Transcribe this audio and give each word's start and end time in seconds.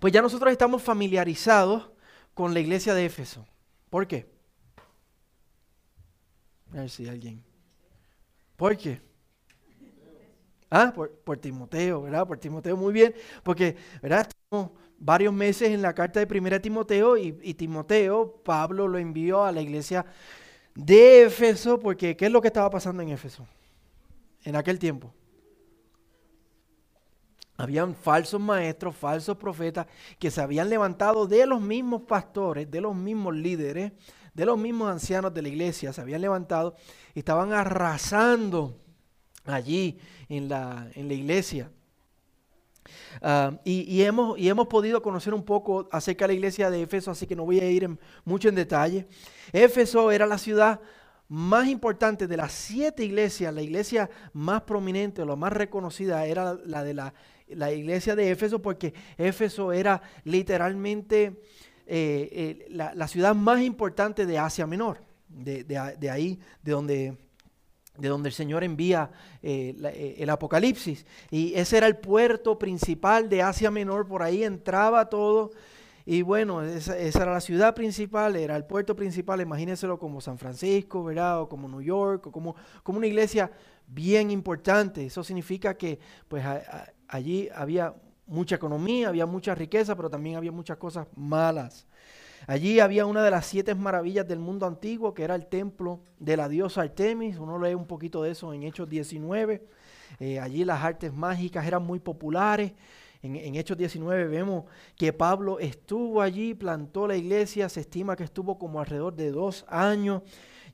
Pues 0.00 0.12
ya 0.12 0.22
nosotros 0.22 0.52
estamos 0.52 0.82
familiarizados 0.82 1.90
con 2.34 2.52
la 2.52 2.60
iglesia 2.60 2.94
de 2.94 3.06
Éfeso. 3.06 3.46
¿Por 3.90 4.06
qué? 4.06 4.26
A 6.72 6.80
ver 6.80 6.90
si 6.90 7.08
alguien. 7.08 7.42
¿Por 8.56 8.76
qué? 8.76 9.00
Ah, 10.70 10.92
por, 10.94 11.38
Timoteo, 11.38 12.02
¿verdad? 12.02 12.26
Por 12.26 12.38
Timoteo, 12.38 12.76
muy 12.76 12.92
bien. 12.92 13.14
Porque, 13.42 13.76
¿verdad? 14.02 14.28
Estamos 14.28 14.72
varios 14.98 15.32
meses 15.32 15.70
en 15.70 15.80
la 15.80 15.94
carta 15.94 16.20
de 16.20 16.26
primera 16.26 16.60
Timoteo 16.60 17.16
y, 17.16 17.38
y 17.42 17.54
Timoteo, 17.54 18.42
Pablo 18.44 18.88
lo 18.88 18.98
envió 18.98 19.44
a 19.44 19.52
la 19.52 19.60
iglesia 19.60 20.04
de 20.74 21.24
Éfeso, 21.24 21.78
porque 21.78 22.16
¿qué 22.16 22.26
es 22.26 22.32
lo 22.32 22.40
que 22.40 22.48
estaba 22.48 22.70
pasando 22.70 23.02
en 23.02 23.10
Éfeso 23.10 23.46
en 24.44 24.56
aquel 24.56 24.78
tiempo? 24.78 25.12
Habían 27.56 27.94
falsos 27.94 28.40
maestros, 28.40 28.94
falsos 28.96 29.36
profetas 29.36 29.86
que 30.18 30.30
se 30.30 30.40
habían 30.40 30.68
levantado 30.68 31.26
de 31.26 31.46
los 31.46 31.60
mismos 31.60 32.02
pastores, 32.02 32.70
de 32.70 32.80
los 32.80 32.94
mismos 32.94 33.34
líderes, 33.34 33.92
de 34.34 34.44
los 34.44 34.58
mismos 34.58 34.90
ancianos 34.90 35.32
de 35.32 35.42
la 35.42 35.48
iglesia, 35.48 35.92
se 35.92 36.00
habían 36.00 36.20
levantado 36.20 36.76
y 37.14 37.20
estaban 37.20 37.54
arrasando 37.54 38.78
allí 39.46 39.98
en 40.28 40.48
la, 40.48 40.90
en 40.94 41.08
la 41.08 41.14
iglesia. 41.14 41.70
Ah, 43.22 43.58
y, 43.64 44.02
hemos, 44.02 44.38
y 44.38 44.48
hemos 44.48 44.66
podido 44.66 45.02
conocer 45.02 45.34
un 45.34 45.42
poco 45.42 45.88
acerca 45.90 46.24
de 46.24 46.28
la 46.28 46.34
iglesia 46.34 46.70
de 46.70 46.82
Éfeso, 46.82 47.10
así 47.10 47.26
que 47.26 47.34
no 47.34 47.44
voy 47.44 47.60
a 47.60 47.70
ir 47.70 47.88
mucho 48.24 48.48
en 48.48 48.54
detalle. 48.54 49.08
Éfeso 49.52 50.10
era 50.10 50.26
la 50.26 50.38
ciudad 50.38 50.80
más 51.28 51.66
importante 51.66 52.26
de 52.26 52.36
las 52.36 52.52
siete 52.52 53.04
iglesias, 53.04 53.52
la 53.52 53.62
iglesia 53.62 54.10
más 54.32 54.62
prominente 54.62 55.22
o 55.22 55.26
la 55.26 55.34
más 55.34 55.52
reconocida 55.52 56.24
era 56.26 56.54
la 56.64 56.84
de 56.84 56.94
la, 56.94 57.14
la 57.48 57.72
iglesia 57.72 58.16
de 58.16 58.30
Éfeso, 58.30 58.60
porque 58.60 58.94
Éfeso 59.16 59.72
era 59.72 60.02
literalmente 60.24 61.40
eh, 61.86 62.28
eh, 62.32 62.66
la, 62.70 63.06
ciudad 63.08 63.34
más 63.34 63.62
importante 63.62 64.26
de 64.26 64.38
Asia 64.38 64.66
Menor, 64.66 64.98
de, 65.28 66.10
ahí, 66.10 66.40
de 66.62 66.72
donde, 66.72 67.16
de 67.96 68.08
donde 68.08 68.28
el 68.28 68.34
Señor 68.34 68.64
envía 68.64 69.10
eh, 69.42 70.16
el 70.18 70.30
Apocalipsis. 70.30 71.06
Y 71.30 71.54
ese 71.54 71.76
era 71.76 71.86
el 71.86 71.96
puerto 71.96 72.58
principal 72.58 73.28
de 73.28 73.42
Asia 73.42 73.70
Menor, 73.70 74.08
por 74.08 74.22
ahí 74.22 74.42
entraba 74.42 75.08
todo. 75.08 75.52
Y 76.04 76.22
bueno, 76.22 76.62
esa, 76.62 76.96
era 76.96 77.32
la 77.32 77.40
ciudad 77.40 77.74
principal, 77.74 78.36
era 78.36 78.56
el 78.56 78.64
puerto 78.64 78.94
principal, 78.94 79.40
imagínenselo 79.40 79.98
como 79.98 80.20
San 80.20 80.38
Francisco, 80.38 81.02
¿verdad? 81.04 81.42
O 81.42 81.48
como 81.48 81.68
New 81.68 81.82
York, 81.82 82.26
o 82.26 82.32
como, 82.32 82.54
como 82.82 82.98
una 82.98 83.08
iglesia 83.08 83.50
bien 83.86 84.30
importante. 84.30 85.06
Eso 85.06 85.22
significa 85.22 85.76
que 85.76 85.98
pues 86.28 86.44
allí 87.08 87.48
había 87.54 87.94
mucha 88.26 88.56
economía, 88.56 89.08
había 89.08 89.26
mucha 89.26 89.54
riqueza, 89.54 89.94
pero 89.96 90.10
también 90.10 90.36
había 90.36 90.52
muchas 90.52 90.76
cosas 90.76 91.06
malas. 91.16 91.86
Allí 92.46 92.80
había 92.80 93.06
una 93.06 93.24
de 93.24 93.30
las 93.30 93.46
siete 93.46 93.74
maravillas 93.74 94.26
del 94.26 94.38
mundo 94.38 94.66
antiguo, 94.66 95.14
que 95.14 95.24
era 95.24 95.34
el 95.34 95.46
templo 95.46 96.00
de 96.18 96.36
la 96.36 96.48
diosa 96.48 96.82
Artemis. 96.82 97.38
Uno 97.38 97.58
lee 97.58 97.74
un 97.74 97.86
poquito 97.86 98.22
de 98.22 98.30
eso 98.30 98.52
en 98.52 98.62
Hechos 98.62 98.88
19. 98.88 99.66
Eh, 100.20 100.38
allí 100.38 100.64
las 100.64 100.82
artes 100.82 101.12
mágicas 101.12 101.66
eran 101.66 101.84
muy 101.84 101.98
populares. 101.98 102.72
En, 103.22 103.34
en, 103.34 103.56
Hechos 103.56 103.76
19 103.76 104.26
vemos 104.28 104.64
que 104.96 105.12
Pablo 105.12 105.58
estuvo 105.58 106.20
allí, 106.22 106.54
plantó 106.54 107.08
la 107.08 107.16
iglesia, 107.16 107.68
se 107.68 107.80
estima 107.80 108.14
que 108.14 108.24
estuvo 108.24 108.58
como 108.58 108.78
alrededor 108.78 109.16
de 109.16 109.32
dos 109.32 109.64
años. 109.68 110.22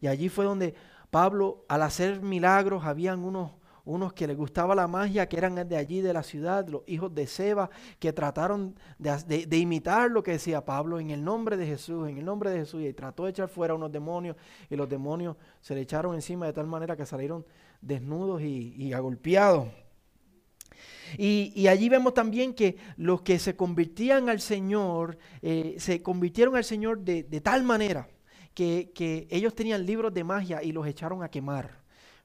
Y 0.00 0.08
allí 0.08 0.28
fue 0.28 0.44
donde 0.44 0.74
Pablo, 1.11 1.64
al 1.69 1.83
hacer 1.83 2.20
milagros, 2.20 2.84
habían 2.84 3.24
unos 3.24 3.52
unos 3.84 4.12
que 4.12 4.27
les 4.27 4.36
gustaba 4.36 4.75
la 4.75 4.86
magia, 4.86 5.28
que 5.28 5.36
eran 5.36 5.69
de 5.69 5.77
allí, 5.77 6.00
de 6.00 6.12
la 6.12 6.22
ciudad, 6.22 6.66
los 6.69 6.83
hijos 6.86 7.14
de 7.14 7.27
Seba, 7.27 7.69
que 7.98 8.12
trataron 8.12 8.77
de, 8.98 9.56
imitar 9.56 10.11
lo 10.11 10.22
que 10.22 10.33
decía 10.33 10.64
Pablo 10.64 11.00
en 11.00 11.11
el 11.11 11.22
nombre 11.24 11.56
de 11.56 11.66
Jesús, 11.66 12.08
en 12.08 12.19
el 12.19 12.24
nombre 12.24 12.50
de 12.50 12.61
Jesús, 12.61 12.83
y 12.83 12.92
trató 12.92 13.24
de 13.24 13.30
echar 13.30 13.48
fuera 13.48 13.74
unos 13.74 13.91
demonios, 13.91 14.36
y 14.70 14.77
los 14.77 14.89
demonios 14.89 15.36
se 15.61 15.74
le 15.74 15.80
echaron 15.80 16.14
encima 16.14 16.47
de 16.47 16.52
tal 16.52 16.67
manera 16.67 16.96
que 16.96 17.07
salieron 17.07 17.45
desnudos 17.80 18.40
y, 18.42 18.92
agolpeados. 18.92 19.68
Y, 21.18 21.67
allí 21.67 21.89
vemos 21.89 22.14
también 22.14 22.55
que 22.55 22.77
los 22.96 23.23
que 23.23 23.39
se 23.39 23.57
convertían 23.57 24.28
al 24.28 24.40
Señor, 24.40 25.18
eh, 25.42 25.74
se 25.78 26.02
convirtieron 26.02 26.57
al 26.57 26.64
Señor 26.64 27.01
de, 27.01 27.24
tal 27.42 27.64
manera 27.64 28.08
que, 28.55 28.92
que 28.95 29.27
ellos 29.30 29.55
tenían 29.55 29.84
libros 29.84 30.14
de 30.14 30.23
magia 30.23 30.62
y 30.62 30.70
los 30.70 30.86
echaron 30.86 31.23
a 31.24 31.28
quemar. 31.28 31.82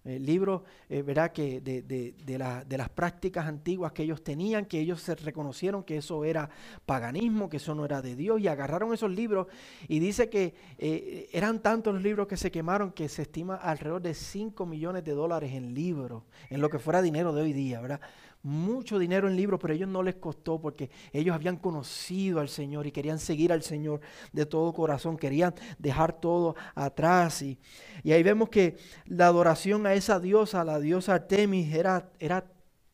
Eh, 0.08 0.20
libros, 0.20 0.62
eh, 0.88 1.02
¿verdad? 1.02 1.34
Que 1.34 1.60
de, 1.60 1.82
de, 1.82 2.14
de, 2.24 2.78
las 2.78 2.90
prácticas 2.90 3.46
antiguas 3.46 3.92
que 3.92 4.04
ellos 4.04 4.24
tenían, 4.24 4.66
que 4.66 4.80
ellos 4.80 5.02
se 5.02 5.16
reconocieron 5.16 5.84
que 5.84 5.98
eso 5.98 6.24
era 6.24 6.50
paganismo, 6.86 7.50
que 7.50 7.58
eso 7.58 7.76
no 7.76 7.84
era 7.84 8.02
de 8.02 8.16
Dios, 8.16 8.40
y 8.40 8.48
agarraron 8.48 8.94
esos 8.94 9.12
libros 9.12 9.48
y 9.90 10.00
dice 10.00 10.30
que 10.30 10.56
eh, 10.78 11.28
eran 11.34 11.62
tantos 11.62 11.94
los 11.94 12.02
libros 12.02 12.26
que 12.26 12.38
se 12.38 12.52
quemaron 12.52 12.94
que 12.94 13.10
se 13.10 13.24
estima 13.24 13.56
alrededor 13.56 14.02
de 14.02 14.14
5 14.14 14.66
millones 14.66 15.04
de 15.04 15.12
dólares 15.12 15.52
en 15.52 15.74
libros, 15.74 16.24
en 16.50 16.62
lo 16.62 16.70
que 16.70 16.80
fuera 16.80 17.02
dinero 17.02 17.34
de 17.34 17.42
hoy 17.42 17.52
día, 17.52 17.82
¿verdad? 17.82 18.00
Mucho 18.44 19.00
dinero 19.00 19.28
en 19.28 19.36
libros, 19.36 19.60
pero 19.60 19.74
a 19.74 19.76
ellos 19.76 19.90
no 19.90 20.04
les 20.04 20.16
costó 20.16 20.60
porque 20.60 20.90
ellos 21.12 21.36
habían 21.36 21.58
conocido 21.58 22.40
al 22.40 22.50
Señor 22.50 22.88
y 22.88 22.92
querían 22.92 23.20
seguir 23.20 23.52
al 23.52 23.64
Señor 23.64 24.02
de 24.32 24.46
todo 24.46 24.74
corazón, 24.74 25.18
querían 25.18 25.54
dejar 25.80 26.20
todo 26.20 26.56
atrás. 26.76 27.42
Y, 27.42 27.60
y 28.04 28.12
ahí 28.12 28.24
vemos 28.24 28.50
que 28.50 28.78
la 29.06 29.28
adoración 29.28 29.86
a 29.86 29.94
esa 29.94 30.20
diosa, 30.20 30.64
la 30.64 30.80
diosa 30.80 31.16
Artemis, 31.16 31.74
era, 31.74 32.10
era 32.20 32.46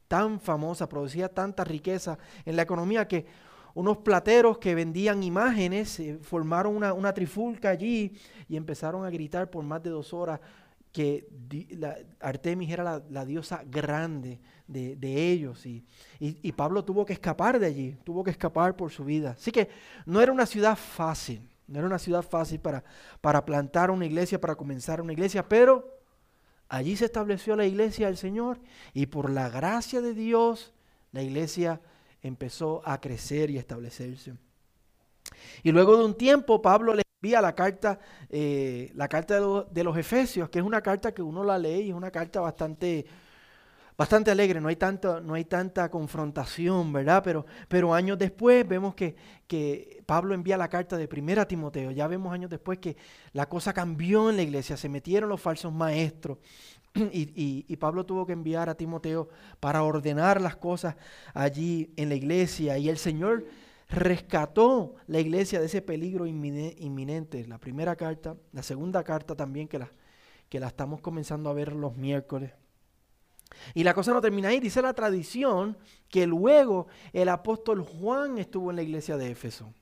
tan 0.08 0.40
famosa, 0.40 0.88
producía 0.88 1.30
tanta 1.30 1.64
riqueza 1.64 2.18
en 2.46 2.56
la 2.56 2.62
economía 2.64 3.08
que 3.08 3.26
unos 3.76 3.98
plateros 3.98 4.60
que 4.60 4.76
vendían 4.76 5.24
imágenes 5.24 6.00
eh, 6.00 6.20
formaron 6.22 6.76
una, 6.76 6.94
una 6.94 7.14
trifulca 7.14 7.70
allí 7.70 8.16
y 8.48 8.56
empezaron 8.56 9.06
a 9.06 9.10
gritar 9.10 9.50
por 9.50 9.64
más 9.64 9.82
de 9.82 9.90
dos 9.90 10.14
horas 10.14 10.40
que 10.94 11.28
Artemis 12.20 12.70
era 12.70 13.04
la, 13.10 13.26
diosa 13.26 13.64
grande 13.66 14.40
de, 14.68 15.32
ellos 15.32 15.66
y, 15.66 15.84
Pablo 16.56 16.86
tuvo 16.86 17.04
que 17.04 17.14
escapar 17.14 17.60
de 17.60 17.66
allí, 17.66 17.98
tuvo 18.04 18.24
que 18.24 18.30
escapar 18.30 18.76
por 18.76 18.92
su 18.92 19.04
vida. 19.04 19.32
Así 19.32 19.52
que 19.52 19.70
no 20.06 20.22
era 20.22 20.32
una 20.32 20.46
ciudad 20.46 20.78
fácil, 20.78 21.50
no 21.68 21.80
era 21.80 21.88
una 21.88 21.98
ciudad 21.98 22.22
fácil 22.22 22.60
para, 22.60 22.84
para 23.22 23.44
plantar 23.44 23.90
una 23.90 24.06
iglesia, 24.06 24.40
para 24.40 24.56
comenzar 24.56 25.02
una 25.02 25.14
iglesia, 25.14 25.50
pero 25.50 26.00
allí 26.70 26.96
se 26.96 27.06
estableció 27.06 27.56
la 27.56 27.66
iglesia 27.66 28.06
del 28.06 28.18
Señor 28.18 28.60
y 28.94 29.08
por 29.08 29.32
la 29.32 29.50
gracia 29.50 30.00
de 30.00 30.14
Dios 30.14 30.74
la 31.12 31.24
iglesia 31.24 31.82
empezó 32.22 32.84
a 32.86 33.02
crecer 33.02 33.50
y 33.50 33.58
establecerse. 33.58 34.36
Y 35.64 35.72
luego 35.72 35.98
de 35.98 36.06
un 36.06 36.16
tiempo 36.16 36.62
Pablo 36.62 36.94
le 36.94 37.02
envía 37.24 37.42
la 37.42 37.56
carta, 37.56 38.00
eh, 38.30 38.92
la 38.96 39.08
carta 39.08 39.40
de, 39.72 39.84
los 39.86 39.98
Efesios, 39.98 40.50
que 40.50 40.60
es 40.60 40.66
una 40.66 40.82
carta 40.82 41.14
que 41.14 41.22
uno 41.22 41.42
la 41.42 41.58
lee 41.58 41.84
y 41.84 41.90
es 41.92 41.96
una 41.96 42.12
carta 42.12 42.42
bastante, 42.42 43.06
bastante 43.98 44.30
alegre, 44.30 44.60
no 44.60 44.68
hay, 44.68 44.76
tanto, 44.76 45.22
no 45.22 45.34
hay 45.36 45.46
tanta 45.46 45.90
confrontación, 45.90 46.92
¿verdad? 46.92 47.22
Pero, 47.24 47.46
pero 47.70 47.94
años 47.94 48.18
después 48.20 48.68
vemos 48.68 48.94
que, 48.94 49.16
que 49.48 50.04
Pablo 50.06 50.34
envía 50.34 50.58
la 50.58 50.68
carta 50.68 50.98
de 50.98 51.08
primera 51.08 51.48
Timoteo, 51.48 51.92
ya 51.92 52.08
vemos 52.08 52.34
años 52.34 52.50
después 52.50 52.80
que 52.80 52.98
la 53.32 53.48
cosa 53.48 53.72
cambió 53.72 54.30
en 54.30 54.36
la 54.36 54.44
iglesia, 54.44 54.76
se 54.76 54.90
metieron 54.90 55.30
los 55.30 55.40
falsos 55.40 55.72
maestros. 55.72 56.40
Y, 56.96 57.66
y, 57.68 57.76
Pablo 57.78 58.06
tuvo 58.06 58.28
que 58.28 58.34
enviar 58.34 58.70
a 58.70 58.76
Timoteo 58.76 59.28
para 59.60 59.82
ordenar 59.82 60.40
las 60.40 60.58
cosas 60.58 60.96
allí 61.34 61.92
en 61.96 62.10
la 62.10 62.14
iglesia. 62.14 62.78
Y 62.78 62.88
el 62.88 63.00
Señor 63.00 63.46
rescató 63.90 64.96
la 65.08 65.20
iglesia 65.20 65.60
de 65.60 65.68
ese 65.68 65.82
peligro 65.82 66.26
inminente. 66.26 67.46
La 67.48 67.58
primera 67.58 67.96
carta, 67.96 68.36
la 68.52 68.64
segunda 68.64 69.04
carta 69.04 69.36
también 69.36 69.68
que 69.68 69.80
la, 69.80 69.92
que 70.50 70.60
la 70.60 70.68
estamos 70.68 71.02
comenzando 71.02 71.50
a 71.50 71.54
ver 71.54 71.74
los 71.74 71.96
miércoles. 71.96 72.52
Y 73.74 73.84
la 73.84 73.94
cosa 73.94 74.14
no 74.14 74.22
termina 74.22 74.50
ahí, 74.50 74.60
dice 74.60 74.82
la 74.82 74.94
tradición 74.94 75.78
que 76.10 76.26
luego 76.26 76.88
el 77.12 77.30
apóstol 77.30 77.82
Juan 77.82 78.38
estuvo 78.38 78.70
en 78.70 78.78
la 78.78 78.84
iglesia 78.84 79.18
de 79.18 79.32
Éfeso. 79.32 79.74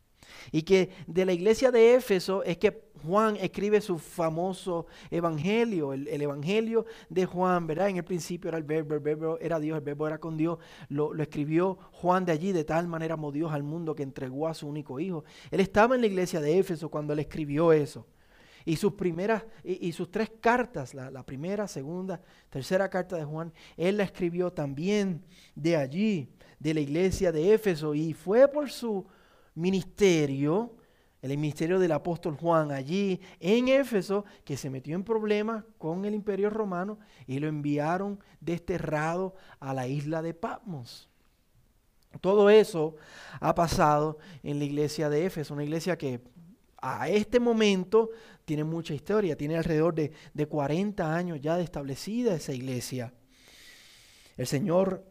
Y 0.51 0.63
que 0.63 0.89
de 1.07 1.25
la 1.25 1.33
iglesia 1.33 1.71
de 1.71 1.95
Éfeso 1.95 2.43
es 2.43 2.57
que 2.57 2.90
Juan 3.05 3.37
escribe 3.37 3.81
su 3.81 3.97
famoso 3.97 4.85
evangelio, 5.09 5.93
el, 5.93 6.07
evangelio 6.07 6.85
de 7.09 7.25
Juan, 7.25 7.67
¿verdad? 7.67 7.89
En 7.89 7.97
el 7.97 8.03
principio 8.03 8.49
era 8.49 8.57
el 8.57 8.63
verbo, 8.63 8.95
el 8.95 8.99
verbo 8.99 9.37
era 9.39 9.59
Dios, 9.59 9.77
el 9.77 9.83
verbo 9.83 10.07
era 10.07 10.19
con 10.19 10.37
Dios. 10.37 10.59
Lo, 10.89 11.13
escribió 11.15 11.77
Juan 11.93 12.25
de 12.25 12.31
allí, 12.31 12.51
de 12.51 12.63
tal 12.63 12.87
manera 12.87 13.15
amó 13.15 13.31
Dios 13.31 13.51
al 13.51 13.63
mundo 13.63 13.95
que 13.95 14.03
entregó 14.03 14.47
a 14.47 14.53
su 14.53 14.67
único 14.67 14.99
hijo. 14.99 15.23
Él 15.49 15.59
estaba 15.59 15.95
en 15.95 16.01
la 16.01 16.07
iglesia 16.07 16.39
de 16.39 16.57
Éfeso 16.59 16.89
cuando 16.89 17.13
él 17.13 17.19
escribió 17.19 17.71
eso. 17.73 18.05
Y 18.63 18.75
sus 18.75 18.93
primeras, 18.93 19.43
y, 19.63 19.91
sus 19.91 20.11
tres 20.11 20.31
cartas, 20.39 20.93
la, 20.93 21.09
la 21.09 21.25
primera, 21.25 21.67
segunda, 21.67 22.21
tercera 22.51 22.89
carta 22.89 23.15
de 23.15 23.25
Juan, 23.25 23.51
él 23.75 23.97
la 23.97 24.03
escribió 24.03 24.51
también 24.53 25.23
de 25.55 25.77
allí, 25.77 26.29
de 26.59 26.75
la 26.75 26.81
iglesia 26.81 27.31
de 27.31 27.53
Éfeso. 27.53 27.95
Y 27.95 28.13
fue 28.13 28.47
por 28.47 28.69
su 28.69 29.07
ministerio, 29.55 30.75
el 31.21 31.37
ministerio 31.37 31.77
del 31.77 31.91
apóstol 31.91 32.35
Juan 32.35 32.71
allí 32.71 33.21
en 33.39 33.67
Éfeso, 33.67 34.25
que 34.43 34.57
se 34.57 34.69
metió 34.69 34.95
en 34.95 35.03
problemas 35.03 35.63
con 35.77 36.05
el 36.05 36.15
imperio 36.15 36.49
romano 36.49 36.97
y 37.27 37.39
lo 37.39 37.47
enviaron 37.47 38.19
desterrado 38.39 39.35
a 39.59 39.73
la 39.73 39.87
isla 39.87 40.21
de 40.21 40.33
Patmos. 40.33 41.09
Todo 42.19 42.49
eso 42.49 42.95
ha 43.39 43.53
pasado 43.53 44.17
en 44.43 44.59
la 44.59 44.65
iglesia 44.65 45.09
de 45.09 45.25
Éfeso, 45.25 45.53
una 45.53 45.63
iglesia 45.63 45.97
que 45.97 46.21
a 46.81 47.07
este 47.07 47.39
momento 47.39 48.09
tiene 48.43 48.63
mucha 48.63 48.95
historia, 48.95 49.37
tiene 49.37 49.55
alrededor 49.55 49.93
de, 49.93 50.11
de 50.33 50.47
40 50.47 51.15
años 51.15 51.39
ya 51.39 51.55
de 51.55 51.63
establecida 51.63 52.33
esa 52.33 52.53
iglesia. 52.53 53.13
El 54.35 54.47
Señor 54.47 55.05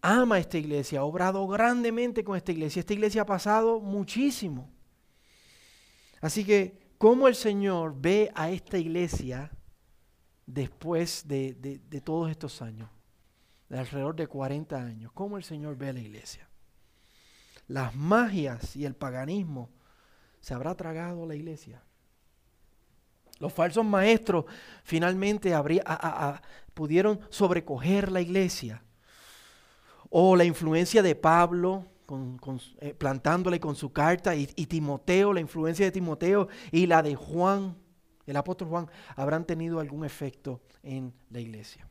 ama 0.00 0.38
esta 0.38 0.56
iglesia, 0.56 1.00
ha 1.00 1.04
obrado 1.04 1.46
grandemente 1.46 2.24
con 2.24 2.36
esta 2.36 2.50
iglesia. 2.50 2.80
Esta 2.80 2.94
iglesia 2.94 3.22
ha 3.22 3.26
pasado 3.26 3.78
muchísimo. 3.78 4.71
Así 6.22 6.44
que, 6.44 6.94
¿cómo 6.96 7.28
el 7.28 7.34
Señor 7.34 7.94
ve 8.00 8.30
a 8.34 8.48
esta 8.50 8.78
iglesia 8.78 9.50
después 10.46 11.28
de, 11.28 11.52
de 11.54 12.00
todos 12.00 12.30
estos 12.30 12.62
años? 12.62 12.88
De 13.68 13.78
alrededor 13.78 14.16
de 14.16 14.28
40 14.28 14.76
años. 14.76 15.12
¿Cómo 15.12 15.36
el 15.36 15.44
Señor 15.44 15.76
ve 15.76 15.90
a 15.90 15.92
la 15.92 16.00
iglesia? 16.00 16.48
Las 17.66 17.94
magias 17.94 18.76
y 18.76 18.84
el 18.84 18.94
paganismo 18.94 19.68
se 20.40 20.54
habrá 20.54 20.76
tragado 20.76 21.26
la 21.26 21.34
iglesia. 21.34 21.82
Los 23.40 23.52
falsos 23.52 23.84
maestros 23.84 24.44
finalmente 24.84 25.52
pudieron 26.74 27.20
sobrecoger 27.28 28.12
la 28.12 28.20
iglesia. 28.20 28.84
O 30.10 30.36
la 30.36 30.44
influencia 30.44 31.02
de 31.02 31.16
Pablo 31.16 31.86
eh, 32.80 32.94
plantándole 32.94 33.60
con 33.60 33.74
su 33.74 33.92
carta 33.92 34.34
y, 34.34 34.46
Timoteo, 34.46 35.32
la 35.32 35.40
influencia 35.40 35.86
de 35.86 35.92
Timoteo 35.92 36.48
y 36.70 36.86
la 36.86 37.02
de 37.02 37.14
Juan, 37.14 37.76
el 38.26 38.36
apóstol 38.36 38.68
Juan, 38.68 38.90
habrán 39.16 39.46
tenido 39.46 39.80
algún 39.80 40.04
efecto 40.04 40.60
en 40.82 41.12
la 41.30 41.40
iglesia. 41.40 41.88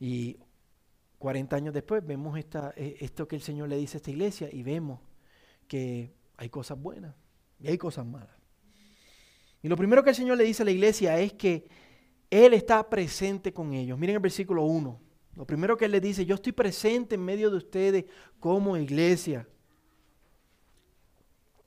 Y 0.00 0.38
40 1.18 1.56
años 1.56 1.74
después 1.74 2.06
vemos 2.06 2.38
esta, 2.38 2.72
eh, 2.76 2.96
esto 3.00 3.26
que 3.26 3.36
el 3.36 3.42
Señor 3.42 3.68
le 3.68 3.76
dice 3.76 3.96
a 3.96 3.98
esta 3.98 4.10
iglesia 4.10 4.48
y 4.52 4.62
vemos 4.62 5.00
que 5.66 6.14
hay 6.36 6.48
cosas 6.48 6.80
buenas 6.80 7.14
y 7.60 7.68
hay 7.68 7.78
cosas 7.78 8.06
malas. 8.06 8.36
Y 9.62 9.68
lo 9.68 9.76
primero 9.76 10.04
que 10.04 10.10
el 10.10 10.16
Señor 10.16 10.36
le 10.38 10.44
dice 10.44 10.62
a 10.62 10.64
la 10.64 10.70
iglesia 10.70 11.18
es 11.18 11.32
que 11.32 11.66
Él 12.30 12.54
está 12.54 12.88
presente 12.88 13.52
con 13.52 13.72
ellos. 13.72 13.98
Miren 13.98 14.16
el 14.16 14.22
versículo 14.22 14.62
1. 14.64 15.07
Lo 15.38 15.46
primero 15.46 15.76
que 15.76 15.84
Él 15.84 15.92
le 15.92 16.00
dice, 16.00 16.26
yo 16.26 16.34
estoy 16.34 16.50
presente 16.50 17.14
en 17.14 17.24
medio 17.24 17.48
de 17.48 17.58
ustedes 17.58 18.04
como 18.40 18.76
iglesia. 18.76 19.46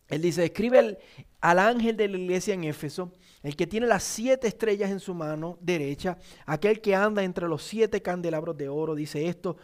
Él 0.09 0.21
dice, 0.21 0.43
escribe 0.43 0.99
al 1.39 1.57
ángel 1.57 1.95
de 1.95 2.09
la 2.09 2.17
iglesia 2.17 2.53
en 2.53 2.65
Éfeso, 2.65 3.13
el 3.41 3.55
que 3.55 3.65
tiene 3.65 3.87
las 3.87 4.03
siete 4.03 4.49
estrellas 4.49 4.91
en 4.91 4.99
su 4.99 5.13
mano 5.13 5.57
derecha, 5.61 6.17
aquel 6.45 6.81
que 6.81 6.93
anda 6.95 7.23
entre 7.23 7.47
los 7.47 7.63
siete 7.63 8.01
candelabros 8.01 8.57
de 8.57 8.67
oro, 8.67 8.93
dice 8.93 9.25
esto. 9.25 9.55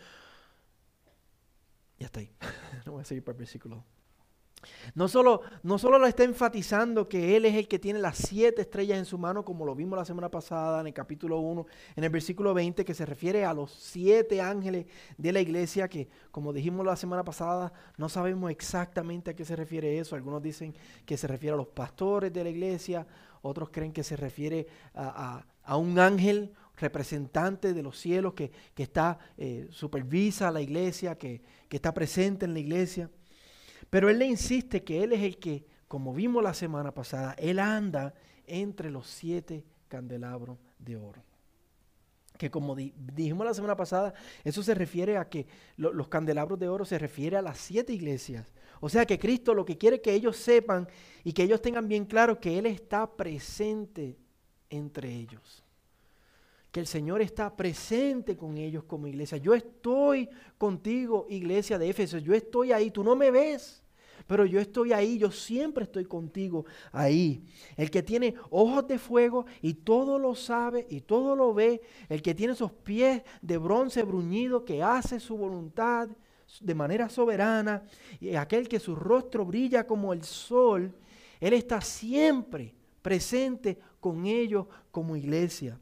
Ya 2.00 2.06
está 2.06 2.22
ahí. 2.22 2.32
no 2.86 2.94
voy 2.94 3.02
a 3.02 3.06
seguir 3.06 3.26
para 3.26 3.34
el 3.34 3.40
versículo 3.40 3.84
no 4.96 5.08
solo, 5.08 5.42
no 5.64 5.78
solo 5.78 6.00
lo 6.00 6.08
está 6.08 6.24
enfatizando 6.24 7.08
que 7.08 7.36
Él 7.36 7.46
es 7.46 7.56
el 7.56 7.68
que 7.68 7.80
tiene 7.80 8.00
las 8.00 8.18
siete 8.18 8.62
estrellas 8.62 8.98
en 8.98 9.06
su 9.06 9.18
mano, 9.18 9.46
como 9.46 9.66
lo 9.66 9.76
vimos 9.76 9.98
la 9.98 10.06
semana 10.06 10.30
pasada 10.30 10.82
en 10.82 10.88
el 10.88 10.94
capítulo 10.94 11.40
1, 11.40 11.66
en 11.96 12.04
el 12.04 12.10
versículo 12.10 12.54
20, 12.54 12.84
que 12.84 12.94
se 12.94 13.06
refiere 13.06 13.46
a 13.46 13.54
los 13.54 13.72
siete 13.72 14.42
ángeles 14.42 14.88
de 15.18 15.32
la 15.32 15.40
iglesia, 15.40 15.88
que 15.88 16.10
como 16.32 16.54
dijimos 16.54 16.86
la 16.86 16.96
semana 16.96 17.24
pasada, 17.24 17.72
no 17.98 18.10
sabemos 18.10 18.52
exactamente 18.52 19.32
a 19.32 19.36
qué 19.36 19.46
se 19.46 19.56
refiere 19.56 20.00
eso. 20.00 20.16
Algunos 20.16 20.42
dicen 20.42 20.76
que 21.06 21.18
se 21.18 21.28
refiere 21.28 21.54
a 21.54 21.58
los 21.58 21.68
pastores 21.68 22.34
de 22.34 22.44
la 22.44 22.50
iglesia, 22.50 23.06
otros 23.42 23.70
creen 23.70 23.94
que 23.94 24.04
se 24.04 24.16
refiere 24.16 24.68
a, 24.96 25.46
un 25.78 26.00
ángel 26.00 26.54
representante 26.78 27.74
de 27.74 27.84
los 27.84 28.00
cielos 28.00 28.34
que, 28.34 28.52
está, 28.76 29.20
eh, 29.38 29.68
supervisa 29.70 30.52
la 30.52 30.62
iglesia, 30.62 31.18
que, 31.18 31.42
que 31.68 31.78
está 31.78 31.94
presente 31.94 32.46
en 32.46 32.54
la 32.54 32.60
iglesia. 32.60 33.10
Pero 33.90 34.10
él 34.10 34.20
le 34.20 34.26
insiste 34.26 34.84
que 34.84 35.04
él 35.04 35.14
es 35.14 35.22
el 35.22 35.38
que, 35.38 35.66
como 35.88 36.14
vimos 36.14 36.44
la 36.44 36.54
semana 36.54 36.94
pasada, 36.94 37.34
él 37.38 37.60
anda 37.60 38.14
entre 38.46 38.90
los 38.90 39.08
siete 39.08 39.64
candelabros 39.88 40.58
de 40.80 40.98
oro. 40.98 41.24
Que 42.38 42.52
como 42.52 42.76
dijimos 42.76 43.46
la 43.46 43.54
semana 43.54 43.76
pasada, 43.76 44.14
eso 44.44 44.62
se 44.62 44.76
refiere 44.76 45.18
a 45.18 45.28
que 45.28 45.48
los 45.78 46.08
candelabros 46.08 46.60
de 46.60 46.70
oro 46.70 46.86
se 46.86 47.00
refiere 47.00 47.38
a 47.38 47.42
las 47.42 47.58
siete 47.58 47.94
iglesias. 47.94 48.54
O 48.80 48.90
sea 48.90 49.06
que 49.06 49.18
Cristo 49.18 49.54
lo 49.54 49.66
que 49.66 49.78
quiere 49.78 50.02
que 50.02 50.14
ellos 50.14 50.38
sepan 50.38 50.88
y 51.24 51.34
que 51.34 51.44
ellos 51.44 51.62
tengan 51.62 51.88
bien 51.88 52.06
claro 52.06 52.40
que 52.40 52.60
Él 52.60 52.68
está 52.68 53.10
presente 53.10 54.18
entre 54.70 55.12
ellos. 55.12 55.64
El 56.80 56.88
Señor 56.88 57.22
está 57.22 57.56
presente 57.56 58.38
con 58.38 58.58
ellos 58.58 58.84
como 58.84 59.08
iglesia. 59.08 59.38
Yo 59.38 59.54
estoy 59.54 60.30
contigo, 60.58 61.26
iglesia 61.30 61.78
de 61.78 61.90
Éfeso. 61.90 62.18
Yo 62.18 62.34
estoy 62.34 62.72
ahí. 62.72 62.92
Tú 62.92 63.04
no 63.04 63.16
me 63.16 63.32
ves 63.32 63.84
pero 64.28 64.46
yo 64.46 64.60
estoy 64.60 64.92
ahí, 64.92 65.18
yo 65.18 65.32
siempre 65.32 65.86
estoy 65.86 66.06
contigo 66.06 66.66
ahí. 66.92 67.44
El 67.78 67.90
que 67.90 68.04
tiene 68.04 68.36
ojos 68.50 68.86
de 68.88 69.00
fuego 69.00 69.46
y 69.62 69.74
todo 69.74 70.20
lo 70.20 70.36
sabe 70.36 70.86
y 70.90 71.02
todo 71.02 71.36
lo 71.36 71.54
ve, 71.54 71.82
el 72.10 72.22
que 72.22 72.36
tiene 72.36 72.54
esos 72.54 72.72
pies 72.72 73.24
de 73.42 73.58
bronce 73.58 74.04
bruñido 74.04 74.66
que 74.66 74.84
hace 74.84 75.20
su 75.20 75.38
voluntad 75.38 76.10
de 76.62 76.76
manera 76.76 77.10
soberana, 77.10 77.84
y 78.20 78.36
aquel 78.36 78.70
que 78.70 78.80
su 78.80 78.96
rostro 78.96 79.46
brilla 79.46 79.86
como 79.86 80.14
el 80.14 80.24
sol, 80.24 80.94
Él 81.40 81.54
está 81.54 81.82
siempre 81.82 82.74
presente 83.02 83.80
con 84.00 84.26
ellos 84.26 84.68
como 84.92 85.16
iglesia. 85.16 85.80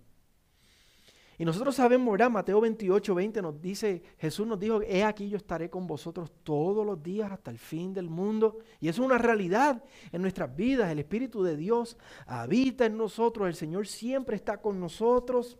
Y 1.37 1.43
nosotros 1.43 1.75
sabemos, 1.75 2.11
¿verdad? 2.13 2.29
Mateo 2.29 2.61
28, 2.61 3.13
20 3.13 3.41
nos 3.41 3.61
dice, 3.61 4.01
Jesús 4.17 4.47
nos 4.47 4.59
dijo, 4.59 4.81
he 4.81 5.03
aquí 5.03 5.29
yo 5.29 5.37
estaré 5.37 5.69
con 5.69 5.85
vosotros 5.85 6.31
todos 6.43 6.85
los 6.85 7.01
días 7.03 7.31
hasta 7.31 7.51
el 7.51 7.59
fin 7.59 7.93
del 7.93 8.09
mundo. 8.09 8.59
Y 8.79 8.87
eso 8.87 9.01
es 9.01 9.05
una 9.05 9.17
realidad 9.17 9.83
en 10.13 10.21
nuestras 10.21 10.55
vidas. 10.55 10.89
El 10.89 10.99
Espíritu 10.99 11.43
de 11.43 11.57
Dios 11.57 11.97
habita 12.25 12.85
en 12.85 12.97
nosotros, 12.97 13.47
el 13.47 13.55
Señor 13.55 13.85
siempre 13.85 14.37
está 14.37 14.61
con 14.61 14.79
nosotros. 14.79 15.57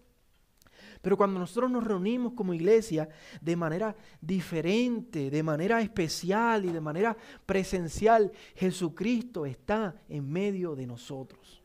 Pero 1.01 1.17
cuando 1.17 1.39
nosotros 1.39 1.69
nos 1.69 1.83
reunimos 1.83 2.33
como 2.33 2.53
iglesia 2.53 3.09
de 3.41 3.55
manera 3.55 3.95
diferente, 4.21 5.29
de 5.29 5.43
manera 5.43 5.81
especial 5.81 6.65
y 6.65 6.71
de 6.71 6.81
manera 6.81 7.17
presencial, 7.45 8.31
Jesucristo 8.55 9.45
está 9.45 10.01
en 10.07 10.31
medio 10.31 10.73
de 10.73 10.87
nosotros. 10.87 11.64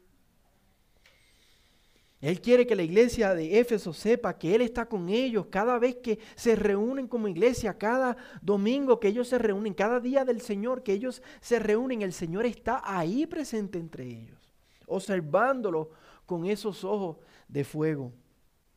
Él 2.20 2.42
quiere 2.42 2.66
que 2.66 2.76
la 2.76 2.82
iglesia 2.82 3.34
de 3.34 3.58
Éfeso 3.58 3.94
sepa 3.94 4.36
que 4.36 4.54
Él 4.54 4.60
está 4.60 4.86
con 4.86 5.08
ellos 5.08 5.46
cada 5.46 5.78
vez 5.78 5.96
que 5.96 6.18
se 6.34 6.54
reúnen 6.54 7.08
como 7.08 7.28
iglesia, 7.28 7.78
cada 7.78 8.16
domingo 8.42 9.00
que 9.00 9.08
ellos 9.08 9.28
se 9.28 9.38
reúnen, 9.38 9.72
cada 9.72 10.00
día 10.00 10.24
del 10.26 10.42
Señor 10.42 10.82
que 10.82 10.92
ellos 10.92 11.22
se 11.40 11.58
reúnen, 11.58 12.02
el 12.02 12.12
Señor 12.12 12.44
está 12.44 12.82
ahí 12.84 13.26
presente 13.26 13.78
entre 13.78 14.04
ellos, 14.04 14.38
observándolo 14.86 15.90
con 16.26 16.44
esos 16.44 16.84
ojos 16.84 17.16
de 17.48 17.64
fuego. 17.64 18.12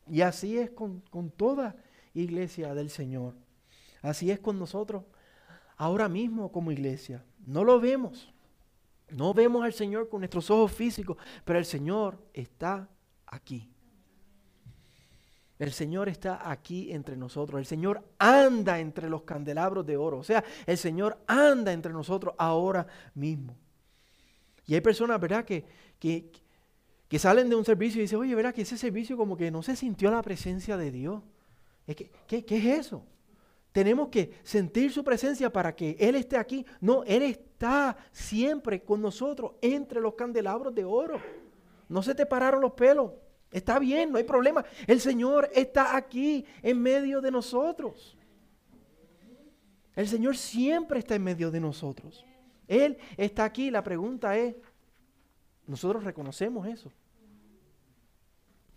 Y 0.08 0.22
así 0.22 0.58
es 0.58 0.70
con, 0.70 1.00
con 1.10 1.30
toda 1.30 1.76
iglesia 2.14 2.74
del 2.74 2.88
Señor. 2.88 3.34
Así 4.00 4.30
es 4.30 4.38
con 4.38 4.58
nosotros 4.58 5.04
ahora 5.76 6.08
mismo 6.08 6.50
como 6.50 6.72
iglesia. 6.72 7.22
No 7.46 7.62
lo 7.62 7.78
vemos. 7.78 8.32
No 9.10 9.34
vemos 9.34 9.64
al 9.64 9.74
Señor 9.74 10.08
con 10.08 10.20
nuestros 10.20 10.50
ojos 10.50 10.72
físicos, 10.72 11.18
pero 11.44 11.58
el 11.58 11.66
Señor 11.66 12.18
está 12.32 12.88
aquí. 13.34 13.70
El 15.58 15.72
Señor 15.72 16.08
está 16.08 16.50
aquí 16.50 16.92
entre 16.92 17.16
nosotros. 17.16 17.58
El 17.58 17.66
Señor 17.66 18.02
anda 18.18 18.80
entre 18.80 19.08
los 19.08 19.22
candelabros 19.22 19.86
de 19.86 19.96
oro. 19.96 20.18
O 20.18 20.24
sea, 20.24 20.44
el 20.66 20.76
Señor 20.76 21.18
anda 21.26 21.72
entre 21.72 21.92
nosotros 21.92 22.34
ahora 22.38 22.86
mismo. 23.14 23.56
Y 24.66 24.74
hay 24.74 24.80
personas, 24.80 25.20
¿verdad?, 25.20 25.44
que, 25.44 25.64
que, 25.98 27.18
salen 27.18 27.48
de 27.48 27.54
un 27.54 27.64
servicio 27.64 28.00
y 28.00 28.02
dicen, 28.02 28.18
oye, 28.18 28.34
¿verdad 28.34 28.52
que 28.52 28.62
ese 28.62 28.76
servicio 28.76 29.16
como 29.16 29.36
que 29.36 29.50
no 29.50 29.62
se 29.62 29.76
sintió 29.76 30.10
la 30.10 30.22
presencia 30.22 30.76
de 30.76 30.90
Dios? 30.90 31.22
¿Qué, 31.86 32.44
qué 32.44 32.56
es 32.56 32.86
eso? 32.86 33.04
Tenemos 33.70 34.08
que 34.08 34.32
sentir 34.42 34.92
su 34.92 35.04
presencia 35.04 35.52
para 35.52 35.74
que 35.76 35.96
Él 36.00 36.16
esté 36.16 36.36
aquí. 36.36 36.66
No, 36.80 37.04
Él 37.04 37.22
está 37.22 37.96
siempre 38.10 38.82
con 38.82 39.00
nosotros 39.00 39.52
entre 39.60 40.00
los 40.00 40.14
candelabros 40.14 40.74
de 40.74 40.84
oro. 40.84 41.20
No 41.88 42.02
se 42.02 42.14
te 42.14 42.26
pararon 42.26 42.60
los 42.60 42.72
pelos. 42.72 43.12
Está 43.54 43.78
bien, 43.78 44.10
no 44.10 44.18
hay 44.18 44.24
problema. 44.24 44.64
El 44.84 45.00
Señor 45.00 45.48
está 45.54 45.96
aquí 45.96 46.44
en 46.60 46.82
medio 46.82 47.20
de 47.20 47.30
nosotros. 47.30 48.18
El 49.94 50.08
Señor 50.08 50.36
siempre 50.36 50.98
está 50.98 51.14
en 51.14 51.22
medio 51.22 51.52
de 51.52 51.60
nosotros. 51.60 52.24
Él 52.66 52.98
está 53.16 53.44
aquí. 53.44 53.70
La 53.70 53.84
pregunta 53.84 54.36
es, 54.36 54.56
¿nosotros 55.68 56.02
reconocemos 56.02 56.66
eso? 56.66 56.90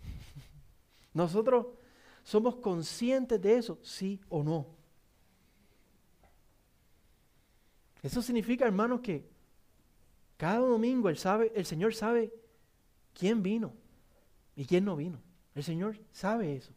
¿Nosotros 1.12 1.66
somos 2.22 2.54
conscientes 2.54 3.42
de 3.42 3.56
eso, 3.56 3.80
sí 3.82 4.20
o 4.28 4.44
no? 4.44 4.64
Eso 8.00 8.22
significa, 8.22 8.64
hermanos, 8.64 9.00
que 9.00 9.28
cada 10.36 10.58
domingo 10.58 11.08
el, 11.08 11.18
sabe, 11.18 11.50
el 11.56 11.66
Señor 11.66 11.96
sabe 11.96 12.32
quién 13.12 13.42
vino. 13.42 13.72
¿Y 14.58 14.66
quién 14.66 14.84
no 14.84 14.96
vino? 14.96 15.22
El 15.54 15.62
Señor 15.62 15.96
sabe 16.10 16.56
eso. 16.56 16.72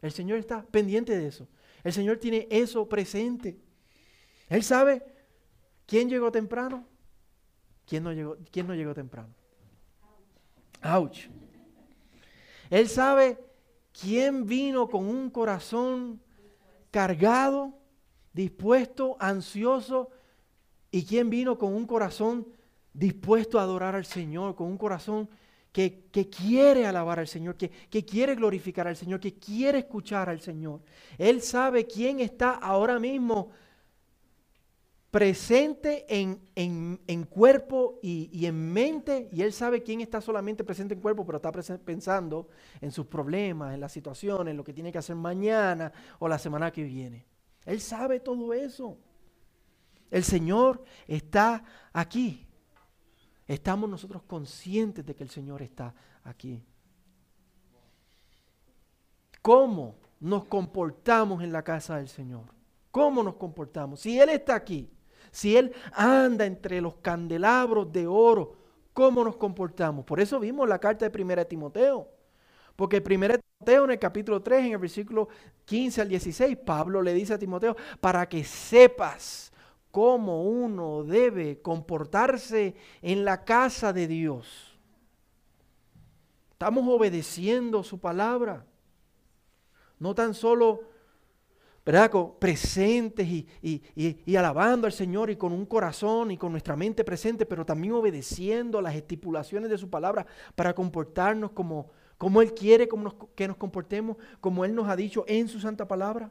El 0.00 0.12
Señor 0.12 0.38
está 0.38 0.62
pendiente 0.64 1.14
de 1.14 1.26
eso. 1.26 1.46
El 1.84 1.92
Señor 1.92 2.16
tiene 2.16 2.48
eso 2.50 2.88
presente. 2.88 3.60
Él 4.48 4.62
sabe 4.62 5.02
quién 5.84 6.08
llegó 6.08 6.32
temprano, 6.32 6.86
quién 7.86 8.02
no 8.02 8.14
llegó, 8.14 8.38
quién 8.50 8.66
no 8.66 8.74
llegó 8.74 8.94
temprano. 8.94 9.28
Ouch. 10.82 11.28
Él 12.70 12.88
sabe 12.88 13.38
quién 13.92 14.46
vino 14.46 14.88
con 14.88 15.06
un 15.06 15.28
corazón 15.28 16.18
cargado, 16.90 17.78
dispuesto, 18.32 19.18
ansioso, 19.20 20.08
y 20.90 21.04
quién 21.04 21.28
vino 21.28 21.58
con 21.58 21.74
un 21.74 21.86
corazón 21.86 22.48
dispuesto 22.94 23.58
a 23.58 23.64
adorar 23.64 23.96
al 23.96 24.06
Señor, 24.06 24.54
con 24.54 24.68
un 24.68 24.78
corazón 24.78 25.28
que, 25.72 26.28
quiere 26.30 26.86
alabar 26.86 27.18
al 27.18 27.26
Señor, 27.26 27.56
que, 27.56 28.04
quiere 28.04 28.34
glorificar 28.34 28.86
al 28.86 28.96
Señor, 28.96 29.20
que 29.20 29.34
quiere 29.34 29.78
escuchar 29.78 30.28
al 30.28 30.40
Señor. 30.40 30.82
Él 31.16 31.40
sabe 31.40 31.86
quién 31.86 32.20
está 32.20 32.52
ahora 32.52 32.98
mismo 32.98 33.50
presente 35.10 36.06
en, 36.08 37.24
cuerpo 37.24 37.98
y, 38.02 38.46
en 38.46 38.72
mente, 38.72 39.28
y 39.32 39.42
Él 39.42 39.52
sabe 39.52 39.82
quién 39.82 40.02
está 40.02 40.20
solamente 40.20 40.62
presente 40.62 40.94
en 40.94 41.00
cuerpo, 41.00 41.24
pero 41.24 41.36
está 41.36 41.50
pensando 41.78 42.48
en 42.80 42.92
sus 42.92 43.06
problemas, 43.06 43.74
en 43.74 43.80
las 43.80 43.92
situaciones, 43.92 44.52
en 44.52 44.56
lo 44.58 44.64
que 44.64 44.74
tiene 44.74 44.92
que 44.92 44.98
hacer 44.98 45.16
mañana 45.16 45.92
o 46.18 46.28
la 46.28 46.38
semana 46.38 46.70
que 46.70 46.84
viene. 46.84 47.26
Él 47.64 47.80
sabe 47.80 48.20
todo 48.20 48.52
eso. 48.52 48.98
El 50.10 50.24
Señor 50.24 50.84
está 51.06 51.64
aquí. 51.92 52.46
Estamos 53.52 53.90
nosotros 53.90 54.22
conscientes 54.22 55.04
de 55.04 55.14
que 55.14 55.22
el 55.22 55.28
Señor 55.28 55.60
está 55.60 55.94
aquí. 56.24 56.64
¿Cómo 59.42 59.96
nos 60.20 60.46
comportamos 60.46 61.42
en 61.42 61.52
la 61.52 61.62
casa 61.62 61.98
del 61.98 62.08
Señor? 62.08 62.46
¿Cómo 62.90 63.22
nos 63.22 63.34
comportamos? 63.34 64.00
Si 64.00 64.18
Él 64.18 64.30
está 64.30 64.54
aquí, 64.54 64.90
si 65.30 65.54
Él 65.54 65.74
anda 65.92 66.46
entre 66.46 66.80
los 66.80 66.94
candelabros 66.96 67.92
de 67.92 68.06
oro, 68.06 68.56
¿cómo 68.94 69.22
nos 69.22 69.36
comportamos? 69.36 70.06
Por 70.06 70.18
eso 70.18 70.40
vimos 70.40 70.66
la 70.66 70.78
carta 70.78 71.06
de 71.06 71.22
1 71.22 71.46
Timoteo. 71.46 72.08
Porque 72.74 73.02
1 73.04 73.38
Timoteo 73.58 73.84
en 73.84 73.90
el 73.90 73.98
capítulo 73.98 74.40
3, 74.42 74.64
en 74.64 74.72
el 74.72 74.78
versículo 74.78 75.28
15 75.66 76.00
al 76.00 76.08
16, 76.08 76.56
Pablo 76.56 77.02
le 77.02 77.12
dice 77.12 77.34
a 77.34 77.38
Timoteo, 77.38 77.76
para 78.00 78.26
que 78.26 78.44
sepas 78.44 79.51
cómo 79.92 80.42
uno 80.42 81.04
debe 81.04 81.60
comportarse 81.60 82.74
en 83.02 83.24
la 83.24 83.44
casa 83.44 83.92
de 83.92 84.08
Dios. 84.08 84.76
Estamos 86.52 86.84
obedeciendo 86.88 87.84
su 87.84 88.00
palabra. 88.00 88.64
No 89.98 90.14
tan 90.14 90.34
solo 90.34 90.80
presentes 92.38 93.28
y, 93.28 94.36
alabando 94.36 94.86
al 94.86 94.92
Señor 94.92 95.30
y 95.30 95.36
con 95.36 95.52
un 95.52 95.66
corazón 95.66 96.30
y 96.30 96.38
con 96.38 96.52
nuestra 96.52 96.74
mente 96.74 97.04
presente, 97.04 97.44
pero 97.44 97.66
también 97.66 97.92
obedeciendo 97.92 98.80
las 98.80 98.94
estipulaciones 98.94 99.68
de 99.70 99.78
su 99.78 99.90
palabra 99.90 100.26
para 100.54 100.74
comportarnos 100.74 101.50
como, 101.50 101.90
como 102.16 102.40
Él 102.40 102.54
quiere 102.54 102.88
que 103.34 103.46
nos 103.46 103.56
comportemos, 103.56 104.16
como 104.40 104.64
Él 104.64 104.74
nos 104.74 104.88
ha 104.88 104.96
dicho 104.96 105.24
en 105.28 105.48
su 105.48 105.60
santa 105.60 105.86
palabra. 105.86 106.30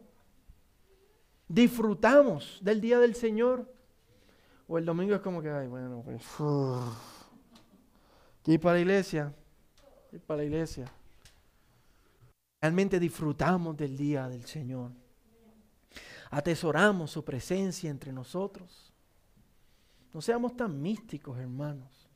Disfrutamos 1.53 2.60
del 2.62 2.79
día 2.79 3.00
del 3.00 3.15
Señor. 3.15 3.72
O 4.67 4.77
el 4.77 4.86
domingo 4.86 5.15
es 5.15 5.22
como 5.22 5.41
que, 5.41 5.50
ay, 5.50 5.67
bueno, 5.67 6.01
pues, 6.03 6.24
ir 8.46 8.60
para 8.60 8.75
la 8.75 8.79
iglesia, 8.79 9.34
ir 10.13 10.22
para 10.22 10.38
la 10.38 10.43
iglesia. 10.46 10.86
Realmente 12.62 13.00
disfrutamos 13.00 13.75
del 13.75 13.98
día 13.98 14.29
del 14.29 14.46
Señor 14.46 14.91
atesoramos 16.31 17.12
su 17.12 17.24
presencia 17.24 17.89
entre 17.89 18.12
nosotros. 18.12 18.91
No 20.13 20.22
seamos 20.22 20.55
tan 20.55 20.81
místicos, 20.81 21.38
hermanos. 21.38 22.10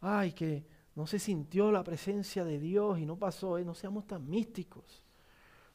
Ay, 0.00 0.32
que 0.32 0.66
no 0.94 1.06
se 1.06 1.18
sintió 1.18 1.72
la 1.72 1.82
presencia 1.82 2.44
de 2.44 2.58
Dios 2.58 2.98
y 2.98 3.06
no 3.06 3.18
pasó. 3.18 3.58
¿eh? 3.58 3.64
No 3.64 3.74
seamos 3.74 4.06
tan 4.06 4.28
místicos. 4.28 5.04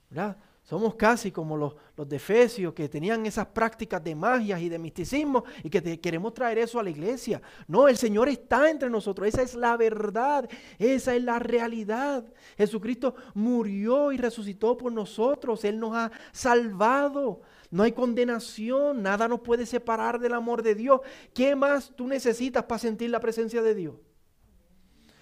¿verdad? 0.09 0.37
Somos 0.69 0.93
casi 0.93 1.31
como 1.31 1.57
los, 1.57 1.73
los 1.97 2.07
de 2.07 2.17
Efesios 2.17 2.75
que 2.75 2.87
tenían 2.87 3.25
esas 3.25 3.47
prácticas 3.47 4.03
de 4.03 4.13
magias 4.13 4.61
y 4.61 4.69
de 4.69 4.77
misticismo 4.77 5.43
y 5.63 5.69
que 5.71 5.99
queremos 5.99 6.31
traer 6.35 6.59
eso 6.59 6.79
a 6.79 6.83
la 6.83 6.91
iglesia. 6.91 7.41
No, 7.67 7.87
el 7.87 7.97
Señor 7.97 8.29
está 8.29 8.69
entre 8.69 8.87
nosotros. 8.87 9.27
Esa 9.27 9.41
es 9.41 9.55
la 9.55 9.75
verdad. 9.77 10.47
Esa 10.77 11.15
es 11.15 11.23
la 11.23 11.39
realidad. 11.39 12.23
Jesucristo 12.55 13.15
murió 13.33 14.11
y 14.11 14.17
resucitó 14.17 14.77
por 14.77 14.91
nosotros. 14.91 15.65
Él 15.65 15.79
nos 15.79 15.95
ha 15.95 16.11
salvado. 16.31 17.41
No 17.71 17.81
hay 17.81 17.93
condenación. 17.93 19.01
Nada 19.01 19.27
nos 19.27 19.39
puede 19.39 19.65
separar 19.65 20.19
del 20.19 20.35
amor 20.35 20.61
de 20.61 20.75
Dios. 20.75 21.01
¿Qué 21.33 21.55
más 21.55 21.91
tú 21.95 22.07
necesitas 22.07 22.65
para 22.65 22.77
sentir 22.77 23.09
la 23.09 23.19
presencia 23.19 23.63
de 23.63 23.73
Dios? 23.73 23.95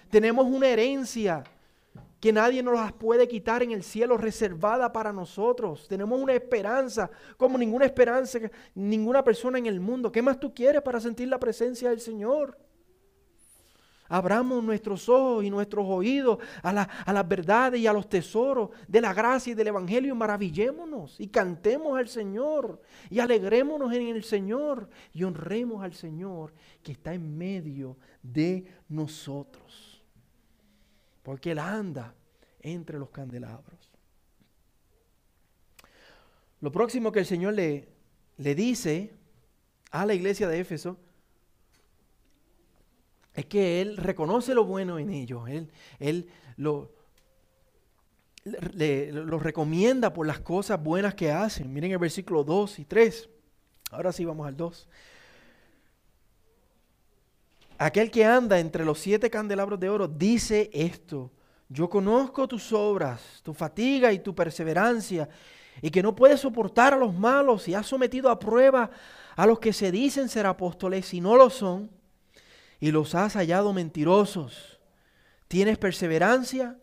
Tenemos 0.09 0.45
una 0.45 0.67
herencia 0.67 1.45
que 2.19 2.33
nadie 2.33 2.63
nos 2.63 2.73
las 2.73 2.93
puede 2.93 3.27
quitar 3.27 3.61
en 3.63 3.71
el 3.71 3.83
cielo, 3.83 4.17
reservada 4.17 4.91
para 4.91 5.13
nosotros. 5.13 5.87
Tenemos 5.87 6.19
una 6.19 6.33
esperanza, 6.33 7.09
como 7.37 7.57
ninguna 7.57 7.85
esperanza, 7.85 8.39
ninguna 8.73 9.23
persona 9.23 9.57
en 9.57 9.67
el 9.67 9.79
mundo. 9.79 10.11
¿Qué 10.11 10.21
más 10.21 10.39
tú 10.39 10.53
quieres 10.53 10.81
para 10.81 10.99
sentir 10.99 11.27
la 11.27 11.39
presencia 11.39 11.89
del 11.89 11.99
Señor? 11.99 12.57
Abramos 14.09 14.63
nuestros 14.63 15.09
ojos 15.09 15.43
y 15.43 15.49
nuestros 15.49 15.85
oídos 15.85 16.39
a, 16.63 16.69
a 16.69 17.13
las 17.13 17.27
verdades 17.27 17.81
y 17.81 17.87
a 17.87 17.93
los 17.93 18.07
tesoros 18.07 18.69
de 18.87 19.01
la 19.01 19.13
gracia 19.13 19.51
y 19.51 19.53
del 19.53 19.67
Evangelio. 19.67 20.15
Maravillémonos 20.15 21.19
y 21.19 21.27
cantemos 21.27 21.99
al 21.99 22.07
Señor 22.07 22.81
y 23.09 23.19
alegrémonos 23.19 23.91
en 23.93 24.07
el 24.07 24.23
Señor 24.23 24.89
y 25.13 25.23
honremos 25.23 25.83
al 25.83 25.93
Señor 25.93 26.53
que 26.81 26.93
está 26.93 27.13
en 27.13 27.37
medio 27.37 27.97
de 28.23 28.65
nosotros 28.87 29.86
porque 31.27 31.51
Él 31.51 31.59
anda 31.59 32.15
entre 32.61 32.97
los 32.97 33.09
candelabros. 33.09 33.91
Lo 36.61 36.71
próximo 36.71 37.11
que 37.11 37.19
el 37.19 37.25
Señor 37.25 37.53
le, 37.53 37.89
le 38.37 38.55
dice 38.55 39.11
a 39.91 40.05
la 40.05 40.13
iglesia 40.13 40.47
de 40.47 40.61
Éfeso 40.61 40.95
es 43.33 43.45
que 43.45 43.81
Él 43.81 43.97
reconoce 43.97 44.55
lo 44.55 44.63
bueno 44.63 44.99
en 44.99 45.09
ellos, 45.09 45.49
Él, 45.49 45.69
él 45.99 46.29
lo, 46.55 46.93
lo 48.45 49.37
recomienda 49.37 50.13
por 50.13 50.25
las 50.25 50.39
cosas 50.39 50.81
buenas 50.81 51.13
que 51.13 51.29
hacen. 51.29 51.73
Miren 51.73 51.91
el 51.91 51.97
versículo 51.97 52.45
2 52.45 52.79
y 52.79 52.85
3. 52.85 53.29
Ahora 53.91 54.13
sí 54.13 54.23
vamos 54.23 54.47
al 54.47 54.55
2. 54.55 54.87
Aquel 57.77 58.09
que 58.09 58.25
anda 58.25 58.59
entre 58.59 58.83
los 58.83 58.99
siete 58.99 59.29
candelabros 59.29 59.79
de 59.79 59.89
oro 59.89 60.07
dice 60.07 60.69
esto, 60.73 61.31
yo 61.69 61.89
conozco 61.89 62.47
tus 62.47 62.71
obras, 62.73 63.41
tu 63.43 63.53
fatiga 63.53 64.11
y 64.11 64.19
tu 64.19 64.33
perseverancia, 64.33 65.29
y 65.81 65.91
que 65.91 66.01
no 66.01 66.15
puedes 66.15 66.39
soportar 66.39 66.93
a 66.93 66.97
los 66.97 67.13
malos 67.13 67.67
y 67.67 67.75
has 67.75 67.85
sometido 67.85 68.29
a 68.29 68.39
prueba 68.39 68.89
a 69.35 69.45
los 69.45 69.59
que 69.59 69.73
se 69.73 69.91
dicen 69.91 70.27
ser 70.27 70.47
apóstoles 70.47 71.13
y 71.13 71.21
no 71.21 71.35
lo 71.35 71.49
son, 71.49 71.91
y 72.79 72.91
los 72.91 73.13
has 73.13 73.33
hallado 73.33 73.73
mentirosos. 73.73 74.79
Tienes 75.47 75.77
perseverancia 75.77 76.77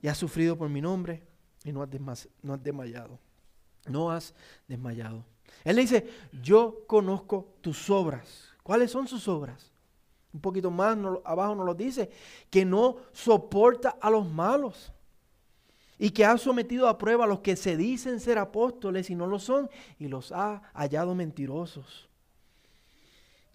y 0.00 0.08
has 0.08 0.18
sufrido 0.18 0.56
por 0.56 0.68
mi 0.68 0.80
nombre 0.80 1.22
y 1.64 1.72
no 1.72 1.82
has, 1.82 2.28
no 2.42 2.54
has 2.54 2.62
desmayado. 2.62 3.18
No 3.86 4.10
has 4.10 4.34
desmayado. 4.68 5.24
Él 5.64 5.76
le 5.76 5.82
dice, 5.82 6.08
yo 6.42 6.84
conozco 6.86 7.54
tus 7.60 7.90
obras. 7.90 8.48
¿Cuáles 8.62 8.90
son 8.90 9.08
sus 9.08 9.26
obras? 9.28 9.71
Un 10.32 10.40
poquito 10.40 10.70
más 10.70 10.96
abajo 11.24 11.54
nos 11.54 11.66
lo 11.66 11.74
dice, 11.74 12.10
que 12.50 12.64
no 12.64 12.96
soporta 13.12 13.96
a 14.00 14.10
los 14.10 14.30
malos 14.30 14.92
y 15.98 16.10
que 16.10 16.24
ha 16.24 16.36
sometido 16.38 16.88
a 16.88 16.98
prueba 16.98 17.24
a 17.24 17.28
los 17.28 17.40
que 17.40 17.54
se 17.54 17.76
dicen 17.76 18.18
ser 18.18 18.38
apóstoles 18.38 19.10
y 19.10 19.14
no 19.14 19.26
lo 19.26 19.38
son 19.38 19.70
y 19.98 20.08
los 20.08 20.32
ha 20.32 20.62
hallado 20.74 21.14
mentirosos. 21.14 22.08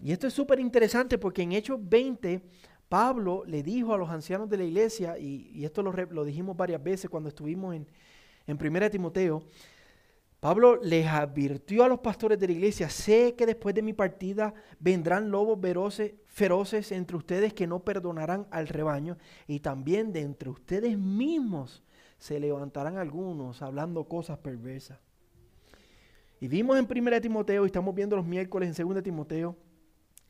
Y 0.00 0.12
esto 0.12 0.28
es 0.28 0.34
súper 0.34 0.60
interesante 0.60 1.18
porque 1.18 1.42
en 1.42 1.52
Hechos 1.52 1.78
20 1.82 2.40
Pablo 2.88 3.42
le 3.46 3.62
dijo 3.62 3.92
a 3.92 3.98
los 3.98 4.08
ancianos 4.08 4.48
de 4.48 4.56
la 4.56 4.64
iglesia, 4.64 5.18
y, 5.18 5.64
esto 5.64 5.82
lo, 5.82 5.92
lo, 5.92 6.24
dijimos 6.24 6.56
varias 6.56 6.82
veces 6.82 7.10
cuando 7.10 7.28
estuvimos 7.28 7.74
en, 7.74 7.86
en 8.46 8.58
1 8.58 8.90
Timoteo, 8.90 9.42
Pablo 10.40 10.76
les 10.76 11.06
advirtió 11.06 11.82
a 11.82 11.88
los 11.88 11.98
pastores 11.98 12.38
de 12.38 12.46
la 12.46 12.52
iglesia, 12.52 12.88
sé 12.88 13.34
que 13.36 13.44
después 13.44 13.74
de 13.74 13.82
mi 13.82 13.92
partida 13.92 14.54
vendrán 14.78 15.32
lobos 15.32 15.58
feroces 16.28 16.92
entre 16.92 17.16
ustedes 17.16 17.52
que 17.52 17.66
no 17.66 17.80
perdonarán 17.80 18.46
al 18.52 18.68
rebaño 18.68 19.18
y 19.48 19.58
también 19.58 20.12
de 20.12 20.20
entre 20.20 20.50
ustedes 20.50 20.96
mismos 20.96 21.82
se 22.18 22.38
levantarán 22.38 22.98
algunos 22.98 23.62
hablando 23.62 24.04
cosas 24.04 24.38
perversas. 24.38 25.00
Y 26.40 26.46
vimos 26.46 26.78
en 26.78 26.86
1 26.88 27.20
Timoteo 27.20 27.64
y 27.64 27.66
estamos 27.66 27.92
viendo 27.92 28.14
los 28.14 28.24
miércoles 28.24 28.78
en 28.78 28.88
2 28.88 29.02
Timoteo, 29.02 29.56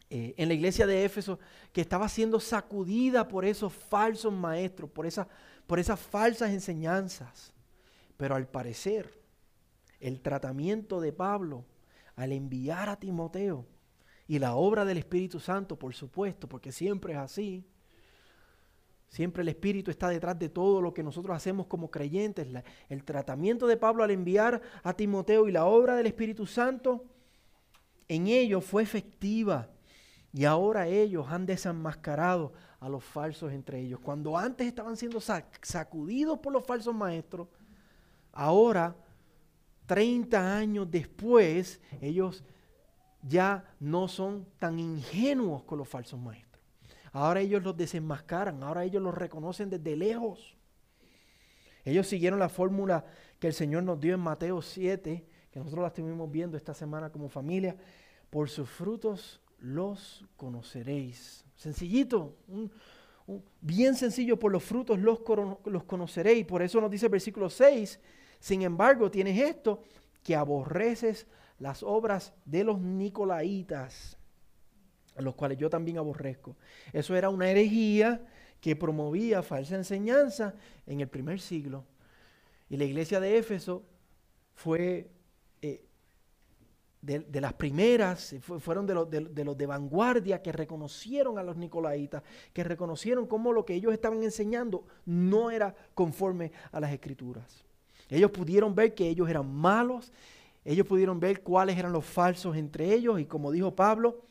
eh, 0.08 0.32
en 0.38 0.48
la 0.48 0.54
iglesia 0.54 0.86
de 0.86 1.04
Éfeso, 1.04 1.38
que 1.70 1.82
estaba 1.82 2.08
siendo 2.08 2.40
sacudida 2.40 3.28
por 3.28 3.44
esos 3.44 3.74
falsos 3.74 4.32
maestros, 4.32 4.88
por, 4.88 5.06
por 5.66 5.78
esas 5.78 6.00
falsas 6.00 6.50
enseñanzas. 6.50 7.52
Pero 8.16 8.34
al 8.34 8.48
parecer 8.48 9.17
el 10.00 10.20
tratamiento 10.20 11.00
de 11.00 11.12
Pablo 11.12 11.64
al 12.16 12.32
enviar 12.32 12.88
a 12.88 12.98
Timoteo 12.98 13.66
y 14.26 14.38
la 14.38 14.54
obra 14.54 14.84
del 14.84 14.98
Espíritu 14.98 15.40
Santo, 15.40 15.78
por 15.78 15.94
supuesto, 15.94 16.48
porque 16.48 16.72
siempre 16.72 17.14
es 17.14 17.18
así. 17.18 17.64
Siempre 19.08 19.42
el 19.42 19.48
Espíritu 19.48 19.90
está 19.90 20.08
detrás 20.08 20.38
de 20.38 20.50
todo 20.50 20.82
lo 20.82 20.92
que 20.92 21.02
nosotros 21.02 21.34
hacemos 21.34 21.66
como 21.66 21.90
creyentes. 21.90 22.46
el 22.90 23.04
tratamiento 23.04 23.66
de 23.66 23.78
Pablo 23.78 24.04
al 24.04 24.10
enviar 24.10 24.60
a 24.82 24.92
Timoteo 24.92 25.48
y 25.48 25.52
la 25.52 25.64
obra 25.64 25.96
del 25.96 26.06
Espíritu 26.06 26.46
Santo 26.46 27.06
en 28.06 28.26
ellos 28.26 28.64
fue 28.64 28.82
efectiva. 28.82 29.70
Y 30.32 30.44
ahora 30.44 30.86
ellos 30.88 31.26
han 31.30 31.46
desenmascarado 31.46 32.52
a 32.80 32.88
los 32.88 33.02
falsos 33.02 33.50
entre 33.52 33.80
ellos. 33.80 34.00
Cuando 34.00 34.36
antes 34.36 34.66
estaban 34.66 34.96
siendo 34.96 35.20
sacudidos 35.20 36.38
por 36.38 36.52
los 36.52 36.64
falsos 36.64 36.94
maestros, 36.94 37.48
ahora, 38.32 38.94
30 39.88 40.56
años 40.56 40.88
después, 40.90 41.80
ellos 42.00 42.44
ya 43.22 43.64
no 43.80 44.06
son 44.06 44.46
tan 44.58 44.78
ingenuos 44.78 45.64
con 45.64 45.78
los 45.78 45.88
falsos 45.88 46.20
maestros. 46.20 46.62
Ahora 47.10 47.40
ellos 47.40 47.62
los 47.62 47.76
desenmascaran, 47.76 48.62
ahora 48.62 48.84
ellos 48.84 49.02
los 49.02 49.14
reconocen 49.14 49.70
desde 49.70 49.96
lejos. 49.96 50.56
Ellos 51.84 52.06
siguieron 52.06 52.38
la 52.38 52.50
fórmula 52.50 53.06
que 53.38 53.46
el 53.46 53.54
Señor 53.54 53.82
nos 53.82 53.98
dio 53.98 54.14
en 54.14 54.20
Mateo 54.20 54.60
7, 54.60 55.24
que 55.50 55.58
nosotros 55.58 55.82
la 55.82 55.88
estuvimos 55.88 56.30
viendo 56.30 56.58
esta 56.58 56.74
semana 56.74 57.10
como 57.10 57.30
familia. 57.30 57.74
Por 58.28 58.50
sus 58.50 58.68
frutos 58.68 59.40
los 59.58 60.26
conoceréis. 60.36 61.46
Sencillito, 61.56 62.36
bien 63.62 63.94
sencillo, 63.94 64.38
por 64.38 64.52
los 64.52 64.62
frutos 64.62 64.98
los, 64.98 65.20
los 65.64 65.84
conoceréis. 65.84 66.44
Por 66.44 66.60
eso 66.60 66.78
nos 66.78 66.90
dice 66.90 67.06
el 67.06 67.12
versículo 67.12 67.48
6, 67.48 67.98
sin 68.40 68.62
embargo 68.62 69.10
tienes 69.10 69.40
esto, 69.40 69.82
que 70.22 70.36
aborreces 70.36 71.26
las 71.58 71.82
obras 71.82 72.32
de 72.44 72.64
los 72.64 72.80
nicolaitas 72.80 74.18
los 75.24 75.34
cuales 75.34 75.58
yo 75.58 75.68
también 75.70 75.98
aborrezco. 75.98 76.56
Eso 76.92 77.16
era 77.16 77.28
una 77.28 77.50
herejía 77.50 78.24
que 78.60 78.76
promovía 78.76 79.42
falsa 79.42 79.76
enseñanza 79.76 80.54
en 80.86 81.00
el 81.00 81.08
primer 81.08 81.40
siglo. 81.40 81.84
Y 82.68 82.76
la 82.76 82.84
iglesia 82.84 83.20
de 83.20 83.38
Éfeso 83.38 83.84
fue 84.54 85.10
eh, 85.62 85.84
de, 87.00 87.40
las 87.40 87.54
primeras, 87.54 88.34
fueron 88.40 88.86
de 88.86 88.94
los 88.94 89.10
de, 89.10 89.44
los 89.44 89.56
de 89.56 89.66
vanguardia 89.66 90.42
que 90.42 90.52
reconocieron 90.52 91.38
a 91.38 91.42
los 91.42 91.56
nicolaitas, 91.56 92.22
que 92.52 92.64
reconocieron 92.64 93.26
cómo 93.26 93.52
lo 93.52 93.64
que 93.64 93.74
ellos 93.74 93.92
estaban 93.92 94.22
enseñando 94.22 94.86
no 95.06 95.50
era 95.50 95.74
conforme 95.94 96.52
a 96.72 96.80
las 96.80 96.92
escrituras. 96.92 97.64
Ellos 98.08 98.30
pudieron 98.30 98.74
ver 98.74 98.94
que 98.94 99.08
ellos 99.08 99.28
eran 99.28 99.52
malos, 99.52 100.12
ellos 100.64 100.86
pudieron 100.86 101.20
ver 101.20 101.42
cuáles 101.42 101.78
eran 101.78 101.92
los 101.92 102.04
falsos 102.04 102.56
entre 102.56 102.92
ellos 102.92 103.20
y 103.20 103.26
como 103.26 103.50
dijo 103.50 103.74
Pablo, 103.74 104.22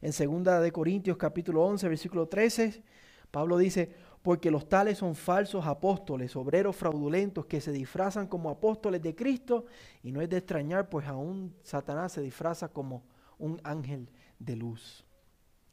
en 0.00 0.12
2 0.12 0.62
de 0.62 0.72
Corintios 0.72 1.16
capítulo 1.16 1.62
11, 1.64 1.88
versículo 1.88 2.26
13, 2.26 2.82
Pablo 3.30 3.58
dice, 3.58 3.92
porque 4.22 4.50
los 4.50 4.68
tales 4.68 4.98
son 4.98 5.14
falsos 5.14 5.66
apóstoles, 5.66 6.36
obreros 6.36 6.76
fraudulentos 6.76 7.46
que 7.46 7.60
se 7.60 7.72
disfrazan 7.72 8.26
como 8.26 8.50
apóstoles 8.50 9.00
de 9.02 9.14
Cristo 9.14 9.66
y 10.02 10.12
no 10.12 10.20
es 10.20 10.28
de 10.28 10.38
extrañar, 10.38 10.88
pues 10.88 11.06
aún 11.06 11.54
Satanás 11.62 12.12
se 12.12 12.20
disfraza 12.20 12.68
como 12.68 13.02
un 13.38 13.60
ángel 13.64 14.10
de 14.38 14.56
luz. 14.56 15.04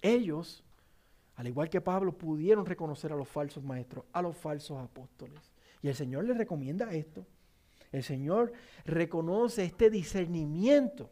Ellos, 0.02 0.64
al 1.36 1.48
igual 1.48 1.70
que 1.70 1.82
Pablo, 1.82 2.18
pudieron 2.18 2.66
reconocer 2.66 3.12
a 3.12 3.16
los 3.16 3.28
falsos 3.28 3.64
maestros, 3.64 4.06
a 4.14 4.22
los 4.22 4.36
falsos 4.38 4.78
apóstoles. 4.78 5.52
Y 5.82 5.90
el 5.90 5.96
Señor 5.96 6.26
les 6.26 6.38
recomienda 6.38 6.92
esto. 6.94 7.26
El 7.98 8.04
Señor 8.04 8.54
reconoce 8.86 9.64
este 9.64 9.90
discernimiento 9.90 11.10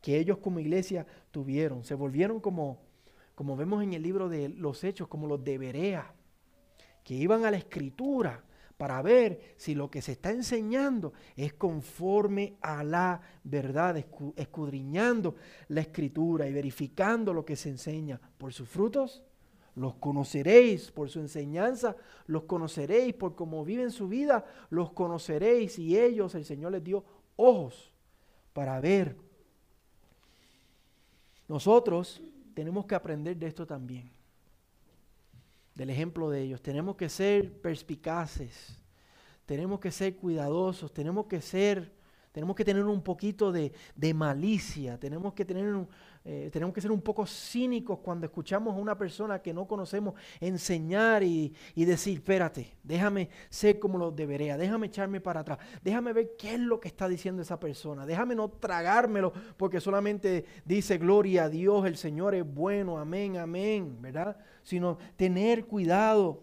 que 0.00 0.18
ellos 0.18 0.38
como 0.38 0.60
iglesia 0.60 1.06
tuvieron. 1.30 1.84
Se 1.84 1.94
volvieron 1.94 2.40
como, 2.40 2.80
como 3.34 3.56
vemos 3.56 3.82
en 3.82 3.94
el 3.94 4.02
libro 4.02 4.28
de 4.28 4.48
los 4.48 4.84
Hechos, 4.84 5.08
como 5.08 5.26
los 5.26 5.42
de 5.42 5.58
Berea, 5.58 6.14
que 7.02 7.14
iban 7.14 7.44
a 7.44 7.50
la 7.50 7.56
escritura 7.56 8.44
para 8.76 9.00
ver 9.02 9.54
si 9.56 9.74
lo 9.74 9.90
que 9.90 10.02
se 10.02 10.12
está 10.12 10.30
enseñando 10.30 11.12
es 11.36 11.54
conforme 11.54 12.56
a 12.60 12.82
la 12.84 13.20
verdad, 13.44 13.96
escudriñando 14.36 15.36
la 15.68 15.80
escritura 15.80 16.46
y 16.48 16.52
verificando 16.52 17.32
lo 17.32 17.44
que 17.44 17.56
se 17.56 17.70
enseña. 17.70 18.20
Por 18.36 18.52
sus 18.52 18.68
frutos 18.68 19.22
los 19.74 19.94
conoceréis, 19.96 20.90
por 20.90 21.10
su 21.10 21.20
enseñanza 21.20 21.96
los 22.26 22.44
conoceréis, 22.44 23.14
por 23.14 23.34
cómo 23.34 23.64
viven 23.64 23.90
su 23.90 24.08
vida 24.08 24.44
los 24.70 24.92
conoceréis. 24.92 25.78
Y 25.78 25.98
ellos, 25.98 26.34
el 26.34 26.44
Señor 26.44 26.72
les 26.72 26.84
dio 26.84 27.04
ojos 27.36 27.92
para 28.52 28.80
ver 28.80 29.16
nosotros 31.48 32.22
tenemos 32.54 32.86
que 32.86 32.94
aprender 32.94 33.36
de 33.36 33.46
esto 33.46 33.66
también, 33.66 34.10
del 35.74 35.90
ejemplo 35.90 36.30
de 36.30 36.42
ellos. 36.42 36.62
Tenemos 36.62 36.96
que 36.96 37.08
ser 37.08 37.60
perspicaces, 37.60 38.78
tenemos 39.44 39.80
que 39.80 39.90
ser 39.90 40.16
cuidadosos, 40.16 40.92
tenemos 40.92 41.26
que 41.26 41.40
ser 41.40 41.92
tenemos 42.32 42.56
que 42.56 42.64
tener 42.64 42.84
un 42.84 43.00
poquito 43.00 43.52
de, 43.52 43.72
malicia, 44.12 44.98
tenemos 44.98 45.34
que, 45.34 45.44
tener, 45.44 45.72
eh, 46.26 46.48
tenemos 46.50 46.74
que 46.74 46.80
ser 46.80 46.90
un 46.90 47.02
poco 47.02 47.26
cínicos 47.26 47.98
cuando 47.98 48.24
escuchamos 48.24 48.74
a 48.74 48.78
una 48.78 48.96
persona 48.96 49.42
que 49.42 49.52
no 49.52 49.66
conocemos 49.68 50.14
enseñar 50.40 51.22
y, 51.22 51.54
decir, 51.76 52.14
espérate, 52.14 52.78
déjame 52.82 53.28
ser 53.50 53.78
como 53.78 53.98
lo 53.98 54.10
debería, 54.10 54.56
déjame 54.56 54.86
echarme 54.86 55.20
para 55.20 55.40
atrás, 55.40 55.58
déjame 55.82 56.14
ver 56.14 56.30
qué 56.38 56.54
es 56.54 56.60
lo 56.60 56.80
que 56.80 56.88
está 56.88 57.08
diciendo 57.08 57.42
esa 57.42 57.60
persona, 57.60 58.06
déjame 58.06 58.34
no 58.34 58.48
tragármelo 58.48 59.34
porque 59.58 59.82
solamente 59.82 60.46
dice 60.64 60.96
gloria 60.96 61.44
a 61.44 61.48
Dios, 61.50 61.84
el 61.84 61.98
Señor 61.98 62.34
es 62.34 62.54
bueno, 62.54 62.98
amén, 62.98 63.36
amén, 63.36 64.00
¿verdad? 64.00 64.38
Sino 64.62 64.96
tener 65.16 65.66
cuidado. 65.66 66.42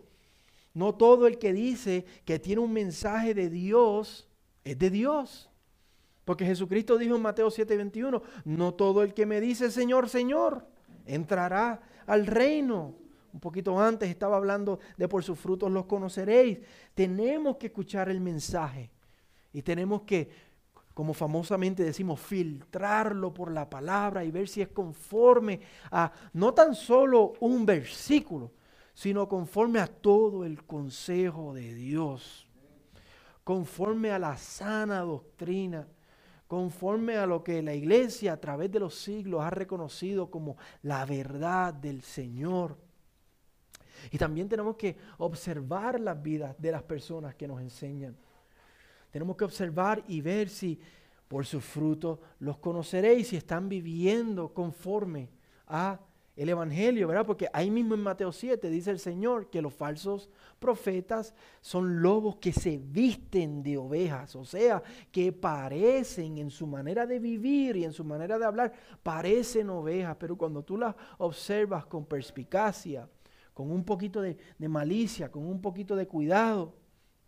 No 0.75 0.93
todo 0.93 1.25
el 1.25 1.39
que 1.39 1.53
dice 1.53 2.05
que 2.23 2.37
tiene 2.37 2.61
un 2.61 2.71
mensaje 2.71 3.33
de 3.33 3.49
Dios 3.49 4.29
es 4.63 4.77
de 4.77 4.91
Dios. 4.91 5.50
Porque 6.31 6.45
Jesucristo 6.45 6.97
dijo 6.97 7.17
en 7.17 7.21
Mateo 7.21 7.49
7:21, 7.49 8.21
no 8.45 8.73
todo 8.73 9.03
el 9.03 9.13
que 9.13 9.25
me 9.25 9.41
dice 9.41 9.69
Señor, 9.69 10.07
Señor, 10.07 10.65
entrará 11.05 11.81
al 12.07 12.25
reino. 12.25 12.95
Un 13.33 13.41
poquito 13.41 13.77
antes 13.77 14.09
estaba 14.09 14.37
hablando 14.37 14.79
de 14.95 15.09
por 15.09 15.25
sus 15.25 15.37
frutos 15.37 15.69
los 15.69 15.87
conoceréis. 15.87 16.59
Tenemos 16.95 17.57
que 17.57 17.67
escuchar 17.67 18.07
el 18.07 18.21
mensaje 18.21 18.91
y 19.51 19.61
tenemos 19.61 20.03
que, 20.03 20.29
como 20.93 21.13
famosamente 21.13 21.83
decimos, 21.83 22.17
filtrarlo 22.21 23.33
por 23.33 23.51
la 23.51 23.69
palabra 23.69 24.23
y 24.23 24.31
ver 24.31 24.47
si 24.47 24.61
es 24.61 24.69
conforme 24.69 25.59
a 25.91 26.13
no 26.31 26.53
tan 26.53 26.75
solo 26.75 27.33
un 27.41 27.65
versículo, 27.65 28.53
sino 28.93 29.27
conforme 29.27 29.81
a 29.81 29.87
todo 29.87 30.45
el 30.45 30.63
consejo 30.63 31.53
de 31.53 31.73
Dios, 31.73 32.47
conforme 33.43 34.11
a 34.11 34.19
la 34.19 34.37
sana 34.37 35.01
doctrina 35.01 35.85
conforme 36.51 37.15
a 37.15 37.25
lo 37.25 37.45
que 37.45 37.61
la 37.61 37.73
iglesia 37.73 38.33
a 38.33 38.37
través 38.41 38.69
de 38.69 38.81
los 38.81 38.93
siglos 38.93 39.41
ha 39.41 39.51
reconocido 39.51 40.29
como 40.29 40.57
la 40.83 41.05
verdad 41.05 41.73
del 41.73 42.01
Señor. 42.01 42.77
Y 44.11 44.17
también 44.17 44.49
tenemos 44.49 44.75
que 44.75 44.97
observar 45.19 45.97
las 46.01 46.21
vidas 46.21 46.53
de 46.59 46.73
las 46.73 46.83
personas 46.83 47.35
que 47.35 47.47
nos 47.47 47.61
enseñan. 47.61 48.17
Tenemos 49.11 49.37
que 49.37 49.45
observar 49.45 50.03
y 50.09 50.19
ver 50.19 50.49
si 50.49 50.77
por 51.29 51.45
sus 51.45 51.63
frutos 51.63 52.19
los 52.39 52.57
conoceréis, 52.57 53.29
si 53.29 53.37
están 53.37 53.69
viviendo 53.69 54.53
conforme 54.53 55.29
a 55.67 56.01
el 56.35 56.49
Evangelio, 56.49 57.07
¿verdad? 57.07 57.25
Porque 57.25 57.49
ahí 57.51 57.69
mismo 57.69 57.93
en 57.93 58.01
Mateo 58.01 58.31
7 58.31 58.69
dice 58.69 58.91
el 58.91 58.99
Señor 58.99 59.49
que 59.49 59.61
los 59.61 59.73
falsos 59.73 60.29
profetas 60.59 61.33
son 61.59 62.01
lobos 62.01 62.37
que 62.37 62.53
se 62.53 62.77
visten 62.77 63.61
de 63.63 63.77
ovejas, 63.77 64.35
o 64.35 64.45
sea, 64.45 64.81
que 65.11 65.33
parecen 65.33 66.37
en 66.37 66.49
su 66.49 66.67
manera 66.67 67.05
de 67.05 67.19
vivir 67.19 67.75
y 67.75 67.83
en 67.83 67.91
su 67.91 68.03
manera 68.03 68.39
de 68.39 68.45
hablar, 68.45 68.71
parecen 69.03 69.69
ovejas, 69.69 70.15
pero 70.19 70.37
cuando 70.37 70.63
tú 70.63 70.77
las 70.77 70.95
observas 71.17 71.85
con 71.85 72.05
perspicacia, 72.05 73.09
con 73.53 73.69
un 73.69 73.83
poquito 73.83 74.21
de, 74.21 74.37
malicia, 74.69 75.29
con 75.29 75.45
un 75.45 75.61
poquito 75.61 75.95
de 75.95 76.07
cuidado, 76.07 76.73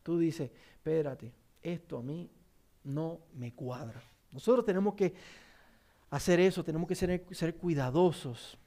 tú 0.01 0.17
dices, 0.17 0.49
espérate, 0.71 1.33
esto 1.61 1.97
a 1.97 2.01
mí 2.01 2.31
no 2.85 3.19
me 3.33 3.53
cuadra. 3.53 4.01
Nosotros 4.31 4.65
tenemos 4.65 4.95
que 4.95 5.13
hacer 6.09 6.39
eso, 6.39 6.63
tenemos 6.63 6.87
que 6.87 6.95
ser 6.95 7.55
cuidadosos 7.57 8.57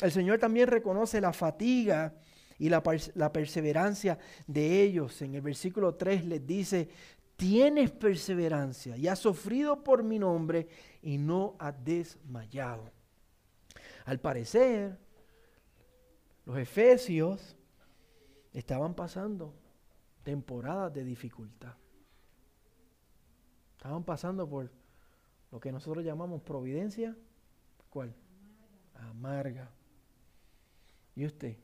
el 0.00 0.12
Señor 0.12 0.38
también 0.38 0.68
reconoce 0.68 1.20
la 1.20 1.32
fatiga 1.32 2.14
y 2.58 2.68
la, 2.68 2.82
perseverancia 3.32 4.18
de 4.46 4.82
ellos. 4.82 5.20
En 5.22 5.34
el 5.34 5.42
versículo 5.42 5.94
3 5.94 6.24
les 6.24 6.46
dice, 6.46 6.88
tienes 7.36 7.90
perseverancia 7.90 8.96
y 8.96 9.08
has 9.08 9.18
sufrido 9.18 9.82
por 9.82 10.02
mi 10.02 10.18
nombre 10.18 10.68
y 11.02 11.18
no 11.18 11.56
has 11.58 11.82
desmayado. 11.84 12.90
Al 14.04 14.20
parecer, 14.20 14.98
los 16.44 16.58
efesios 16.58 17.56
estaban 18.52 18.94
pasando 18.94 19.54
temporadas 20.22 20.92
de 20.92 21.04
dificultad. 21.04 21.74
Estaban 23.76 24.04
pasando 24.04 24.48
por 24.48 24.70
lo 25.50 25.60
que 25.60 25.72
nosotros 25.72 26.04
llamamos 26.04 26.42
providencia. 26.42 27.16
¿Cuál? 27.90 28.14
Amarga. 28.94 29.70
¿Y 31.16 31.24
usted? 31.24 31.56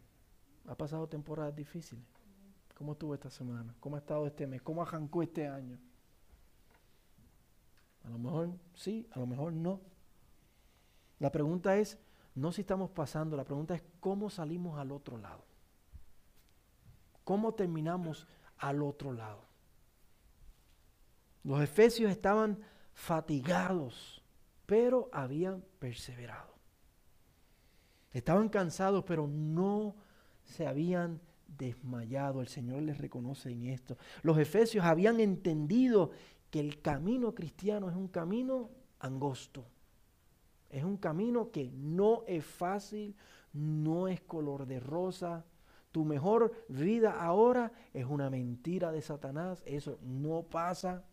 ¿Ha 0.66 0.74
pasado 0.74 1.06
temporadas 1.08 1.54
difíciles? 1.54 2.04
¿Cómo 2.74 2.92
estuvo 2.92 3.14
esta 3.14 3.30
semana? 3.30 3.74
¿Cómo 3.78 3.96
ha 3.96 3.98
estado 4.00 4.26
este 4.26 4.46
mes? 4.46 4.62
¿Cómo 4.62 4.82
arrancó 4.82 5.22
este 5.22 5.46
año? 5.46 5.78
A 8.04 8.08
lo 8.08 8.18
mejor 8.18 8.50
sí, 8.74 9.06
a 9.12 9.18
lo 9.20 9.26
mejor 9.26 9.52
no. 9.52 9.80
La 11.18 11.30
pregunta 11.30 11.76
es, 11.76 11.98
no 12.34 12.50
si 12.50 12.62
estamos 12.62 12.90
pasando, 12.90 13.36
la 13.36 13.44
pregunta 13.44 13.74
es 13.74 13.84
cómo 14.00 14.30
salimos 14.30 14.78
al 14.78 14.90
otro 14.90 15.18
lado. 15.18 15.44
¿Cómo 17.22 17.54
terminamos 17.54 18.26
al 18.56 18.82
otro 18.82 19.12
lado? 19.12 19.44
Los 21.44 21.60
efesios 21.60 22.10
estaban 22.10 22.58
fatigados, 22.94 24.22
pero 24.66 25.08
habían 25.12 25.62
perseverado. 25.78 26.52
Estaban 28.12 28.48
cansados, 28.48 29.04
pero 29.04 29.26
no 29.26 29.94
se 30.44 30.66
habían 30.66 31.20
desmayado. 31.58 32.40
El 32.40 32.48
Señor 32.48 32.82
les 32.82 32.98
reconoce 32.98 33.50
en 33.50 33.66
esto. 33.66 33.96
Los 34.22 34.38
efesios 34.38 34.84
habían 34.84 35.20
entendido 35.20 36.10
que 36.50 36.60
el 36.60 36.80
camino 36.82 37.34
cristiano 37.34 37.88
es 37.88 37.96
un 37.96 38.08
camino 38.08 38.70
angosto. 39.00 39.64
Es 40.68 40.84
un 40.84 40.96
camino 40.96 41.50
que 41.50 41.70
no 41.70 42.24
es 42.26 42.44
fácil, 42.44 43.14
no 43.52 44.08
es 44.08 44.20
color 44.20 44.66
de 44.66 44.80
rosa. 44.80 45.44
Tu 45.90 46.04
mejor 46.04 46.64
vida 46.68 47.22
ahora 47.22 47.72
es 47.92 48.06
una 48.06 48.30
mentira 48.30 48.92
de 48.92 49.02
Satanás. 49.02 49.62
Eso 49.66 49.98
no 50.02 50.42
pasa, 50.42 51.04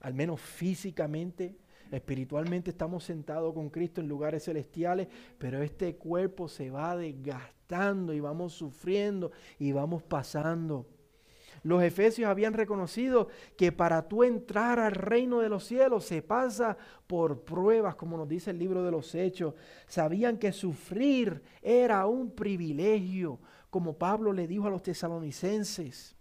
al 0.00 0.14
menos 0.14 0.40
físicamente. 0.40 1.56
Espiritualmente 1.94 2.70
estamos 2.70 3.04
sentados 3.04 3.54
con 3.54 3.70
Cristo 3.70 4.00
en 4.00 4.08
lugares 4.08 4.44
celestiales, 4.44 5.06
pero 5.38 5.62
este 5.62 5.94
cuerpo 5.94 6.48
se 6.48 6.68
va 6.70 6.96
desgastando 6.96 8.12
y 8.12 8.18
vamos 8.18 8.52
sufriendo 8.52 9.30
y 9.60 9.70
vamos 9.70 10.02
pasando. 10.02 10.86
Los 11.62 11.82
efesios 11.82 12.28
habían 12.28 12.52
reconocido 12.52 13.28
que 13.56 13.70
para 13.70 14.08
tú 14.08 14.24
entrar 14.24 14.80
al 14.80 14.92
reino 14.92 15.40
de 15.40 15.48
los 15.48 15.64
cielos 15.64 16.04
se 16.04 16.20
pasa 16.20 16.76
por 17.06 17.42
pruebas, 17.42 17.94
como 17.94 18.16
nos 18.16 18.28
dice 18.28 18.50
el 18.50 18.58
libro 18.58 18.82
de 18.82 18.90
los 18.90 19.14
Hechos. 19.14 19.54
Sabían 19.86 20.36
que 20.36 20.52
sufrir 20.52 21.42
era 21.62 22.06
un 22.06 22.32
privilegio, 22.32 23.38
como 23.70 23.96
Pablo 23.96 24.32
le 24.32 24.48
dijo 24.48 24.66
a 24.66 24.70
los 24.70 24.82
tesalonicenses. 24.82 26.16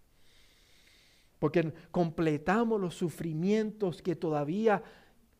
Porque 1.40 1.74
completamos 1.92 2.80
los 2.80 2.96
sufrimientos 2.96 4.02
que 4.02 4.16
todavía 4.16 4.82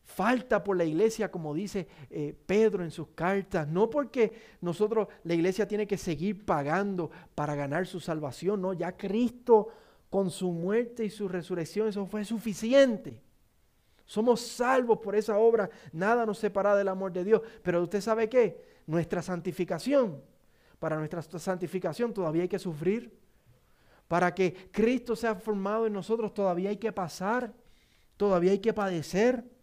falta 0.04 0.62
por 0.62 0.76
la 0.76 0.84
iglesia, 0.84 1.30
como 1.30 1.54
dice 1.54 1.88
eh, 2.10 2.36
Pedro 2.46 2.84
en 2.84 2.90
sus 2.90 3.08
cartas, 3.08 3.66
no 3.66 3.88
porque 3.90 4.32
nosotros, 4.60 5.08
la 5.24 5.34
iglesia 5.34 5.66
tiene 5.66 5.86
que 5.86 5.98
seguir 5.98 6.44
pagando 6.44 7.10
para 7.34 7.54
ganar 7.54 7.86
su 7.86 8.00
salvación, 8.00 8.60
no, 8.60 8.72
ya 8.74 8.96
Cristo 8.96 9.68
con 10.10 10.30
su 10.30 10.52
muerte 10.52 11.04
y 11.04 11.10
su 11.10 11.26
resurrección, 11.26 11.88
eso 11.88 12.06
fue 12.06 12.24
suficiente. 12.24 13.20
Somos 14.06 14.42
salvos 14.42 14.98
por 14.98 15.16
esa 15.16 15.38
obra, 15.38 15.70
nada 15.92 16.26
nos 16.26 16.38
separa 16.38 16.76
del 16.76 16.88
amor 16.88 17.12
de 17.12 17.24
Dios, 17.24 17.42
pero 17.62 17.82
usted 17.82 18.00
sabe 18.00 18.28
qué, 18.28 18.82
nuestra 18.86 19.22
santificación, 19.22 20.22
para 20.78 20.98
nuestra 20.98 21.22
santificación 21.22 22.12
todavía 22.12 22.42
hay 22.42 22.48
que 22.48 22.58
sufrir, 22.58 23.18
para 24.06 24.34
que 24.34 24.68
Cristo 24.70 25.16
sea 25.16 25.34
formado 25.34 25.86
en 25.86 25.94
nosotros 25.94 26.34
todavía 26.34 26.68
hay 26.68 26.76
que 26.76 26.92
pasar, 26.92 27.54
todavía 28.18 28.52
hay 28.52 28.58
que 28.58 28.74
padecer. 28.74 29.53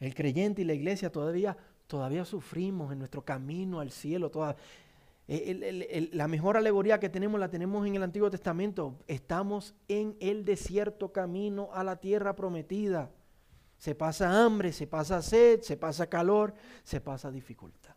El 0.00 0.14
creyente 0.14 0.62
y 0.62 0.64
la 0.64 0.74
iglesia 0.74 1.10
todavía, 1.10 1.56
todavía 1.86 2.24
sufrimos 2.24 2.92
en 2.92 2.98
nuestro 2.98 3.24
camino 3.24 3.80
al 3.80 3.90
cielo. 3.90 4.30
Eh, 5.28 6.10
la 6.12 6.28
mejor 6.28 6.56
alegoría 6.56 7.00
que 7.00 7.08
tenemos 7.08 7.40
la 7.40 7.50
tenemos 7.50 7.86
en 7.86 7.96
el 7.96 8.02
Antiguo 8.02 8.30
Testamento. 8.30 8.98
Estamos 9.06 9.74
en 9.88 10.16
el 10.20 10.44
desierto 10.44 11.12
camino 11.12 11.70
a 11.72 11.82
la 11.82 11.96
tierra 11.96 12.36
prometida. 12.36 13.10
Se 13.78 13.94
pasa 13.94 14.44
hambre, 14.44 14.72
se 14.72 14.86
pasa 14.86 15.20
sed, 15.22 15.60
se 15.62 15.76
pasa 15.76 16.08
calor, 16.08 16.54
se 16.82 17.00
pasa 17.00 17.30
dificultad. 17.30 17.94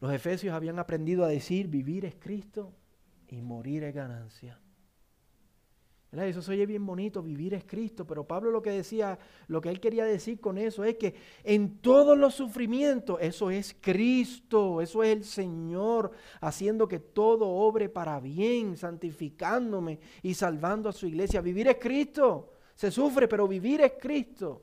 Los 0.00 0.12
efesios 0.12 0.54
habían 0.54 0.78
aprendido 0.78 1.24
a 1.24 1.28
decir 1.28 1.66
vivir 1.66 2.04
es 2.04 2.14
Cristo 2.14 2.72
y 3.28 3.42
morir 3.42 3.82
es 3.82 3.94
ganancia. 3.94 4.60
Eso 6.10 6.40
se 6.40 6.52
oye 6.52 6.64
bien 6.64 6.86
bonito, 6.86 7.22
vivir 7.22 7.52
es 7.52 7.64
Cristo, 7.64 8.06
pero 8.06 8.26
Pablo 8.26 8.50
lo 8.50 8.62
que 8.62 8.70
decía, 8.70 9.18
lo 9.46 9.60
que 9.60 9.68
él 9.68 9.78
quería 9.78 10.06
decir 10.06 10.40
con 10.40 10.56
eso 10.56 10.82
es 10.82 10.96
que 10.96 11.14
en 11.44 11.80
todos 11.80 12.16
los 12.16 12.34
sufrimientos, 12.34 13.18
eso 13.20 13.50
es 13.50 13.76
Cristo, 13.78 14.80
eso 14.80 15.02
es 15.02 15.10
el 15.10 15.24
Señor, 15.24 16.12
haciendo 16.40 16.88
que 16.88 16.98
todo 16.98 17.46
obre 17.46 17.90
para 17.90 18.20
bien, 18.20 18.78
santificándome 18.78 20.00
y 20.22 20.32
salvando 20.32 20.88
a 20.88 20.94
su 20.94 21.06
iglesia. 21.06 21.42
Vivir 21.42 21.68
es 21.68 21.76
Cristo, 21.76 22.54
se 22.74 22.90
sufre, 22.90 23.28
pero 23.28 23.46
vivir 23.46 23.82
es 23.82 23.92
Cristo. 24.00 24.62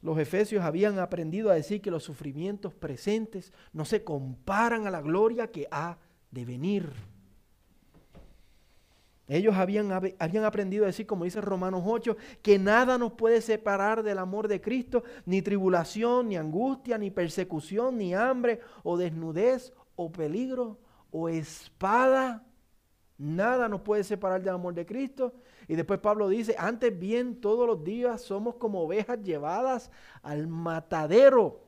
Los 0.00 0.18
efesios 0.18 0.64
habían 0.64 0.98
aprendido 0.98 1.50
a 1.50 1.54
decir 1.54 1.82
que 1.82 1.90
los 1.90 2.04
sufrimientos 2.04 2.72
presentes 2.72 3.52
no 3.74 3.84
se 3.84 4.02
comparan 4.02 4.86
a 4.86 4.90
la 4.90 5.02
gloria 5.02 5.50
que 5.50 5.68
ha 5.70 5.98
de 6.30 6.46
venir. 6.46 7.17
Ellos 9.28 9.54
habían, 9.56 9.92
habían, 9.92 10.44
aprendido 10.44 10.84
a 10.84 10.86
decir, 10.86 11.06
como 11.06 11.24
dice 11.24 11.42
Romanos 11.42 11.82
8, 11.84 12.16
que 12.40 12.58
nada 12.58 12.96
nos 12.96 13.12
puede 13.12 13.42
separar 13.42 14.02
del 14.02 14.18
amor 14.18 14.48
de 14.48 14.62
Cristo, 14.62 15.04
ni 15.26 15.42
tribulación, 15.42 16.28
ni 16.28 16.36
angustia, 16.38 16.96
ni 16.96 17.10
persecución, 17.10 17.98
ni 17.98 18.14
hambre, 18.14 18.60
o 18.82 18.96
desnudez, 18.96 19.74
o 19.96 20.10
peligro, 20.10 20.78
o 21.10 21.28
espada. 21.28 22.46
Nada 23.18 23.68
nos 23.68 23.82
puede 23.82 24.02
separar 24.02 24.42
del 24.42 24.54
amor 24.54 24.72
de 24.72 24.86
Cristo. 24.86 25.34
Y 25.66 25.74
después 25.74 26.00
Pablo 26.00 26.30
dice, 26.30 26.54
antes 26.58 26.98
bien 26.98 27.38
todos 27.42 27.66
los 27.66 27.84
días 27.84 28.22
somos 28.22 28.54
como 28.54 28.80
ovejas 28.80 29.22
llevadas 29.22 29.90
al 30.22 30.46
matadero. 30.46 31.60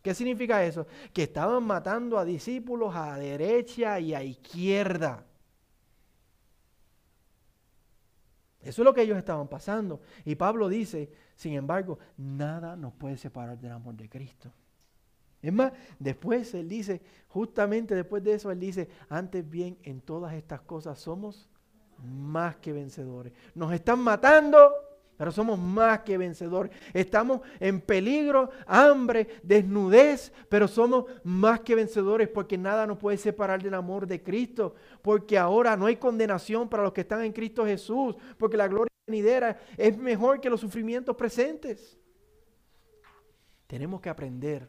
¿Qué 0.00 0.14
significa 0.14 0.64
eso? 0.64 0.86
Que 1.12 1.24
estaban 1.24 1.64
matando 1.64 2.18
a 2.18 2.24
discípulos 2.24 2.94
a 2.94 3.18
derecha 3.18 3.98
y 3.98 4.14
a 4.14 4.22
izquierda. 4.22 5.24
Eso 8.64 8.82
es 8.82 8.84
lo 8.84 8.94
que 8.94 9.02
ellos 9.02 9.18
estaban 9.18 9.48
pasando. 9.48 10.00
Y 10.24 10.34
Pablo 10.34 10.68
dice, 10.68 11.10
sin 11.36 11.54
embargo, 11.54 11.98
nada 12.16 12.76
nos 12.76 12.92
puede 12.94 13.16
separar 13.16 13.58
del 13.58 13.72
amor 13.72 13.94
de 13.94 14.08
Cristo. 14.08 14.50
Es 15.42 15.52
más, 15.52 15.72
después 15.98 16.54
él 16.54 16.68
dice, 16.68 17.02
justamente 17.28 17.94
después 17.94 18.24
de 18.24 18.32
eso, 18.32 18.50
él 18.50 18.58
dice, 18.58 18.88
antes 19.10 19.48
bien, 19.48 19.76
en 19.82 20.00
todas 20.00 20.32
estas 20.32 20.62
cosas 20.62 20.98
somos 20.98 21.50
más 22.02 22.56
que 22.56 22.72
vencedores. 22.72 23.32
Nos 23.54 23.72
están 23.72 24.00
matando, 24.00 24.72
pero 25.16 25.30
somos 25.30 25.58
más 25.58 26.00
que 26.00 26.18
vencedores. 26.18 26.72
Estamos 26.92 27.40
en 27.60 27.80
peligro, 27.80 28.50
hambre, 28.66 29.28
desnudez, 29.42 30.32
pero 30.48 30.66
somos 30.66 31.04
más 31.22 31.60
que 31.60 31.74
vencedores 31.74 32.28
porque 32.28 32.58
nada 32.58 32.86
nos 32.86 32.98
puede 32.98 33.16
separar 33.16 33.62
del 33.62 33.74
amor 33.74 34.06
de 34.06 34.22
Cristo. 34.22 34.74
Porque 35.02 35.38
ahora 35.38 35.76
no 35.76 35.86
hay 35.86 35.96
condenación 35.96 36.68
para 36.68 36.82
los 36.82 36.92
que 36.92 37.02
están 37.02 37.22
en 37.22 37.32
Cristo 37.32 37.64
Jesús, 37.64 38.16
porque 38.38 38.56
la 38.56 38.68
gloria 38.68 38.92
venidera 39.06 39.60
es 39.76 39.96
mejor 39.96 40.40
que 40.40 40.50
los 40.50 40.60
sufrimientos 40.60 41.14
presentes. 41.16 41.96
Tenemos 43.68 44.00
que 44.00 44.08
aprender, 44.08 44.68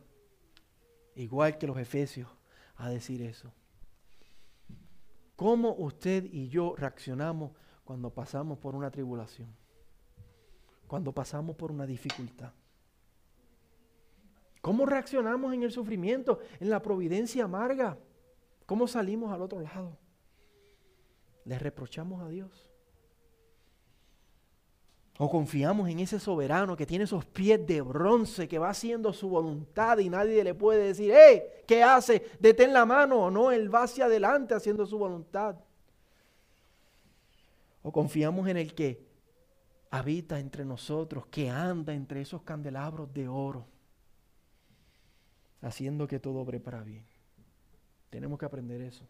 igual 1.15 1.57
que 1.57 1.67
los 1.67 1.77
efesios, 1.77 2.29
a 2.77 2.89
decir 2.89 3.21
eso. 3.21 3.51
¿Cómo 5.35 5.73
usted 5.73 6.23
y 6.31 6.47
yo 6.49 6.75
reaccionamos 6.77 7.51
cuando 7.83 8.13
pasamos 8.13 8.57
por 8.57 8.75
una 8.75 8.91
tribulación? 8.91 9.64
Cuando 10.87 11.11
pasamos 11.11 11.55
por 11.55 11.71
una 11.71 11.85
dificultad. 11.85 12.51
¿Cómo 14.61 14.85
reaccionamos 14.85 15.53
en 15.53 15.63
el 15.63 15.71
sufrimiento, 15.71 16.39
en 16.59 16.69
la 16.69 16.81
providencia 16.81 17.43
amarga? 17.43 17.97
¿Cómo 18.65 18.87
salimos 18.87 19.31
al 19.31 19.43
otro 19.43 19.61
lado? 19.61 19.97
¿Le 21.43 21.59
reprochamos 21.59 22.23
a 22.23 22.29
Dios? 22.29 22.67
¿O 25.17 25.29
confiamos 25.29 25.87
en 25.87 25.99
ese 25.99 26.19
soberano 26.19 26.75
que 26.75 26.85
tiene 26.85 27.05
esos 27.05 27.23
pies 27.25 27.65
de 27.65 27.81
bronce, 27.81 28.47
que 28.47 28.59
va 28.59 28.69
haciendo 28.69 29.13
su 29.13 29.29
voluntad 29.29 29.99
y 29.99 30.09
nadie 30.09 30.43
le 30.43 30.53
puede 30.55 30.87
decir, 30.87 31.13
¡eh! 31.13 31.63
¿Qué 31.65 31.83
hace? 31.83 32.31
Detén 32.39 32.73
la 32.73 32.85
mano. 32.85 33.25
O 33.25 33.31
no, 33.31 33.51
él 33.51 33.73
va 33.73 33.83
hacia 33.83 34.05
adelante 34.05 34.55
haciendo 34.55 34.85
su 34.85 34.97
voluntad. 34.97 35.55
¿O 37.81 37.91
confiamos 37.91 38.47
en 38.49 38.57
el 38.57 38.73
que 38.73 39.04
habita 39.97 40.39
entre 40.39 40.65
nosotros, 40.65 41.25
que 41.27 41.49
anda 41.49 41.93
entre 41.93 42.21
esos 42.21 42.41
candelabros 42.43 43.13
de 43.13 43.27
oro, 43.27 43.65
haciendo 45.61 46.07
que 46.07 46.19
todo 46.19 46.39
obre 46.39 46.59
para 46.59 46.83
bien. 46.83 47.05
Tenemos 48.09 48.37
que 48.37 48.45
aprender 48.45 48.81
eso 48.81 49.07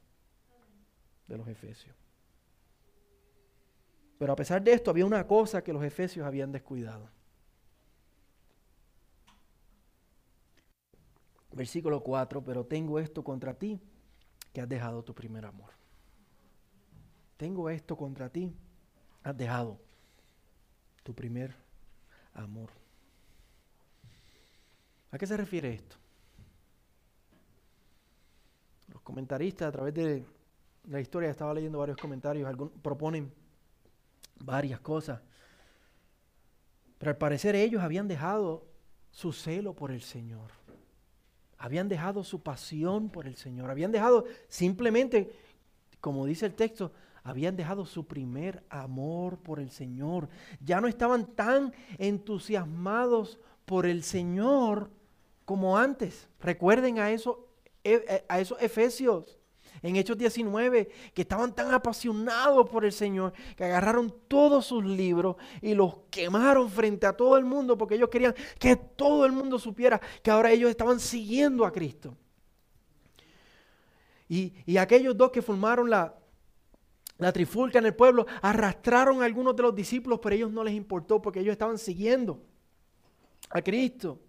de 1.27 1.37
los 1.37 1.47
efesios. 1.47 1.95
Pero 4.17 4.33
a 4.33 4.35
pesar 4.35 4.63
de 4.63 4.73
esto, 4.73 4.91
había 4.91 5.05
una 5.05 5.27
cosa 5.27 5.63
que 5.63 5.73
los 5.73 5.83
efesios 5.83 6.25
habían 6.25 6.51
descuidado. 6.51 7.09
Versículo 11.51 12.01
4, 12.01 12.43
pero 12.43 12.65
tengo 12.65 12.99
esto 12.99 13.23
contra 13.23 13.53
ti, 13.53 13.79
que 14.53 14.61
has 14.61 14.69
dejado 14.69 15.03
tu 15.03 15.13
primer 15.13 15.45
amor. 15.45 15.71
Tengo 17.37 17.69
esto 17.69 17.97
contra 17.97 18.29
ti, 18.29 18.53
has 19.23 19.35
dejado 19.35 19.84
tu 21.05 21.13
primer 21.13 21.53
amor. 22.33 22.71
¿A 25.11 25.19
qué 25.19 25.27
se 25.27 25.37
refiere 25.37 25.71
esto? 25.71 25.95
Los 28.91 29.03
comentaristas 29.03 29.69
a 29.69 29.71
través 29.71 29.93
de 29.93 30.25
la 30.85 30.99
historia, 30.99 31.29
estaba 31.29 31.53
leyendo 31.53 31.77
varios 31.77 31.97
comentarios, 31.97 32.49
algunos 32.49 32.73
proponen 32.81 33.31
varias 34.39 34.79
cosas. 34.79 35.21
Pero 36.97 37.11
al 37.11 37.17
parecer 37.17 37.55
ellos 37.55 37.83
habían 37.83 38.07
dejado 38.07 38.65
su 39.11 39.31
celo 39.31 39.75
por 39.75 39.91
el 39.91 40.01
Señor. 40.01 40.49
Habían 41.59 41.87
dejado 41.87 42.23
su 42.23 42.41
pasión 42.41 43.09
por 43.09 43.27
el 43.27 43.35
Señor. 43.35 43.69
Habían 43.69 43.91
dejado 43.91 44.25
simplemente, 44.47 45.31
como 46.01 46.25
dice 46.25 46.47
el 46.47 46.55
texto, 46.55 46.91
habían 47.25 47.57
dejado 47.57 47.85
su 47.85 48.05
primer 48.05 48.63
amor 48.69 49.39
por 49.39 49.59
el 49.59 49.71
Señor. 49.71 50.29
Ya 50.61 50.79
no 50.79 50.87
estaban 50.87 51.25
tan 51.25 51.73
entusiasmados 51.97 53.39
por 53.65 53.87
el 53.87 54.03
Señor 54.03 54.91
como 55.43 55.77
antes. 55.77 56.29
Recuerden 56.39 56.99
a, 56.99 57.11
e, 57.11 57.19
e, 57.83 58.25
a 58.29 58.39
esos 58.39 58.61
efesios 58.61 59.39
en 59.81 59.95
Hechos 59.95 60.17
19, 60.17 60.89
que 61.13 61.23
estaban 61.23 61.53
tan 61.53 61.73
apasionados 61.73 62.69
por 62.69 62.85
el 62.85 62.91
Señor, 62.91 63.33
que 63.55 63.65
agarraron 63.65 64.13
todos 64.27 64.67
sus 64.67 64.85
libros 64.85 65.35
y 65.61 65.73
los 65.73 65.97
quemaron 66.11 66.69
frente 66.69 67.07
a 67.07 67.13
todo 67.13 67.37
el 67.37 67.45
mundo, 67.45 67.75
porque 67.75 67.95
ellos 67.95 68.09
querían 68.09 68.35
que 68.59 68.75
todo 68.75 69.25
el 69.25 69.31
mundo 69.31 69.57
supiera 69.57 69.99
que 70.21 70.29
ahora 70.29 70.51
ellos 70.51 70.69
estaban 70.69 70.99
siguiendo 70.99 71.65
a 71.65 71.71
Cristo. 71.71 72.15
Y, 74.27 74.77
aquellos 74.77 75.15
dos 75.15 75.31
que 75.31 75.41
formaron 75.41 75.89
la, 75.89 76.15
la 77.17 77.31
trifulca 77.31 77.79
en 77.79 77.85
el 77.85 77.95
pueblo 77.95 78.25
arrastraron 78.41 79.21
a 79.21 79.25
algunos 79.25 79.55
de 79.55 79.63
los 79.63 79.75
discípulos, 79.75 80.19
pero 80.21 80.35
ellos 80.35 80.51
no 80.51 80.63
les 80.63 80.73
importó 80.73 81.21
porque 81.21 81.39
ellos 81.39 81.53
estaban 81.53 81.77
siguiendo 81.77 82.41
a 83.49 83.61
Cristo. 83.61 84.19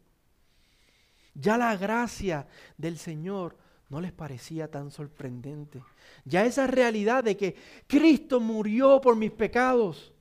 Ya 1.35 1.59
la 1.59 1.77
gracia 1.77 2.47
del 2.79 2.97
Señor 2.97 3.57
no 3.89 4.01
les 4.01 4.13
parecía 4.13 4.71
tan 4.71 4.91
sorprendente. 4.91 5.83
Ya 6.25 6.45
esa 6.45 6.67
realidad 6.67 7.25
de 7.25 7.37
que 7.37 7.57
Cristo 7.87 8.41
murió 8.41 9.01
por 9.01 9.17
mis 9.17 9.33
pecados, 9.33 10.13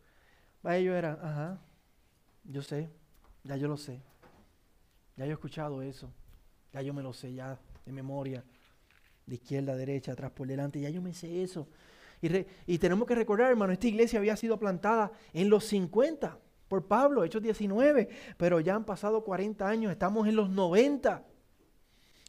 para 0.62 0.78
ellos 0.78 0.96
era, 0.96 1.14
ajá, 1.22 1.62
yo 2.44 2.62
sé, 2.62 2.90
ya 3.44 3.56
yo 3.58 3.68
lo 3.68 3.78
sé, 3.78 4.02
ya 5.16 5.26
yo 5.26 5.32
he 5.32 5.34
escuchado 5.34 5.82
eso, 5.82 6.12
ya 6.74 6.82
yo 6.82 6.94
me 6.94 7.04
lo 7.04 7.14
sé 7.14 7.34
ya 7.34 7.60
de 7.86 7.92
memoria, 7.92 8.44
de 9.26 9.36
izquierda 9.36 9.74
a 9.74 9.76
derecha, 9.76 10.12
atrás 10.12 10.32
por 10.32 10.48
delante, 10.48 10.80
ya 10.80 10.90
yo 10.90 11.02
me 11.02 11.14
sé 11.14 11.44
eso. 11.44 11.68
Y, 12.66 12.78
tenemos 12.78 13.08
que 13.08 13.16
recordar, 13.16 13.50
hermano, 13.50 13.74
esta 13.74 13.88
iglesia 13.88 14.20
había 14.20 14.36
sido 14.36 14.60
plantada 14.60 15.12
en 15.34 15.50
los 15.50 15.66
50 15.66 16.40
por 16.68 16.88
Pablo, 16.88 17.24
Hechos 17.24 17.42
19, 17.42 18.10
pero 18.38 18.60
ya 18.60 18.76
han 18.76 18.86
pasado 18.86 19.24
40 19.24 19.68
años, 19.68 19.92
estamos 19.92 20.28
en 20.28 20.36
los 20.36 20.50
90. 20.50 21.24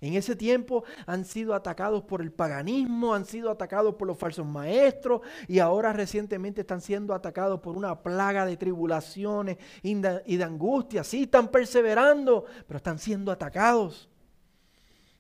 En 0.03 0.13
ese 0.13 0.37
tiempo 0.37 0.85
han 1.07 1.25
sido 1.25 1.55
atacados 1.55 2.03
por 2.03 2.21
el 2.21 2.31
paganismo, 2.31 3.15
han 3.15 3.25
sido 3.25 3.51
atacados 3.51 3.95
por 3.95 4.07
los 4.07 4.19
falsos 4.19 4.45
maestros 4.45 5.23
y 5.49 5.59
ahora 5.59 5.95
recientemente 5.95 6.61
están 6.61 6.83
siendo 6.83 7.15
atacados 7.15 7.61
por 7.61 7.79
una 7.79 8.03
plaga 8.03 8.45
de 8.45 8.59
tribulaciones 8.59 9.57
y 9.83 9.95
de 9.95 10.45
angustia. 10.45 11.03
Sí, 11.03 11.23
están 11.23 11.49
perseverando, 11.49 12.45
pero 12.67 12.77
están 12.77 12.99
siendo 12.99 13.33
atacados. 13.33 14.11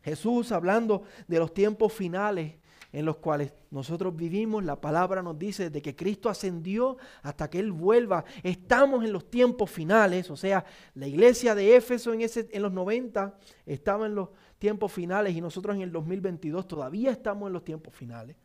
Jesús 0.02 0.52
hablando 0.52 1.04
de 1.26 1.38
los 1.38 1.54
tiempos 1.54 1.92
finales 1.92 2.56
en 2.92 3.04
los 3.04 3.16
cuales 3.16 3.52
nosotros 3.70 4.14
vivimos, 4.14 4.64
la 4.64 4.80
palabra 4.80 5.22
nos 5.22 5.38
dice 5.38 5.70
de 5.70 5.82
que 5.82 5.94
Cristo 5.94 6.28
ascendió 6.28 6.96
hasta 7.22 7.50
que 7.50 7.58
Él 7.58 7.72
vuelva. 7.72 8.24
Estamos 8.42 9.04
en 9.04 9.12
los 9.12 9.30
tiempos 9.30 9.70
finales, 9.70 10.30
o 10.30 10.36
sea, 10.36 10.64
la 10.94 11.06
iglesia 11.06 11.54
de 11.54 11.76
Éfeso 11.76 12.12
en, 12.12 12.22
ese, 12.22 12.48
en 12.52 12.62
los 12.62 12.72
90 12.72 13.38
estaba 13.66 14.06
en 14.06 14.14
los 14.14 14.30
tiempos 14.58 14.92
finales 14.92 15.34
y 15.34 15.40
nosotros 15.40 15.76
en 15.76 15.82
el 15.82 15.92
2022 15.92 16.66
todavía 16.66 17.10
estamos 17.10 17.48
en 17.48 17.52
los 17.52 17.64
tiempos 17.64 17.94
finales. 17.94 18.36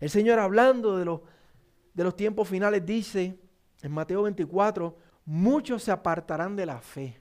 El 0.00 0.10
Señor 0.10 0.38
hablando 0.38 0.96
de 0.96 1.04
los, 1.04 1.20
de 1.94 2.04
los 2.04 2.16
tiempos 2.16 2.48
finales 2.48 2.84
dice 2.84 3.38
en 3.82 3.92
Mateo 3.92 4.22
24, 4.22 4.96
muchos 5.24 5.82
se 5.82 5.90
apartarán 5.90 6.56
de 6.56 6.66
la 6.66 6.80
fe 6.80 7.20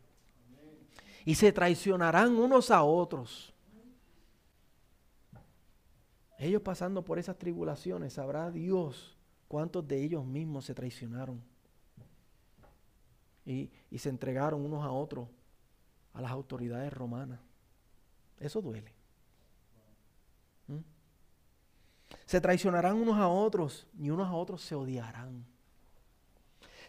y 1.25 1.35
se 1.35 1.51
traicionarán 1.51 2.35
unos 2.37 2.71
a 2.71 2.83
otros. 2.83 3.50
Ellos 6.41 6.63
pasando 6.63 7.05
por 7.05 7.19
esas 7.19 7.37
tribulaciones, 7.37 8.13
sabrá 8.13 8.49
Dios 8.49 9.15
cuántos 9.47 9.87
de 9.87 10.03
ellos 10.03 10.25
mismos 10.25 10.65
se 10.65 10.73
traicionaron 10.73 11.39
y, 13.45 13.69
se 13.95 14.09
entregaron 14.09 14.65
unos 14.65 14.83
a 14.83 14.89
otros 14.89 15.27
a 16.13 16.21
las 16.21 16.31
autoridades 16.31 16.91
romanas. 16.91 17.39
Eso 18.39 18.59
duele. 18.59 18.91
¿Mm? 20.65 20.79
Se 22.25 22.41
traicionarán 22.41 22.95
unos 22.95 23.17
a 23.17 23.27
otros 23.27 23.85
y 23.99 24.09
unos 24.09 24.27
a 24.27 24.33
otros 24.33 24.63
se 24.63 24.73
odiarán. 24.73 25.45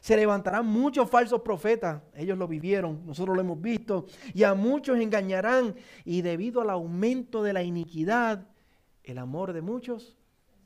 Se 0.01 0.17
levantarán 0.17 0.65
muchos 0.65 1.11
falsos 1.11 1.43
profetas, 1.43 2.01
ellos 2.15 2.39
lo 2.39 2.49
vivieron, 2.49 3.05
nosotros 3.05 3.37
lo 3.37 3.43
hemos 3.43 3.61
visto, 3.61 4.07
y 4.33 4.45
a 4.45 4.55
muchos 4.55 4.99
engañarán, 4.99 5.77
y 6.07 6.23
debido 6.23 6.63
al 6.63 6.71
aumento 6.71 7.43
de 7.43 7.53
la 7.53 7.63
iniquidad, 7.63 8.49
el 9.05 9.19
amor 9.19 9.53
de 9.53 9.63
muchos 9.63 10.17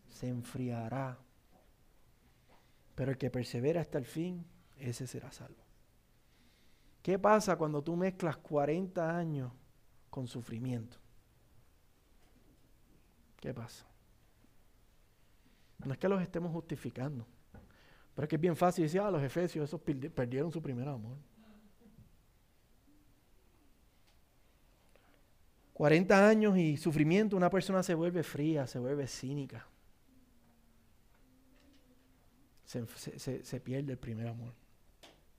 se 0.09 0.29
enfriará. 0.29 1.19
Pero 2.95 3.11
el 3.11 3.19
que 3.19 3.31
persevera 3.31 3.81
hasta 3.81 3.99
el 3.99 4.07
fin, 4.07 4.45
ese 4.79 5.07
será 5.07 5.31
salvo. 5.33 5.63
¿Qué 7.03 7.19
pasa 7.19 7.57
cuando 7.57 7.83
tú 7.83 7.95
mezclas 7.97 8.37
40 8.39 9.17
años 9.17 9.53
con 10.17 10.27
sufrimiento. 10.27 10.97
¿Qué 13.39 13.53
pasa? 13.53 13.85
No 15.85 15.93
es 15.93 15.99
que 15.99 16.09
los 16.09 16.23
estemos 16.23 16.51
justificando, 16.53 17.27
pero 18.15 18.25
es 18.25 18.29
que 18.31 18.37
es 18.37 18.41
bien 18.41 18.57
fácil 18.57 18.85
decir, 18.85 19.03
ah, 19.03 19.11
los 19.11 19.23
efesios, 19.23 19.69
esos 19.69 19.79
perdieron 19.83 20.51
su 20.51 20.63
primer 20.63 20.89
amor. 20.89 21.19
40 25.77 26.27
años 26.27 26.57
y 26.57 26.79
sufrimiento, 26.79 27.37
una 27.37 27.51
persona 27.51 27.83
se 27.83 27.95
vuelve 27.95 28.23
fría, 28.23 28.67
se 28.67 28.79
vuelve 28.79 29.07
cínica. 29.07 29.67
Se, 32.65 33.61
pierde 33.61 33.93
el 33.93 33.99
primer 33.99 34.27
amor. 34.27 34.55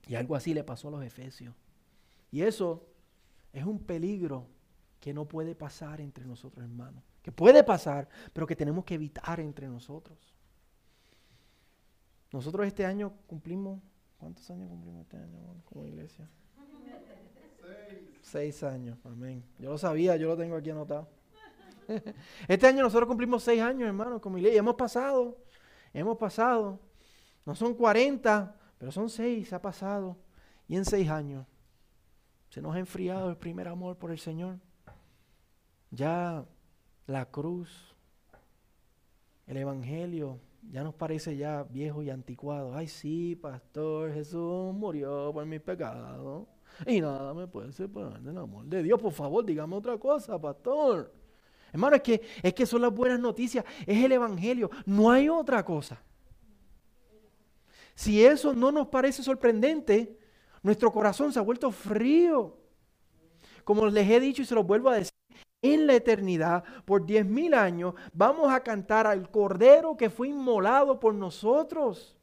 Y 0.06 0.14
algo 0.14 0.36
así 0.36 0.54
le 0.54 0.64
pasó 0.64 0.90
a 0.90 0.92
los 0.92 1.04
efesios. 1.04 1.56
Y 2.30 2.44
eso 2.44 2.88
es 3.52 3.66
un 3.66 3.80
peligro 3.80 4.46
que 5.00 5.12
no 5.12 5.28
puede 5.28 5.56
pasar 5.56 6.02
entre 6.02 6.24
nosotros, 6.24 6.64
hermanos. 6.64 7.04
Que 7.24 7.32
puede 7.32 7.64
pasar, 7.64 8.08
pero 8.32 8.46
que 8.46 8.56
tenemos 8.56 8.86
que 8.86 8.94
evitar 8.94 9.40
entre 9.40 9.68
nosotros. 9.68 10.36
Nosotros 12.32 12.68
este 12.68 12.86
año 12.86 13.12
cumplimos, 13.26 13.82
¿cuántos 14.20 14.48
años 14.52 14.70
cumplimos 14.70 15.02
este 15.02 15.18
año 15.18 15.64
como 15.66 15.84
iglesia? 15.88 16.30
Seis 18.30 18.62
años, 18.62 18.98
amén. 19.06 19.42
Yo 19.58 19.70
lo 19.70 19.78
sabía, 19.78 20.18
yo 20.18 20.28
lo 20.28 20.36
tengo 20.36 20.58
aquí 20.58 20.70
anotado. 20.70 21.08
Este 22.50 22.68
año 22.68 22.84
nosotros 22.84 23.08
cumplimos 23.08 23.42
seis 23.42 23.62
años, 23.62 23.88
hermanos, 23.88 24.20
como 24.20 24.38
iglesia. 24.38 24.60
hemos 24.60 24.76
pasado, 24.76 25.38
hemos 25.94 26.18
pasado. 26.18 26.78
No 27.46 27.56
son 27.56 27.74
40, 27.74 28.54
pero 28.78 28.92
son 28.92 29.10
seis, 29.10 29.54
ha 29.54 29.62
pasado. 29.62 30.18
Y 30.68 30.76
en 30.76 30.84
seis 30.84 31.10
años 31.10 31.48
se 32.50 32.62
nos 32.62 32.76
ha 32.76 32.80
enfriado 32.80 33.30
el 33.30 33.38
primer 33.38 33.70
amor 33.70 33.98
por 33.98 34.12
el 34.12 34.20
Señor. 34.20 34.60
Ya 35.90 36.44
la 37.06 37.32
cruz, 37.32 37.96
el 39.46 39.56
Evangelio, 39.56 40.42
ya 40.70 40.84
nos 40.84 40.96
parece 40.96 41.38
ya 41.38 41.64
viejo 41.64 42.04
y 42.04 42.10
anticuado. 42.10 42.76
Ay, 42.76 42.90
sí, 42.90 43.38
pastor, 43.38 44.12
Jesús 44.12 44.74
murió 44.74 45.32
por 45.34 45.46
mis 45.46 45.62
pecados. 45.62 46.46
Y 46.86 47.02
nada 47.02 47.34
me 47.34 47.48
puede 47.48 47.72
separar 47.72 48.22
del 48.22 48.38
amor 48.38 48.66
de 48.66 48.84
Dios. 48.84 49.02
Por 49.02 49.12
favor, 49.12 49.46
dígame 49.46 49.76
otra 49.76 49.98
cosa, 49.98 50.40
pastor. 50.40 51.12
Hermano, 51.72 51.96
es 51.96 52.02
que, 52.02 52.22
es 52.42 52.54
que 52.54 52.66
son 52.66 52.82
las 52.82 52.94
buenas 52.94 53.20
noticias. 53.20 53.66
Es 53.86 54.04
el 54.04 54.12
Evangelio. 54.12 54.70
No 54.86 55.12
hay 55.12 55.30
otra 55.30 55.64
cosa. 55.66 56.02
Si 57.96 58.24
eso 58.24 58.54
no 58.54 58.72
nos 58.72 58.88
parece 58.88 59.24
sorprendente, 59.24 60.18
nuestro 60.62 60.92
corazón 60.92 61.34
se 61.34 61.40
ha 61.40 61.42
vuelto 61.42 61.72
frío. 61.72 62.58
Como 63.64 63.88
les 63.88 64.10
he 64.10 64.20
dicho 64.20 64.42
y 64.42 64.46
se 64.46 64.56
los 64.56 64.66
vuelvo 64.66 64.90
a 64.90 64.96
decir, 64.96 65.12
en 65.62 65.88
la 65.88 65.96
eternidad, 65.96 66.64
por 66.86 67.06
diez 67.06 67.26
mil 67.26 67.54
años, 67.54 67.96
vamos 68.14 68.54
a 68.54 68.62
cantar 68.62 69.08
al 69.08 69.30
Cordero 69.32 69.98
que 69.98 70.10
fue 70.10 70.30
inmolado 70.30 71.00
por 71.00 71.16
nosotros. 71.16 72.16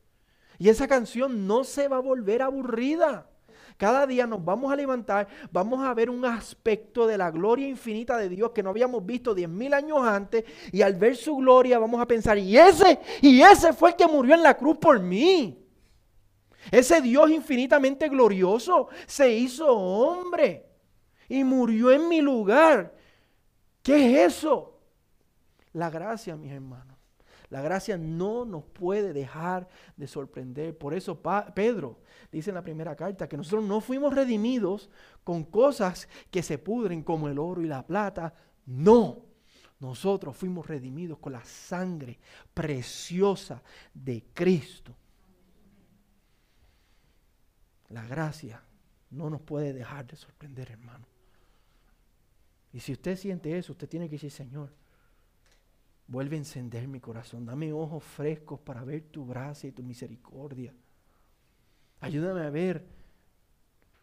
Y 0.58 0.68
esa 0.68 0.86
canción 0.86 1.46
no 1.46 1.64
se 1.64 1.88
va 1.88 1.96
a 1.96 2.00
volver 2.00 2.42
aburrida. 2.42 3.28
Cada 3.76 4.06
día 4.06 4.26
nos 4.26 4.44
vamos 4.44 4.72
a 4.72 4.76
levantar, 4.76 5.26
vamos 5.50 5.84
a 5.84 5.92
ver 5.94 6.08
un 6.08 6.24
aspecto 6.24 7.06
de 7.06 7.18
la 7.18 7.30
gloria 7.30 7.66
infinita 7.66 8.16
de 8.16 8.28
Dios 8.28 8.52
que 8.52 8.62
no 8.62 8.70
habíamos 8.70 9.04
visto 9.04 9.34
diez 9.34 9.48
mil 9.48 9.74
años 9.74 9.98
antes. 10.06 10.44
Y 10.70 10.82
al 10.82 10.94
ver 10.94 11.16
su 11.16 11.36
gloria 11.36 11.78
vamos 11.78 12.00
a 12.00 12.06
pensar, 12.06 12.38
y 12.38 12.56
ese, 12.56 13.00
y 13.20 13.42
ese 13.42 13.72
fue 13.72 13.90
el 13.90 13.96
que 13.96 14.06
murió 14.06 14.34
en 14.34 14.42
la 14.42 14.56
cruz 14.56 14.78
por 14.78 15.00
mí. 15.00 15.60
Ese 16.70 17.00
Dios 17.00 17.30
infinitamente 17.30 18.08
glorioso 18.08 18.88
se 19.06 19.30
hizo 19.32 19.66
hombre 19.66 20.66
y 21.28 21.44
murió 21.44 21.90
en 21.90 22.08
mi 22.08 22.20
lugar. 22.20 22.94
¿Qué 23.82 24.24
es 24.24 24.34
eso? 24.34 24.80
La 25.72 25.90
gracia, 25.90 26.36
mis 26.36 26.52
hermanos. 26.52 26.93
La 27.54 27.62
gracia 27.62 27.96
no 27.96 28.44
nos 28.44 28.64
puede 28.64 29.12
dejar 29.12 29.68
de 29.96 30.08
sorprender. 30.08 30.76
Por 30.76 30.92
eso 30.92 31.22
Pedro 31.54 32.00
dice 32.32 32.50
en 32.50 32.56
la 32.56 32.64
primera 32.64 32.96
carta 32.96 33.28
que 33.28 33.36
nosotros 33.36 33.62
no 33.62 33.80
fuimos 33.80 34.12
redimidos 34.12 34.90
con 35.22 35.44
cosas 35.44 36.08
que 36.32 36.42
se 36.42 36.58
pudren 36.58 37.04
como 37.04 37.28
el 37.28 37.38
oro 37.38 37.62
y 37.62 37.68
la 37.68 37.86
plata. 37.86 38.34
No. 38.66 39.24
Nosotros 39.78 40.36
fuimos 40.36 40.66
redimidos 40.66 41.20
con 41.20 41.32
la 41.32 41.44
sangre 41.44 42.18
preciosa 42.52 43.62
de 43.94 44.24
Cristo. 44.34 44.92
La 47.90 48.04
gracia 48.04 48.64
no 49.10 49.30
nos 49.30 49.42
puede 49.42 49.72
dejar 49.72 50.08
de 50.08 50.16
sorprender, 50.16 50.72
hermano. 50.72 51.06
Y 52.72 52.80
si 52.80 52.90
usted 52.90 53.16
siente 53.16 53.56
eso, 53.56 53.70
usted 53.70 53.88
tiene 53.88 54.08
que 54.08 54.16
decir, 54.16 54.32
Señor, 54.32 54.72
vuelve 56.06 56.36
a 56.36 56.38
encender 56.38 56.86
mi 56.88 57.00
corazón. 57.00 57.46
Dame 57.46 57.72
ojos 57.72 58.02
frescos 58.02 58.60
para 58.60 58.84
ver 58.84 59.02
tu 59.04 59.26
gracia 59.26 59.68
y 59.68 59.72
tu 59.72 59.82
misericordia. 59.82 60.74
Ayúdame 62.00 62.42
a 62.42 62.50
ver 62.50 62.86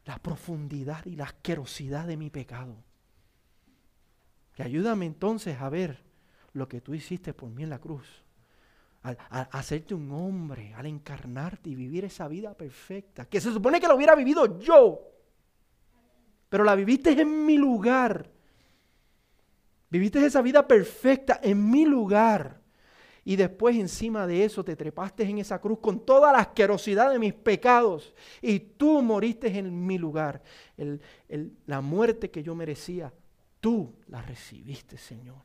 la 0.05 0.17
profundidad 0.17 1.05
y 1.05 1.15
la 1.15 1.25
asquerosidad 1.25 2.07
de 2.07 2.17
mi 2.17 2.29
pecado. 2.29 2.75
Y 4.57 4.63
ayúdame 4.63 5.05
entonces 5.05 5.59
a 5.59 5.69
ver 5.69 6.03
lo 6.53 6.67
que 6.67 6.81
tú 6.81 6.93
hiciste 6.93 7.33
por 7.33 7.49
mí 7.49 7.63
en 7.63 7.69
la 7.69 7.79
cruz. 7.79 8.23
Al, 9.03 9.17
hacerte 9.29 9.93
un 9.95 10.11
hombre, 10.11 10.73
al 10.75 10.85
encarnarte 10.85 11.69
y 11.69 11.75
vivir 11.75 12.05
esa 12.05 12.27
vida 12.27 12.53
perfecta, 12.53 13.25
que 13.25 13.41
se 13.41 13.51
supone 13.51 13.79
que 13.79 13.87
la 13.87 13.95
hubiera 13.95 14.15
vivido 14.15 14.59
yo, 14.59 14.99
pero 16.49 16.63
la 16.63 16.75
viviste 16.75 17.19
en 17.19 17.45
mi 17.45 17.57
lugar. 17.57 18.29
Viviste 19.91 20.25
esa 20.25 20.41
vida 20.41 20.65
perfecta 20.65 21.41
en 21.43 21.69
mi 21.69 21.85
lugar. 21.85 22.61
Y 23.23 23.35
después 23.35 23.75
encima 23.75 24.25
de 24.25 24.45
eso 24.45 24.63
te 24.63 24.75
trepaste 24.75 25.23
en 25.23 25.37
esa 25.37 25.59
cruz 25.59 25.79
con 25.79 26.03
toda 26.05 26.31
la 26.31 26.39
asquerosidad 26.39 27.11
de 27.11 27.19
mis 27.19 27.33
pecados. 27.33 28.13
Y 28.41 28.57
tú 28.59 29.01
moriste 29.01 29.47
en 29.55 29.85
mi 29.85 29.97
lugar. 29.97 30.41
la 31.67 31.81
muerte 31.81 32.31
que 32.31 32.41
yo 32.41 32.55
merecía, 32.55 33.13
tú 33.59 33.93
la 34.07 34.21
recibiste, 34.21 34.97
Señor. 34.97 35.43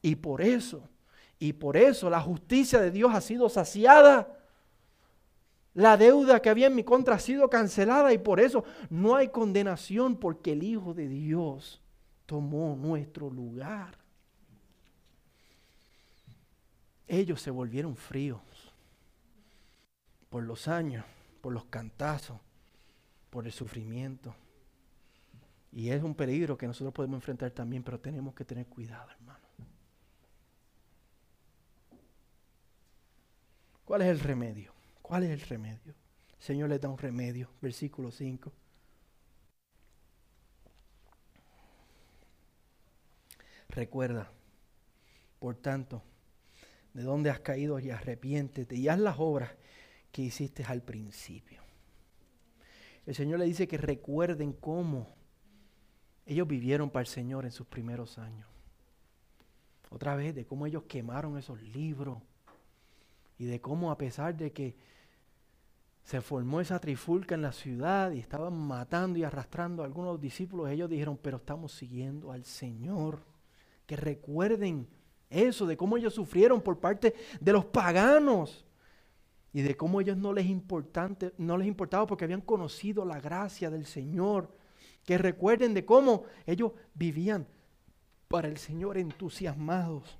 Y 0.00 0.16
por 0.16 0.40
eso, 0.40 0.88
y 1.38 1.52
por 1.52 1.76
eso 1.76 2.08
la 2.08 2.20
justicia 2.20 2.80
de 2.80 2.90
Dios 2.90 3.14
ha 3.14 3.20
sido 3.20 3.48
saciada. 3.50 4.40
La 5.74 5.98
deuda 5.98 6.40
que 6.40 6.48
había 6.48 6.68
en 6.68 6.74
mi 6.74 6.82
contra 6.82 7.16
ha 7.16 7.18
sido 7.18 7.50
cancelada 7.50 8.12
y 8.14 8.18
por 8.18 8.40
eso 8.40 8.64
no 8.88 9.14
hay 9.14 9.28
condenación 9.28 10.16
porque 10.16 10.52
el 10.52 10.62
Hijo 10.62 10.94
de 10.94 11.06
Dios 11.06 11.82
tomó 12.26 12.76
nuestro 12.76 13.30
lugar. 13.30 13.96
Ellos 17.08 17.40
se 17.40 17.50
volvieron 17.50 17.96
fríos 17.96 18.40
por 20.28 20.42
los 20.42 20.68
años, 20.68 21.04
por 21.40 21.52
los 21.52 21.64
cantazos, 21.66 22.38
por 23.30 23.46
el 23.46 23.52
sufrimiento. 23.52 24.34
Y 25.72 25.90
es 25.90 26.02
un 26.02 26.14
peligro 26.14 26.58
que 26.58 26.66
nosotros 26.66 26.92
podemos 26.92 27.18
enfrentar 27.18 27.50
también, 27.52 27.82
pero 27.82 28.00
tenemos 28.00 28.34
que 28.34 28.44
tener 28.44 28.66
cuidado, 28.66 29.10
hermano. 29.10 29.46
¿Cuál 33.84 34.02
es 34.02 34.08
el 34.08 34.18
remedio? 34.20 34.72
¿Cuál 35.00 35.22
es 35.22 35.30
el 35.30 35.40
remedio? 35.42 35.94
Señor 36.38 36.70
les 36.70 36.80
da 36.80 36.88
un 36.88 36.98
remedio, 36.98 37.48
versículo 37.60 38.10
5. 38.10 38.52
Recuerda, 43.76 44.32
por 45.38 45.54
tanto, 45.54 46.02
de 46.94 47.02
dónde 47.02 47.28
has 47.28 47.40
caído 47.40 47.78
y 47.78 47.90
arrepiéntete 47.90 48.74
y 48.74 48.88
haz 48.88 48.98
las 48.98 49.16
obras 49.18 49.50
que 50.10 50.22
hiciste 50.22 50.64
al 50.64 50.80
principio. 50.80 51.60
El 53.04 53.14
Señor 53.14 53.38
le 53.38 53.44
dice 53.44 53.68
que 53.68 53.76
recuerden 53.76 54.54
cómo 54.54 55.06
ellos 56.24 56.48
vivieron 56.48 56.88
para 56.88 57.02
el 57.02 57.06
Señor 57.06 57.44
en 57.44 57.52
sus 57.52 57.66
primeros 57.66 58.16
años. 58.16 58.48
Otra 59.90 60.16
vez, 60.16 60.34
de 60.34 60.46
cómo 60.46 60.66
ellos 60.66 60.84
quemaron 60.84 61.36
esos 61.36 61.60
libros 61.60 62.22
y 63.38 63.44
de 63.44 63.60
cómo 63.60 63.90
a 63.90 63.98
pesar 63.98 64.34
de 64.34 64.52
que 64.54 64.74
se 66.02 66.22
formó 66.22 66.62
esa 66.62 66.80
trifulca 66.80 67.34
en 67.34 67.42
la 67.42 67.52
ciudad 67.52 68.10
y 68.12 68.20
estaban 68.20 68.54
matando 68.54 69.18
y 69.18 69.24
arrastrando 69.24 69.82
a 69.82 69.84
algunos 69.84 70.18
discípulos, 70.18 70.70
ellos 70.70 70.88
dijeron, 70.88 71.18
pero 71.20 71.36
estamos 71.36 71.72
siguiendo 71.72 72.32
al 72.32 72.46
Señor 72.46 73.35
que 73.86 73.96
recuerden 73.96 74.88
eso, 75.30 75.66
de 75.66 75.76
cómo 75.76 75.96
ellos 75.96 76.14
sufrieron 76.14 76.60
por 76.60 76.78
parte 76.78 77.14
de 77.40 77.52
los 77.52 77.64
paganos 77.64 78.64
y 79.52 79.62
de 79.62 79.76
cómo 79.76 80.00
ellos 80.00 80.16
no 80.16 80.32
les, 80.32 80.46
importante, 80.46 81.32
no 81.38 81.56
les 81.56 81.66
importaba 81.66 82.06
porque 82.06 82.24
habían 82.24 82.42
conocido 82.42 83.04
la 83.04 83.20
gracia 83.20 83.70
del 83.70 83.86
Señor. 83.86 84.54
Que 85.04 85.18
recuerden 85.18 85.72
de 85.72 85.84
cómo 85.84 86.24
ellos 86.46 86.72
vivían 86.94 87.46
para 88.28 88.48
el 88.48 88.58
Señor 88.58 88.98
entusiasmados. 88.98 90.18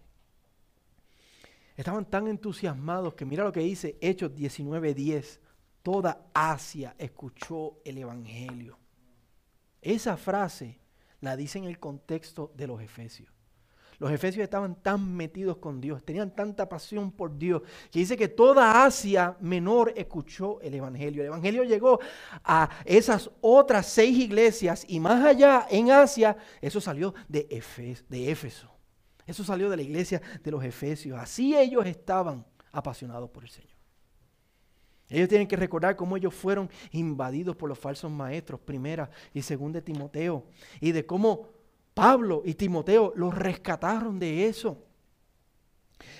Estaban 1.77 2.07
tan 2.07 2.29
entusiasmados 2.29 3.15
que 3.15 3.27
mira 3.27 3.45
lo 3.45 3.53
que 3.53 3.61
dice 3.61 3.99
Hechos 4.01 4.33
19:10. 4.35 5.41
Toda 5.83 6.27
Asia 6.33 6.95
escuchó 6.99 7.79
el 7.85 7.99
Evangelio. 7.99 8.79
Esa 9.83 10.17
frase 10.17 10.81
la 11.21 11.37
dice 11.37 11.59
en 11.59 11.65
el 11.65 11.79
contexto 11.79 12.53
de 12.57 12.67
los 12.67 12.81
Efesios. 12.81 13.36
Los 13.99 14.11
efesios 14.11 14.45
estaban 14.45 14.83
tan 14.83 15.17
metidos 15.17 15.57
con 15.57 15.81
Dios, 15.81 16.05
tenían 16.05 16.35
tanta 16.35 16.69
pasión 16.69 17.11
por 17.11 17.37
Dios, 17.39 17.63
que 17.91 18.01
dice 18.01 18.17
que 18.17 18.29
toda 18.29 18.85
Asia 18.85 19.37
menor 19.41 19.93
escuchó 19.97 20.61
el 20.61 20.75
Evangelio. 20.75 21.23
El 21.23 21.29
Evangelio 21.29 21.65
llegó 21.65 21.99
a 22.45 22.69
esas 22.85 23.31
otras 23.41 23.87
seis 23.87 24.19
iglesias 24.19 24.85
y 24.87 25.01
más 25.01 25.25
allá 25.25 25.67
en 25.71 25.91
Asia, 25.91 26.37
eso 26.61 26.81
salió 26.81 27.15
de, 27.29 27.63
de 28.09 28.31
Éfeso. 28.31 28.71
Eso 29.27 29.43
salió 29.43 29.69
de 29.71 29.77
la 29.77 29.83
iglesia 29.83 30.21
de 30.43 30.51
los 30.51 30.63
Efesios. 30.63 31.19
Así 31.19 31.57
ellos 31.57 31.85
estaban 31.87 32.47
apasionados 32.71 33.31
por 33.31 33.43
el 33.43 33.51
Señor. 33.51 33.77
Ellos 35.09 35.29
tienen 35.29 35.47
que 35.47 35.57
recordar 35.57 35.95
cómo 35.95 36.17
ellos 36.17 36.35
fueron 36.35 36.69
invadidos 36.91 37.55
por 37.57 37.69
los 37.69 37.79
falsos 37.79 38.11
maestros, 38.11 38.61
primera 38.61 39.09
y 39.33 39.43
segunda 39.43 39.79
de 39.79 39.83
Timoteo, 39.83 40.45
y 40.81 40.93
de 40.93 41.07
cómo 41.07 41.49
Pablo 41.97 42.43
y 42.45 42.53
Timoteo 42.53 43.15
los 43.17 43.35
rescataron 43.35 44.19
de 44.19 44.49
eso. 44.49 44.85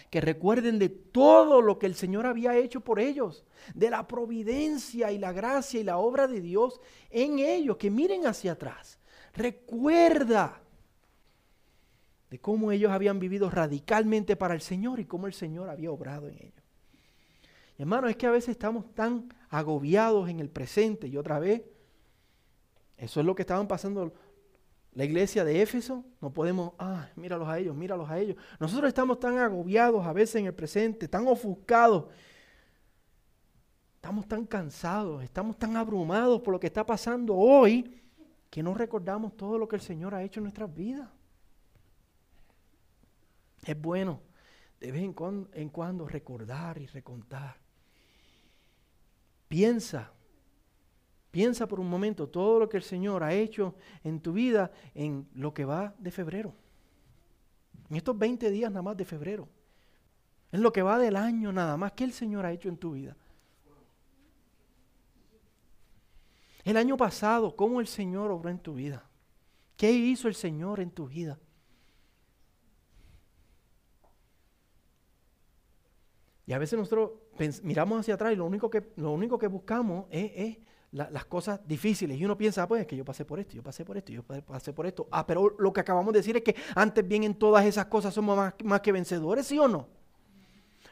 Que 0.09 0.23
recuerden 0.23 0.79
de 0.79 0.89
todo 0.89 1.61
lo 1.61 1.79
que 1.79 1.85
el 1.85 1.95
Señor 1.95 2.25
había 2.25 2.57
hecho 2.57 2.81
por 2.81 2.99
ellos, 2.99 3.45
de 3.75 3.91
la 3.91 4.09
providencia 4.09 5.13
y 5.13 5.19
la 5.19 5.33
gracia 5.33 5.79
y 5.79 5.85
la 5.85 5.99
obra 5.99 6.29
de 6.29 6.41
Dios 6.41 6.81
en 7.11 7.41
ellos, 7.41 7.77
que 7.77 7.91
miren 7.91 8.27
hacia 8.27 8.53
atrás. 8.53 8.99
Recuerda 9.35 10.63
de 12.31 12.39
cómo 12.41 12.73
ellos 12.73 12.91
habían 12.91 13.21
vivido 13.21 13.51
radicalmente 13.51 14.35
para 14.35 14.55
el 14.55 14.63
Señor 14.63 14.99
y 14.99 15.05
cómo 15.05 15.27
el 15.27 15.35
Señor 15.35 15.69
había 15.69 15.91
obrado 15.91 16.29
en 16.29 16.39
ellos. 16.39 16.65
hermano, 17.77 18.09
es 18.09 18.17
que 18.17 18.27
a 18.27 18.31
veces 18.31 18.49
estamos 18.49 18.95
tan 18.95 19.29
agobiados 19.51 20.31
en 20.31 20.41
el 20.41 20.49
presente 20.49 21.07
y 21.07 21.19
otra 21.19 21.39
vez, 21.39 21.65
eso 22.97 23.21
es 23.21 23.27
lo 23.27 23.35
que 23.35 23.43
estaban 23.43 23.69
pasando 23.69 24.15
la 24.97 25.05
iglesia 25.05 25.45
de 25.45 25.61
Éfeso, 25.61 26.07
no 26.23 26.33
podemos, 26.33 26.73
ah, 26.79 27.11
míralos 27.17 27.47
a 27.47 27.59
ellos, 27.59 27.77
míralos 27.77 28.09
a 28.09 28.19
ellos. 28.19 28.35
Nosotros 28.59 28.89
estamos 28.89 29.21
tan 29.21 29.37
agobiados 29.37 30.07
a 30.07 30.13
veces 30.15 30.37
en 30.37 30.47
el 30.47 30.55
presente, 30.55 31.07
tan 31.07 31.29
ofuscados. 31.29 32.07
Estamos 33.97 34.27
tan 34.27 34.47
cansados, 34.47 35.23
estamos 35.23 35.59
tan 35.59 35.77
abrumados 35.77 36.41
por 36.41 36.53
lo 36.53 36.59
que 36.59 36.69
está 36.69 36.87
pasando 36.87 37.37
hoy 37.37 38.03
que 38.49 38.63
no 38.63 38.73
recordamos 38.73 39.37
todo 39.37 39.59
lo 39.59 39.69
que 39.69 39.77
el 39.77 39.83
Señor 39.83 40.15
ha 40.15 40.23
hecho 40.23 40.41
en 40.41 40.45
nuestras 40.45 40.73
vidas. 40.73 41.11
Es 43.67 43.79
bueno 43.79 44.23
de 44.81 44.93
vez 44.93 45.03
en 45.03 45.13
cuando, 45.13 45.51
en 45.53 45.69
cuando 45.69 46.09
recordar 46.09 46.79
y 46.79 46.87
recontar. 46.87 47.59
Piensa 49.47 50.11
Piensa 51.37 51.69
por 51.69 51.81
un 51.81 51.91
momento 51.91 52.31
todo 52.31 52.61
lo 52.61 52.67
que 52.67 52.79
el 52.79 52.83
Señor 52.83 53.23
ha 53.23 53.35
hecho 53.35 53.75
en 54.03 54.21
tu 54.21 54.33
vida 54.33 54.73
en 54.95 55.29
lo 55.35 55.53
que 55.53 55.67
va 55.67 55.95
de 55.99 56.11
febrero. 56.11 56.55
En 57.91 57.97
estos 57.97 58.17
20 58.17 58.51
días 58.51 58.71
nada 58.71 58.81
más 58.81 58.97
de 58.97 59.05
febrero. 59.05 59.47
En 60.51 60.63
lo 60.63 60.73
que 60.73 60.81
va 60.81 60.99
del 60.99 61.15
año 61.15 61.53
nada 61.53 61.77
más. 61.77 61.93
¿Qué 61.93 62.05
el 62.05 62.15
Señor 62.15 62.47
ha 62.47 62.53
hecho 62.53 62.71
en 62.71 62.79
tu 62.79 62.93
vida? 62.93 63.15
El 66.65 66.79
año 66.79 66.97
pasado, 66.97 67.55
¿cómo 67.55 67.83
el 67.83 67.87
Señor 67.87 68.31
obró 68.31 68.49
en 68.49 68.59
tu 68.59 68.73
vida? 68.73 69.07
¿Qué 69.77 69.93
hizo 69.93 70.29
el 70.29 70.35
Señor 70.35 70.81
en 70.81 70.91
tu 70.91 71.07
vida? 71.07 71.39
Y 76.47 76.55
a 76.55 76.59
veces 76.59 76.79
nosotros 76.79 77.11
miramos 77.63 78.01
hacia 78.01 78.15
atrás 78.15 78.33
y 78.33 78.37
lo 78.37 78.47
único 78.47 78.71
que, 78.71 78.91
lo 78.97 79.11
único 79.11 79.37
que 79.37 79.49
buscamos 79.49 80.07
es, 80.09 80.57
las 80.97 81.25
cosas 81.27 81.61
difíciles. 81.67 82.19
Y 82.19 82.25
uno 82.25 82.37
piensa, 82.37 82.63
ah, 82.63 82.69
pues 82.69 82.81
es 82.81 82.87
que 82.87 82.97
yo 82.97 83.05
pasé 83.05 83.25
por 83.25 83.39
esto, 83.39 83.55
yo 83.55 83.63
pasé 83.63 83.85
por 83.85 83.97
esto, 83.97 84.13
yo 84.13 84.23
pasé 84.23 84.73
por 84.73 84.87
esto. 84.87 85.07
Ah, 85.11 85.27
pero 85.27 85.55
lo 85.59 85.73
que 85.73 85.81
acabamos 85.81 86.13
de 86.13 86.21
decir 86.21 86.37
es 86.37 86.43
que 86.43 86.57
antes 86.75 87.07
bien 87.07 87.25
en 87.25 87.35
todas 87.35 87.65
esas 87.67 87.87
cosas 87.87 88.15
somos 88.15 88.37
más, 88.37 88.55
más 88.65 88.81
que 88.81 88.93
vencedores, 88.93 89.47
¿sí 89.47 89.59
o 89.59 89.69
no? 89.69 89.89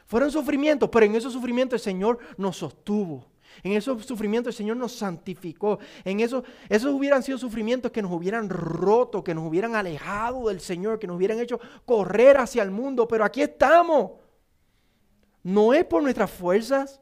Fueron 0.05 0.31
sufrimientos, 0.31 0.89
pero 0.91 1.05
en 1.05 1.15
esos 1.15 1.33
sufrimientos 1.33 1.81
el 1.81 1.83
Señor 1.83 2.19
nos 2.37 2.57
sostuvo. 2.57 3.25
En 3.63 3.71
esos 3.71 4.05
sufrimientos 4.05 4.53
el 4.53 4.57
Señor 4.57 4.77
nos 4.77 4.93
santificó. 4.93 5.79
En 6.03 6.19
esos, 6.19 6.43
esos 6.69 6.93
hubieran 6.93 7.23
sido 7.23 7.37
sufrimientos 7.37 7.91
que 7.91 8.01
nos 8.01 8.11
hubieran 8.11 8.49
roto, 8.49 9.23
que 9.23 9.33
nos 9.33 9.47
hubieran 9.47 9.75
alejado 9.75 10.49
del 10.49 10.59
Señor, 10.59 10.99
que 10.99 11.07
nos 11.07 11.17
hubieran 11.17 11.39
hecho 11.39 11.59
correr 11.85 12.37
hacia 12.37 12.61
el 12.61 12.69
mundo. 12.69 13.07
Pero 13.07 13.23
aquí 13.23 13.41
estamos. 13.41 14.11
No 15.41 15.73
es 15.73 15.85
por 15.85 16.03
nuestras 16.03 16.29
fuerzas. 16.29 17.01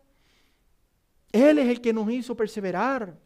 Él 1.33 1.57
es 1.57 1.67
el 1.67 1.81
que 1.81 1.91
nos 1.91 2.09
hizo 2.11 2.37
perseverar. 2.37 3.17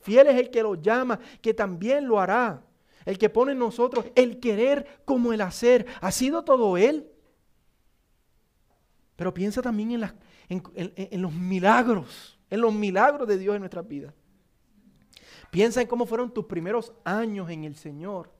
Fiel 0.00 0.26
es 0.26 0.36
el 0.38 0.50
que 0.50 0.62
lo 0.62 0.74
llama, 0.74 1.18
que 1.40 1.54
también 1.54 2.06
lo 2.06 2.20
hará. 2.20 2.62
El 3.04 3.18
que 3.18 3.30
pone 3.30 3.52
en 3.52 3.58
nosotros 3.58 4.04
el 4.14 4.38
querer 4.38 5.00
como 5.04 5.32
el 5.32 5.40
hacer. 5.40 5.86
Ha 6.00 6.12
sido 6.12 6.44
todo 6.44 6.76
Él. 6.76 7.10
Pero 9.16 9.32
piensa 9.32 9.62
también 9.62 9.92
en, 10.48 10.62
en, 10.74 11.22
los 11.22 11.32
milagros, 11.32 12.38
en 12.50 12.60
los 12.60 12.74
milagros 12.74 13.26
de 13.26 13.38
Dios 13.38 13.54
en 13.54 13.62
nuestras 13.62 13.88
vidas. 13.88 14.12
Piensa 15.50 15.80
en 15.80 15.88
cómo 15.88 16.06
fueron 16.06 16.32
tus 16.32 16.44
primeros 16.44 16.92
años 17.04 17.48
en 17.50 17.64
el 17.64 17.76
Señor. 17.76 18.30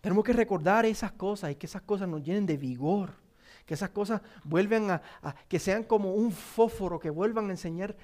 Tenemos 0.00 0.24
que 0.24 0.32
recordar 0.32 0.86
esas 0.86 1.10
cosas 1.12 1.50
y 1.50 1.56
que 1.56 1.66
esas 1.66 1.82
cosas 1.82 2.08
nos 2.08 2.22
llenen 2.22 2.46
de 2.46 2.56
vigor. 2.56 3.25
Que 3.66 3.74
esas 3.74 3.90
cosas 3.90 4.22
vuelvan 4.44 4.90
a, 4.90 5.02
que 5.48 5.58
sean 5.58 5.82
como 5.82 6.14
un 6.14 6.32
fósforo, 6.32 6.98
que 6.98 7.10
vuelvan 7.10 7.50
a 7.50 7.52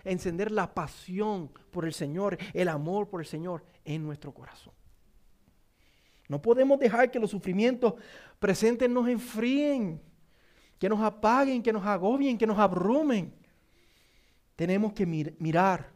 encender 0.04 0.50
la 0.50 0.74
pasión 0.74 1.50
por 1.70 1.84
el 1.86 1.94
Señor, 1.94 2.36
el 2.52 2.68
amor 2.68 3.08
por 3.08 3.20
el 3.20 3.26
Señor 3.26 3.64
en 3.84 4.04
nuestro 4.04 4.34
corazón. 4.34 4.74
No 6.28 6.42
podemos 6.42 6.78
dejar 6.78 7.10
que 7.10 7.20
los 7.20 7.30
sufrimientos 7.30 7.94
presentes 8.38 8.90
nos 8.90 9.08
enfríen, 9.08 10.02
que 10.78 10.88
nos 10.88 11.00
apaguen, 11.00 11.62
que 11.62 11.72
nos 11.72 11.86
agobien, 11.86 12.36
que 12.36 12.46
nos 12.46 12.58
abrumen. 12.58 13.32
Tenemos 14.56 14.92
que 14.92 15.06
mirar 15.06 15.92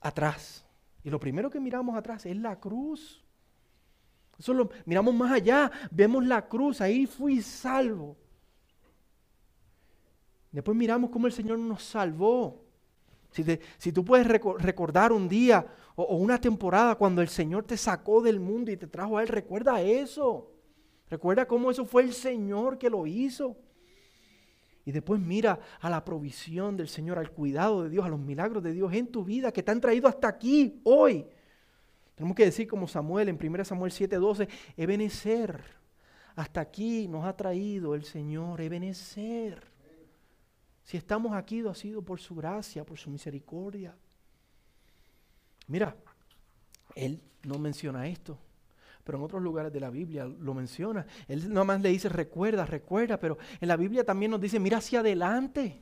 atrás. 0.00 0.66
Y 1.02 1.10
lo 1.10 1.18
primero 1.18 1.48
que 1.48 1.60
miramos 1.60 1.96
atrás 1.96 2.26
es 2.26 2.36
la 2.36 2.60
cruz. 2.60 3.24
Eso 4.38 4.52
lo 4.52 4.70
miramos 4.84 5.14
más 5.14 5.32
allá, 5.32 5.70
vemos 5.90 6.26
la 6.26 6.48
cruz, 6.48 6.80
ahí 6.80 7.06
fui 7.06 7.40
salvo. 7.40 8.16
Después 10.52 10.76
miramos 10.76 11.10
cómo 11.10 11.26
el 11.26 11.32
Señor 11.32 11.58
nos 11.58 11.82
salvó. 11.82 12.62
Si, 13.78 13.92
tú 13.92 14.04
puedes 14.04 14.26
recordar 14.26 15.10
un 15.10 15.26
día 15.26 15.66
o, 15.96 16.16
una 16.16 16.38
temporada 16.38 16.94
cuando 16.96 17.22
el 17.22 17.28
Señor 17.28 17.64
te 17.64 17.78
sacó 17.78 18.20
del 18.20 18.38
mundo 18.38 18.70
y 18.70 18.76
te 18.76 18.86
trajo 18.86 19.16
a 19.16 19.22
Él, 19.22 19.28
recuerda 19.28 19.80
eso. 19.80 20.52
Recuerda 21.08 21.46
cómo 21.46 21.70
eso 21.70 21.86
fue 21.86 22.02
el 22.02 22.12
Señor 22.12 22.76
que 22.76 22.90
lo 22.90 23.06
hizo. 23.06 23.56
Y 24.84 24.92
después 24.92 25.20
mira 25.20 25.58
a 25.80 25.88
la 25.88 26.04
provisión 26.04 26.76
del 26.76 26.88
Señor, 26.88 27.18
al 27.18 27.30
cuidado 27.30 27.84
de 27.84 27.90
Dios, 27.90 28.04
a 28.04 28.08
los 28.08 28.20
milagros 28.20 28.62
de 28.62 28.72
Dios 28.72 28.92
en 28.92 29.06
tu 29.06 29.24
vida 29.24 29.52
que 29.52 29.62
te 29.62 29.70
han 29.70 29.80
traído 29.80 30.08
hasta 30.08 30.28
aquí, 30.28 30.80
hoy. 30.84 31.24
Tenemos 32.14 32.36
que 32.36 32.44
decir 32.44 32.66
como 32.66 32.86
Samuel 32.86 33.28
en 33.28 33.38
1 33.40 33.64
Samuel 33.64 33.92
7:12, 33.92 34.48
Ebenecer, 34.76 35.62
hasta 36.34 36.60
aquí 36.60 37.08
nos 37.08 37.24
ha 37.24 37.36
traído 37.36 37.94
el 37.94 38.04
Señor, 38.04 38.60
Ebenecer. 38.60 39.71
Si 40.84 40.96
estamos 40.96 41.32
aquí, 41.32 41.62
ha 41.66 41.74
sido 41.74 42.02
por 42.02 42.20
su 42.20 42.34
gracia, 42.34 42.84
por 42.84 42.98
su 42.98 43.10
misericordia. 43.10 43.94
Mira, 45.68 45.96
él 46.94 47.20
no 47.44 47.58
menciona 47.58 48.06
esto, 48.08 48.38
pero 49.04 49.18
en 49.18 49.24
otros 49.24 49.42
lugares 49.42 49.72
de 49.72 49.80
la 49.80 49.90
Biblia 49.90 50.24
lo 50.24 50.54
menciona. 50.54 51.06
Él 51.28 51.48
nada 51.52 51.64
más 51.64 51.80
le 51.80 51.90
dice, 51.90 52.08
recuerda, 52.08 52.66
recuerda, 52.66 53.18
pero 53.18 53.38
en 53.60 53.68
la 53.68 53.76
Biblia 53.76 54.04
también 54.04 54.30
nos 54.30 54.40
dice, 54.40 54.58
mira 54.58 54.78
hacia 54.78 55.00
adelante. 55.00 55.80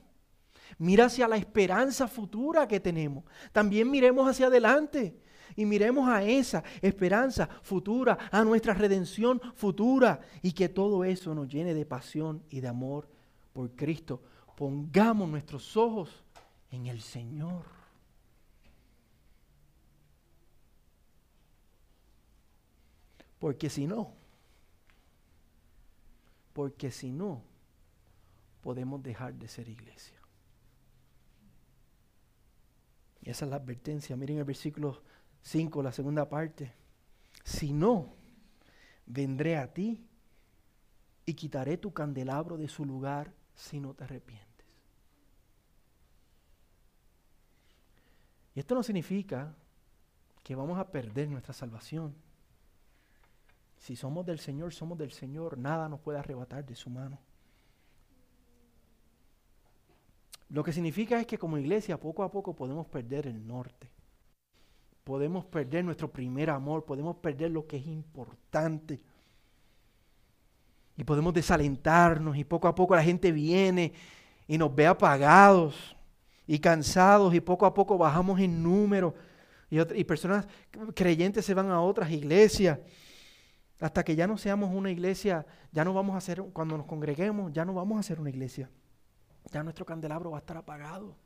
Mira 0.78 1.06
hacia 1.06 1.26
la 1.26 1.36
esperanza 1.36 2.06
futura 2.06 2.68
que 2.68 2.78
tenemos. 2.78 3.24
También 3.52 3.90
miremos 3.90 4.28
hacia 4.28 4.46
adelante 4.46 5.16
y 5.56 5.64
miremos 5.64 6.08
a 6.08 6.22
esa 6.22 6.62
esperanza 6.80 7.48
futura, 7.62 8.16
a 8.30 8.44
nuestra 8.44 8.72
redención 8.72 9.40
futura 9.56 10.20
y 10.42 10.52
que 10.52 10.68
todo 10.68 11.04
eso 11.04 11.34
nos 11.34 11.48
llene 11.48 11.74
de 11.74 11.84
pasión 11.84 12.44
y 12.50 12.60
de 12.60 12.68
amor 12.68 13.08
por 13.52 13.70
Cristo 13.72 14.22
pongamos 14.60 15.26
nuestros 15.26 15.74
ojos 15.74 16.22
en 16.70 16.86
el 16.86 17.00
Señor. 17.00 17.64
Porque 23.38 23.70
si 23.70 23.86
no, 23.86 24.12
porque 26.52 26.90
si 26.90 27.10
no, 27.10 27.42
podemos 28.60 29.02
dejar 29.02 29.32
de 29.32 29.48
ser 29.48 29.66
iglesia. 29.66 30.20
Y 33.22 33.30
esa 33.30 33.46
es 33.46 33.50
la 33.50 33.56
advertencia. 33.56 34.14
Miren 34.14 34.36
el 34.36 34.44
versículo 34.44 35.02
5, 35.40 35.82
la 35.82 35.92
segunda 35.92 36.28
parte. 36.28 36.70
Si 37.44 37.72
no, 37.72 38.12
vendré 39.06 39.56
a 39.56 39.72
ti 39.72 40.06
y 41.24 41.32
quitaré 41.32 41.78
tu 41.78 41.94
candelabro 41.94 42.58
de 42.58 42.68
su 42.68 42.84
lugar 42.84 43.32
si 43.54 43.80
no 43.80 43.94
te 43.94 44.04
arrepientes. 44.04 44.49
Y 48.54 48.60
esto 48.60 48.74
no 48.74 48.82
significa 48.82 49.54
que 50.42 50.54
vamos 50.54 50.78
a 50.78 50.90
perder 50.90 51.28
nuestra 51.28 51.54
salvación. 51.54 52.14
Si 53.78 53.96
somos 53.96 54.26
del 54.26 54.38
Señor, 54.38 54.72
somos 54.72 54.98
del 54.98 55.12
Señor. 55.12 55.56
Nada 55.56 55.88
nos 55.88 56.00
puede 56.00 56.18
arrebatar 56.18 56.64
de 56.64 56.74
su 56.74 56.90
mano. 56.90 57.18
Lo 60.50 60.64
que 60.64 60.72
significa 60.72 61.20
es 61.20 61.26
que 61.26 61.38
como 61.38 61.58
iglesia 61.58 61.98
poco 61.98 62.24
a 62.24 62.30
poco 62.30 62.54
podemos 62.54 62.86
perder 62.86 63.28
el 63.28 63.46
norte. 63.46 63.88
Podemos 65.04 65.44
perder 65.46 65.84
nuestro 65.84 66.10
primer 66.10 66.50
amor, 66.50 66.84
podemos 66.84 67.16
perder 67.16 67.52
lo 67.52 67.66
que 67.66 67.76
es 67.76 67.86
importante. 67.86 69.00
Y 70.96 71.04
podemos 71.04 71.32
desalentarnos 71.32 72.36
y 72.36 72.44
poco 72.44 72.68
a 72.68 72.74
poco 72.74 72.94
la 72.96 73.02
gente 73.02 73.32
viene 73.32 73.92
y 74.46 74.58
nos 74.58 74.74
ve 74.74 74.86
apagados 74.86 75.96
y 76.50 76.58
cansados 76.58 77.32
y 77.32 77.40
poco 77.40 77.64
a 77.64 77.72
poco 77.72 77.96
bajamos 77.96 78.40
en 78.40 78.60
número 78.60 79.14
y, 79.70 80.02
personas 80.02 80.48
creyentes 80.96 81.44
se 81.44 81.54
van 81.54 81.70
a 81.70 81.80
otras 81.80 82.10
iglesias 82.10 82.80
hasta 83.78 84.02
que 84.02 84.16
ya 84.16 84.26
no 84.26 84.36
seamos 84.36 84.74
una 84.74 84.90
iglesia, 84.90 85.46
ya 85.70 85.84
no 85.84 85.94
vamos 85.94 86.16
a 86.16 86.20
ser, 86.20 86.42
cuando 86.52 86.76
nos 86.76 86.86
congreguemos, 86.86 87.52
ya 87.52 87.64
no 87.64 87.72
vamos 87.72 88.00
a 88.00 88.02
ser 88.02 88.20
una 88.20 88.30
iglesia. 88.30 88.68
Ya 89.52 89.62
nuestro 89.62 89.86
candelabro 89.86 90.32
va 90.32 90.38
a 90.38 90.40
estar 90.40 90.56
apagado. 90.56 91.16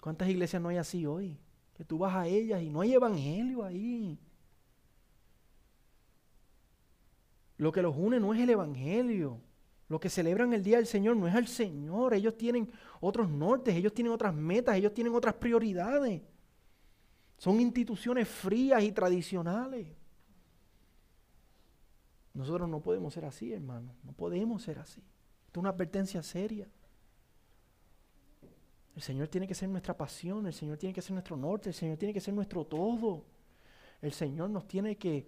¿Cuántas 0.00 0.28
iglesias 0.28 0.60
no 0.60 0.70
hay 0.70 0.78
así 0.78 1.06
hoy? 1.06 1.38
Que 1.74 1.84
tú 1.84 1.98
vas 1.98 2.16
a 2.16 2.26
ellas 2.26 2.62
y 2.62 2.70
no 2.70 2.80
hay 2.80 2.94
evangelio 2.94 3.62
ahí. 3.62 4.18
Lo 7.58 7.70
que 7.70 7.80
los 7.80 7.96
une 7.96 8.18
no 8.18 8.34
es 8.34 8.40
el 8.40 8.50
evangelio. 8.50 9.40
Lo 9.88 10.00
que 10.00 10.08
celebran 10.08 10.52
el 10.52 10.62
Día 10.62 10.78
del 10.78 10.86
Señor 10.86 11.16
no 11.16 11.28
es 11.28 11.34
al 11.34 11.46
Señor. 11.46 12.14
Ellos 12.14 12.36
tienen 12.36 12.70
otros 13.04 13.28
nortes, 13.28 13.74
ellos 13.74 13.92
tienen 13.92 14.12
otras 14.12 14.34
metas, 14.34 14.76
ellos 14.76 14.94
tienen 14.94 15.14
otras 15.14 15.34
prioridades. 15.34 16.22
Son 17.38 17.60
instituciones 17.60 18.28
frías 18.28 18.82
y 18.82 18.92
tradicionales. 18.92 19.88
Nosotros 22.32 22.68
no 22.68 22.80
podemos 22.80 23.14
ser 23.14 23.24
así, 23.24 23.52
hermano. 23.52 23.94
No 24.02 24.12
podemos 24.12 24.62
ser 24.62 24.78
así. 24.78 25.00
Esto 25.46 25.60
es 25.60 25.62
una 25.62 25.70
advertencia 25.70 26.22
seria. 26.22 26.68
El 28.96 29.02
Señor 29.02 29.28
tiene 29.28 29.46
que 29.46 29.54
ser 29.54 29.68
nuestra 29.68 29.96
pasión, 29.96 30.46
el 30.46 30.54
Señor 30.54 30.78
tiene 30.78 30.94
que 30.94 31.02
ser 31.02 31.12
nuestro 31.12 31.36
norte, 31.36 31.70
el 31.70 31.74
Señor 31.74 31.96
tiene 31.96 32.14
que 32.14 32.20
ser 32.20 32.32
nuestro 32.32 32.64
todo. 32.64 33.24
El 34.00 34.12
Señor 34.12 34.50
nos 34.50 34.66
tiene 34.66 34.96
que 34.96 35.26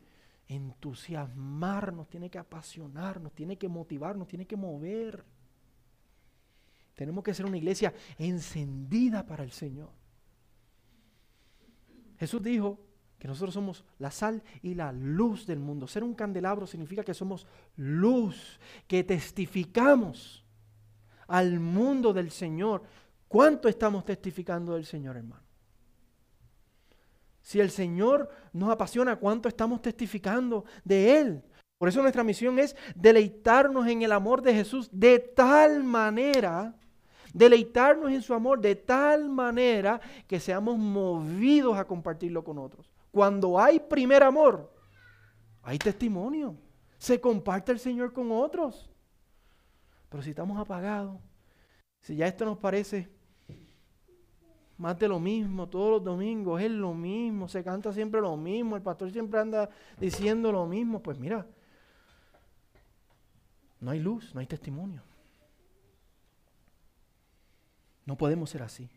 entusiasmar, 0.49 1.93
nos 1.93 2.09
tiene 2.09 2.31
que 2.31 2.39
apasionar, 2.39 3.21
nos 3.21 3.33
tiene 3.33 3.59
que 3.59 3.69
motivar, 3.69 4.17
nos 4.17 4.29
tiene 4.29 4.47
que 4.47 4.57
mover. 4.57 5.25
Tenemos 6.97 7.23
que 7.23 7.33
ser 7.33 7.47
una 7.47 7.59
iglesia 7.59 7.95
encendida 8.19 9.25
para 9.25 9.45
el 9.45 9.53
Señor. 9.53 9.91
Jesús 12.19 12.43
dijo 12.43 12.81
que 13.19 13.29
nosotros 13.29 13.55
somos 13.55 13.85
la 13.99 14.11
sal 14.11 14.43
y 14.63 14.75
la 14.75 14.91
luz 14.91 15.47
del 15.47 15.61
mundo. 15.61 15.87
Ser 15.87 16.03
un 16.03 16.15
candelabro 16.15 16.67
significa 16.67 17.05
que 17.05 17.15
somos 17.15 17.47
luz, 17.77 18.59
que 18.89 19.05
testificamos 19.05 20.45
al 21.29 21.61
mundo 21.61 22.13
del 22.13 22.33
Señor 22.33 22.83
¿Cuánto 23.29 23.69
estamos 23.69 24.05
testificando 24.05 24.75
del 24.75 24.87
Señor, 24.87 25.17
hermano? 25.17 25.43
Si 27.43 27.61
el 27.61 27.71
Señor 27.71 28.29
nos 28.53 28.71
apasiona, 28.71 29.17
¿cuánto 29.17 29.49
estamos 29.49 29.83
testificando 29.83 30.65
de 30.85 31.19
Él? 31.19 31.45
Por 31.79 31.89
eso 31.89 32.03
nuestra 32.03 32.25
misión 32.25 32.59
es 32.59 32.75
deleitarnos 32.95 33.87
en 33.87 34.03
el 34.03 34.13
amor 34.13 34.43
de 34.43 34.55
Jesús 34.55 34.89
de 34.91 35.19
tal 35.19 35.85
manera, 35.85 36.75
deleitarnos 37.33 38.11
en 38.11 38.23
su 38.23 38.35
amor 38.35 38.61
de 38.61 38.75
tal 38.75 39.29
manera 39.29 40.01
que 40.27 40.41
seamos 40.41 40.79
movidos 40.79 41.77
a 41.77 41.85
compartirlo 41.85 42.45
con 42.45 42.59
otros. 42.59 42.91
Cuando 43.11 43.59
hay 43.59 43.81
primer 43.81 44.23
amor, 44.23 44.73
hay 45.63 45.79
testimonio. 45.79 46.57
Se 46.99 47.21
comparte 47.21 47.73
el 47.73 47.79
Señor 47.79 48.13
con 48.13 48.31
otros. 48.33 48.91
Pero 50.09 50.23
si 50.23 50.31
estamos 50.31 50.59
apagados, 50.59 51.21
si 52.01 52.17
ya 52.17 52.27
esto 52.27 52.45
nos 52.45 52.59
parece 52.59 53.09
más 54.79 54.99
de 54.99 55.09
lo 55.09 55.19
mismo, 55.19 55.69
todos 55.69 55.91
los 55.91 56.05
domingos 56.05 56.61
es 56.61 56.71
lo 56.71 56.93
mismo, 56.93 57.49
se 57.49 57.65
canta 57.65 57.93
siempre 57.93 58.21
lo 58.21 58.37
mismo, 58.37 58.77
el 58.77 58.83
pastor 58.83 59.11
siempre 59.11 59.41
anda 59.41 59.71
diciendo 59.99 60.53
lo 60.53 60.67
mismo, 60.67 61.03
pues 61.03 61.19
mira, 61.19 61.47
no 63.81 63.91
hay 63.91 64.01
luz, 64.01 64.35
no 64.35 64.41
hay 64.41 64.47
testimonio. 64.47 65.03
No 68.07 68.17
podemos 68.17 68.49
ser 68.49 68.63
así. 68.63 68.89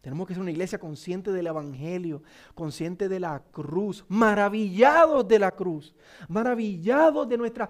Tenemos 0.00 0.26
que 0.26 0.34
ser 0.34 0.42
una 0.42 0.50
iglesia 0.50 0.78
consciente 0.78 1.32
del 1.32 1.46
Evangelio, 1.46 2.22
consciente 2.54 3.08
de 3.08 3.20
la 3.20 3.42
cruz, 3.50 4.04
maravillados 4.08 5.26
de 5.26 5.38
la 5.38 5.50
cruz, 5.50 5.94
maravillados 6.28 7.28
de 7.28 7.38
nuestra 7.38 7.68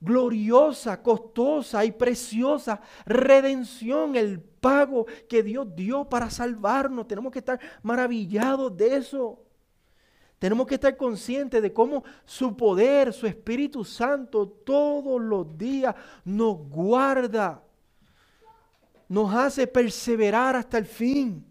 gloriosa, 0.00 1.02
costosa 1.02 1.84
y 1.84 1.92
preciosa 1.92 2.80
redención, 3.04 4.16
el 4.16 4.40
pago 4.40 5.06
que 5.28 5.42
Dios 5.42 5.74
dio 5.74 6.08
para 6.08 6.30
salvarnos. 6.30 7.06
Tenemos 7.06 7.32
que 7.32 7.40
estar 7.40 7.60
maravillados 7.82 8.76
de 8.76 8.96
eso. 8.96 9.40
Tenemos 10.38 10.66
que 10.66 10.74
estar 10.74 10.96
conscientes 10.96 11.62
de 11.62 11.72
cómo 11.72 12.02
su 12.24 12.56
poder, 12.56 13.12
su 13.12 13.26
Espíritu 13.26 13.84
Santo, 13.84 14.48
todos 14.48 15.20
los 15.20 15.56
días 15.56 15.94
nos 16.24 16.56
guarda, 16.68 17.62
nos 19.12 19.34
hace 19.34 19.66
perseverar 19.66 20.56
hasta 20.56 20.78
el 20.78 20.86
fin. 20.86 21.46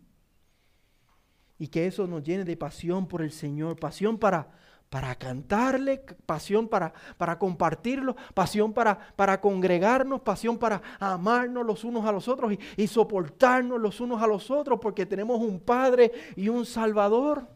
Y 1.59 1.67
que 1.67 1.85
eso 1.85 2.07
nos 2.07 2.23
llene 2.23 2.43
de 2.43 2.57
pasión 2.57 3.07
por 3.07 3.21
el 3.21 3.31
Señor, 3.31 3.79
pasión 3.79 4.17
para 4.17 4.49
para 4.89 5.15
cantarle, 5.15 6.03
pasión 6.25 6.67
para, 6.67 6.91
para 7.17 7.39
compartirlo, 7.39 8.17
pasión 8.33 8.73
para, 8.73 8.99
para 9.15 9.39
congregarnos, 9.39 10.19
pasión 10.19 10.57
para 10.57 10.81
amarnos 10.99 11.65
los 11.65 11.85
unos 11.85 12.05
a 12.05 12.11
los 12.11 12.27
otros 12.27 12.51
y, 12.51 12.59
y 12.75 12.87
soportarnos 12.87 13.79
los 13.79 14.01
unos 14.01 14.21
a 14.21 14.27
los 14.27 14.51
otros 14.51 14.79
porque 14.81 15.05
tenemos 15.05 15.39
un 15.39 15.61
Padre 15.61 16.11
y 16.35 16.49
un 16.49 16.65
Salvador. 16.65 17.47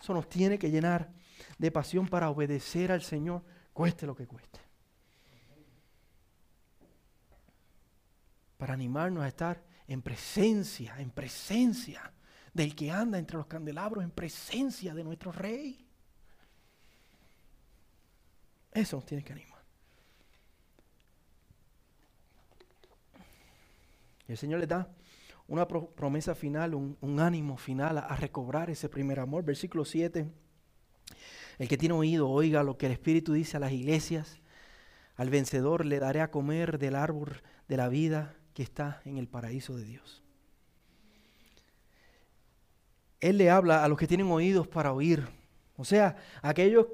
Eso 0.00 0.14
nos 0.14 0.26
tiene 0.26 0.58
que 0.58 0.70
llenar 0.70 1.10
de 1.58 1.70
pasión 1.70 2.08
para 2.08 2.30
obedecer 2.30 2.92
al 2.92 3.02
Señor, 3.02 3.42
cueste 3.74 4.06
lo 4.06 4.16
que 4.16 4.26
cueste. 4.26 4.67
Para 8.58 8.74
animarnos 8.74 9.24
a 9.24 9.28
estar 9.28 9.64
en 9.86 10.02
presencia, 10.02 10.96
en 10.98 11.10
presencia 11.10 12.12
del 12.52 12.74
que 12.74 12.90
anda 12.90 13.18
entre 13.18 13.38
los 13.38 13.46
candelabros, 13.46 14.04
en 14.04 14.10
presencia 14.10 14.94
de 14.94 15.04
nuestro 15.04 15.32
Rey. 15.32 15.86
Eso 18.72 18.96
nos 18.96 19.06
tiene 19.06 19.24
que 19.24 19.32
animar. 19.32 19.58
Y 24.28 24.32
el 24.32 24.38
Señor 24.38 24.60
le 24.60 24.66
da 24.66 24.88
una 25.46 25.66
promesa 25.66 26.34
final, 26.34 26.74
un, 26.74 27.20
ánimo 27.20 27.56
final 27.56 27.96
a, 27.98 28.14
recobrar 28.16 28.68
ese 28.68 28.88
primer 28.88 29.18
amor. 29.18 29.42
Versículo 29.44 29.84
7. 29.84 30.30
El 31.58 31.68
que 31.68 31.78
tiene 31.78 31.94
oído, 31.94 32.28
oiga 32.28 32.62
lo 32.62 32.76
que 32.76 32.86
el 32.86 32.92
Espíritu 32.92 33.32
dice 33.32 33.56
a 33.56 33.60
las 33.60 33.72
iglesias. 33.72 34.40
Al 35.16 35.30
vencedor 35.30 35.86
le 35.86 35.98
daré 35.98 36.20
a 36.20 36.30
comer 36.30 36.78
del 36.78 36.94
árbol 36.94 37.42
de 37.66 37.76
la 37.76 37.88
vida 37.88 38.36
que 38.58 38.64
está 38.64 39.00
en 39.04 39.18
el 39.18 39.28
paraíso 39.28 39.76
de 39.76 39.84
Dios. 39.84 40.20
Él 43.20 43.38
le 43.38 43.50
habla 43.50 43.84
a 43.84 43.88
los 43.88 43.96
que 43.96 44.08
tienen 44.08 44.28
oídos 44.32 44.66
para 44.66 44.92
oír. 44.92 45.28
O 45.76 45.84
sea, 45.84 46.16
aquellos 46.42 46.88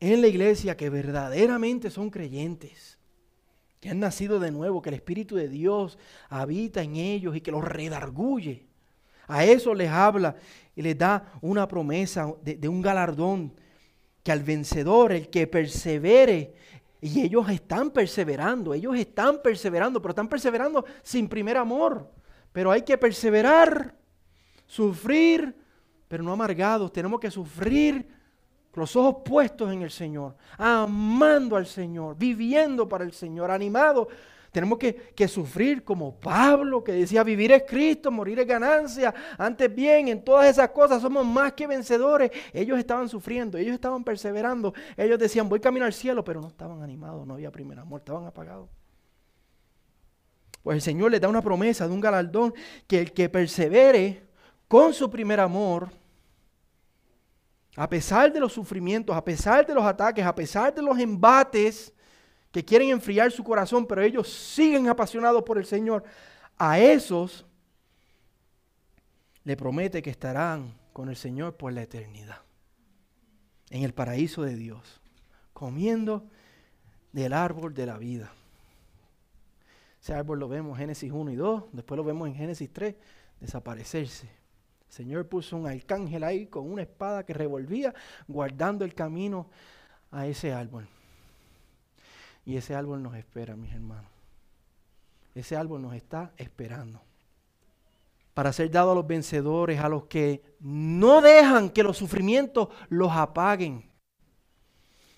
en 0.00 0.22
la 0.22 0.26
iglesia 0.26 0.76
que 0.76 0.90
verdaderamente 0.90 1.88
son 1.88 2.10
creyentes, 2.10 2.98
que 3.78 3.90
han 3.90 4.00
nacido 4.00 4.40
de 4.40 4.50
nuevo, 4.50 4.82
que 4.82 4.88
el 4.88 4.96
Espíritu 4.96 5.36
de 5.36 5.48
Dios 5.48 6.00
habita 6.28 6.82
en 6.82 6.96
ellos 6.96 7.36
y 7.36 7.42
que 7.42 7.52
los 7.52 7.62
redarguye. 7.62 8.66
A 9.28 9.44
eso 9.44 9.72
les 9.72 9.90
habla 9.90 10.34
y 10.74 10.82
les 10.82 10.98
da 10.98 11.32
una 11.42 11.68
promesa 11.68 12.34
de, 12.42 12.68
un 12.68 12.82
galardón 12.82 13.54
que 14.24 14.32
al 14.32 14.42
vencedor, 14.42 15.12
el 15.12 15.30
que 15.30 15.46
persevere, 15.46 16.54
y 17.06 17.22
ellos 17.22 17.48
están 17.48 17.90
perseverando, 17.90 18.74
ellos 18.74 18.96
están 18.96 19.40
perseverando, 19.42 20.00
pero 20.00 20.10
están 20.10 20.28
perseverando 20.28 20.84
sin 21.02 21.28
primer 21.28 21.56
amor. 21.56 22.10
Pero 22.52 22.72
hay 22.72 22.82
que 22.82 22.98
perseverar, 22.98 23.94
sufrir, 24.66 25.54
pero 26.08 26.22
no 26.22 26.32
amargados. 26.32 26.92
Tenemos 26.92 27.20
que 27.20 27.30
sufrir 27.30 28.08
los 28.74 28.94
ojos 28.96 29.22
puestos 29.24 29.72
en 29.72 29.82
el 29.82 29.90
Señor, 29.90 30.36
amando 30.58 31.56
al 31.56 31.66
Señor, 31.66 32.16
viviendo 32.18 32.88
para 32.88 33.04
el 33.04 33.12
Señor, 33.12 33.50
animado. 33.50 34.08
Tenemos 34.56 34.78
que, 34.78 35.28
sufrir 35.28 35.84
como 35.84 36.18
Pablo, 36.18 36.82
que 36.82 36.92
decía, 36.92 37.22
vivir 37.22 37.52
es 37.52 37.64
Cristo, 37.68 38.10
morir 38.10 38.40
es 38.40 38.46
ganancia. 38.46 39.14
Antes 39.36 39.74
bien, 39.74 40.08
en 40.08 40.24
todas 40.24 40.46
esas 40.46 40.70
cosas 40.70 41.02
somos 41.02 41.26
más 41.26 41.52
que 41.52 41.66
vencedores. 41.66 42.30
Ellos 42.54 42.78
estaban 42.78 43.06
sufriendo, 43.06 43.58
ellos 43.58 43.74
estaban 43.74 44.02
perseverando. 44.02 44.72
Ellos 44.96 45.18
decían, 45.18 45.46
voy 45.46 45.60
camino 45.60 45.84
al 45.84 45.92
cielo, 45.92 46.24
pero 46.24 46.40
no 46.40 46.48
estaban 46.48 46.82
animados, 46.82 47.26
no 47.26 47.34
había 47.34 47.52
primer 47.52 47.78
amor, 47.78 48.00
estaban 48.00 48.24
apagados. 48.24 48.70
Pues 50.62 50.76
el 50.76 50.80
Señor 50.80 51.10
les 51.10 51.20
da 51.20 51.28
una 51.28 51.42
promesa 51.42 51.86
de 51.86 51.92
un 51.92 52.00
galardón 52.00 52.54
que 52.86 53.00
el 53.00 53.12
que 53.12 53.28
persevere 53.28 54.22
con 54.68 54.94
su 54.94 55.10
primer 55.10 55.38
amor, 55.38 55.90
a 57.76 57.90
pesar 57.90 58.32
de 58.32 58.40
los 58.40 58.54
sufrimientos, 58.54 59.14
a 59.14 59.22
pesar 59.22 59.66
de 59.66 59.74
los 59.74 59.84
ataques, 59.84 60.24
a 60.24 60.34
pesar 60.34 60.74
de 60.74 60.80
los 60.80 60.98
embates 60.98 61.92
que 62.56 62.64
quieren 62.64 62.88
enfriar 62.88 63.30
su 63.30 63.44
corazón, 63.44 63.86
pero 63.86 64.00
ellos 64.00 64.32
siguen 64.32 64.88
apasionados 64.88 65.42
por 65.42 65.58
el 65.58 65.66
Señor, 65.66 66.04
a 66.56 66.78
esos 66.78 67.44
le 69.44 69.58
promete 69.58 70.00
que 70.00 70.08
estarán 70.08 70.72
con 70.94 71.10
el 71.10 71.16
Señor 71.16 71.58
por 71.58 71.74
la 71.74 71.82
eternidad, 71.82 72.40
en 73.68 73.82
el 73.82 73.92
paraíso 73.92 74.42
de 74.42 74.56
Dios, 74.56 75.02
comiendo 75.52 76.30
del 77.12 77.34
árbol 77.34 77.74
de 77.74 77.84
la 77.84 77.98
vida. 77.98 78.32
Ese 80.00 80.14
árbol 80.14 80.38
lo 80.38 80.48
vemos 80.48 80.78
en 80.78 80.78
Génesis 80.78 81.12
1 81.12 81.32
y 81.32 81.36
2, 81.36 81.64
después 81.72 81.98
lo 81.98 82.04
vemos 82.04 82.26
en 82.26 82.36
Génesis 82.36 82.72
3, 82.72 82.94
desaparecerse. 83.38 84.28
El 84.88 84.94
Señor 84.94 85.28
puso 85.28 85.58
un 85.58 85.66
arcángel 85.66 86.24
ahí 86.24 86.46
con 86.46 86.72
una 86.72 86.80
espada 86.80 87.26
que 87.26 87.34
revolvía, 87.34 87.92
guardando 88.26 88.82
el 88.86 88.94
camino 88.94 89.50
a 90.10 90.26
ese 90.26 90.54
árbol. 90.54 90.88
Y 92.46 92.56
ese 92.56 92.74
árbol 92.74 93.02
nos 93.02 93.14
espera, 93.14 93.56
mis 93.56 93.74
hermanos. 93.74 94.10
Ese 95.34 95.54
árbol 95.54 95.82
nos 95.82 95.94
está 95.94 96.32
esperando. 96.38 97.02
Para 98.32 98.52
ser 98.54 98.70
dado 98.70 98.92
a 98.92 98.94
los 98.94 99.06
vencedores, 99.06 99.78
a 99.80 99.90
los 99.90 100.04
que 100.04 100.42
no 100.60 101.20
dejan 101.20 101.68
que 101.68 101.82
los 101.82 101.98
sufrimientos 101.98 102.68
los 102.88 103.12
apaguen 103.12 103.90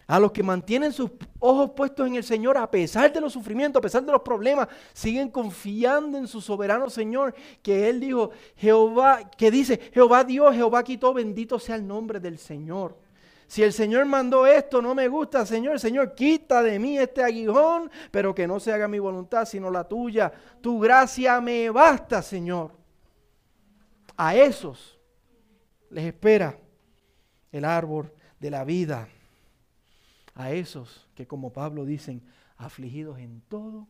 a 0.09 0.19
los 0.19 0.33
que 0.33 0.43
mantienen 0.43 0.91
sus 0.91 1.11
ojos 1.39 1.73
puestos 1.77 2.07
en 2.07 2.17
el 2.17 2.25
Señor 2.25 2.57
a 2.57 2.71
pesar 2.71 3.13
de 3.13 3.21
los 3.21 3.35
sufrimientos, 3.35 3.79
a 3.79 3.83
pesar 3.83 4.03
de 4.03 4.11
los 4.11 4.23
problemas, 4.23 4.67
siguen 4.95 5.31
confiando 5.31 6.17
en 6.17 6.27
su 6.27 6.41
soberano 6.41 6.89
Señor, 6.89 7.35
que 7.63 7.91
Él 7.91 8.01
dijo, 8.01 8.31
Jehová, 8.57 9.31
que 9.31 9.51
dice, 9.51 9.79
Jehová 9.93 10.25
Dios, 10.25 10.55
Jehová 10.55 10.83
quitó, 10.83 11.13
bendito 11.13 11.59
sea 11.59 11.77
el 11.77 11.87
nombre 11.87 12.21
del 12.21 12.39
Señor. 12.39 12.97
Si 13.49 13.63
el 13.63 13.73
Señor 13.73 14.05
mandó 14.05 14.47
esto, 14.47 14.83
no 14.83 14.95
me 14.95 15.09
gusta, 15.09 15.47
Señor, 15.47 15.81
Señor, 15.81 16.15
quita 16.15 16.63
de 16.63 16.79
mí 16.79 16.99
este 16.99 17.25
aguijón, 17.25 17.91
pero 18.11 18.35
que 18.35 18.47
no 18.47 18.61
se 18.61 18.73
haga 18.73 18.87
mi 18.89 18.99
voluntad, 18.99 19.47
sino 19.47 19.71
la 19.71 19.85
tuya. 19.85 20.31
Tu 20.61 20.79
gracia 20.79 21.41
me 21.41 21.71
basta, 21.71 22.21
Señor. 22.21 22.73
A 24.19 24.37
esos 24.37 24.99
les 25.89 26.05
espera 26.05 26.59
el 27.51 27.65
árbol 27.65 28.13
de 28.39 28.51
la 28.51 28.65
vida 28.65 29.09
a 30.35 30.53
esos 30.53 31.09
que 31.15 31.27
como 31.27 31.53
Pablo 31.53 31.85
dicen, 31.85 32.23
afligidos 32.59 33.19
en 33.19 33.41
todo, 33.49 33.89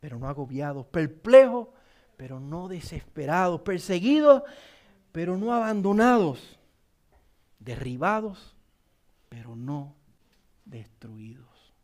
pero 0.00 0.18
no 0.18 0.28
agobiados, 0.28 0.86
perplejos, 0.86 1.68
pero 2.16 2.40
no 2.40 2.68
desesperados, 2.68 3.60
perseguidos, 3.62 4.42
pero 5.12 5.38
no 5.38 5.54
abandonados, 5.54 6.58
derribados, 7.58 8.57
pero 9.28 9.56
no 9.56 9.94
destruidos. 10.64 11.74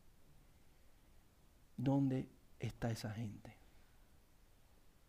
¿Dónde 1.76 2.28
está 2.60 2.90
esa 2.90 3.12
gente? 3.12 3.56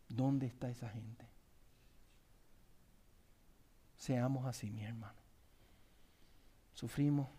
¿Dónde 0.09 0.47
está 0.47 0.69
esa 0.69 0.89
gente? 0.89 1.27
Seamos 3.97 4.45
así, 4.45 4.69
mi 4.69 4.83
hermano. 4.83 5.19
Sufrimos, 6.73 7.29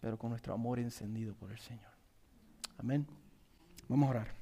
pero 0.00 0.18
con 0.18 0.30
nuestro 0.30 0.54
amor 0.54 0.78
encendido 0.78 1.34
por 1.34 1.50
el 1.50 1.58
Señor. 1.58 1.92
Amén. 2.78 3.06
Vamos 3.88 4.06
a 4.06 4.10
orar. 4.10 4.37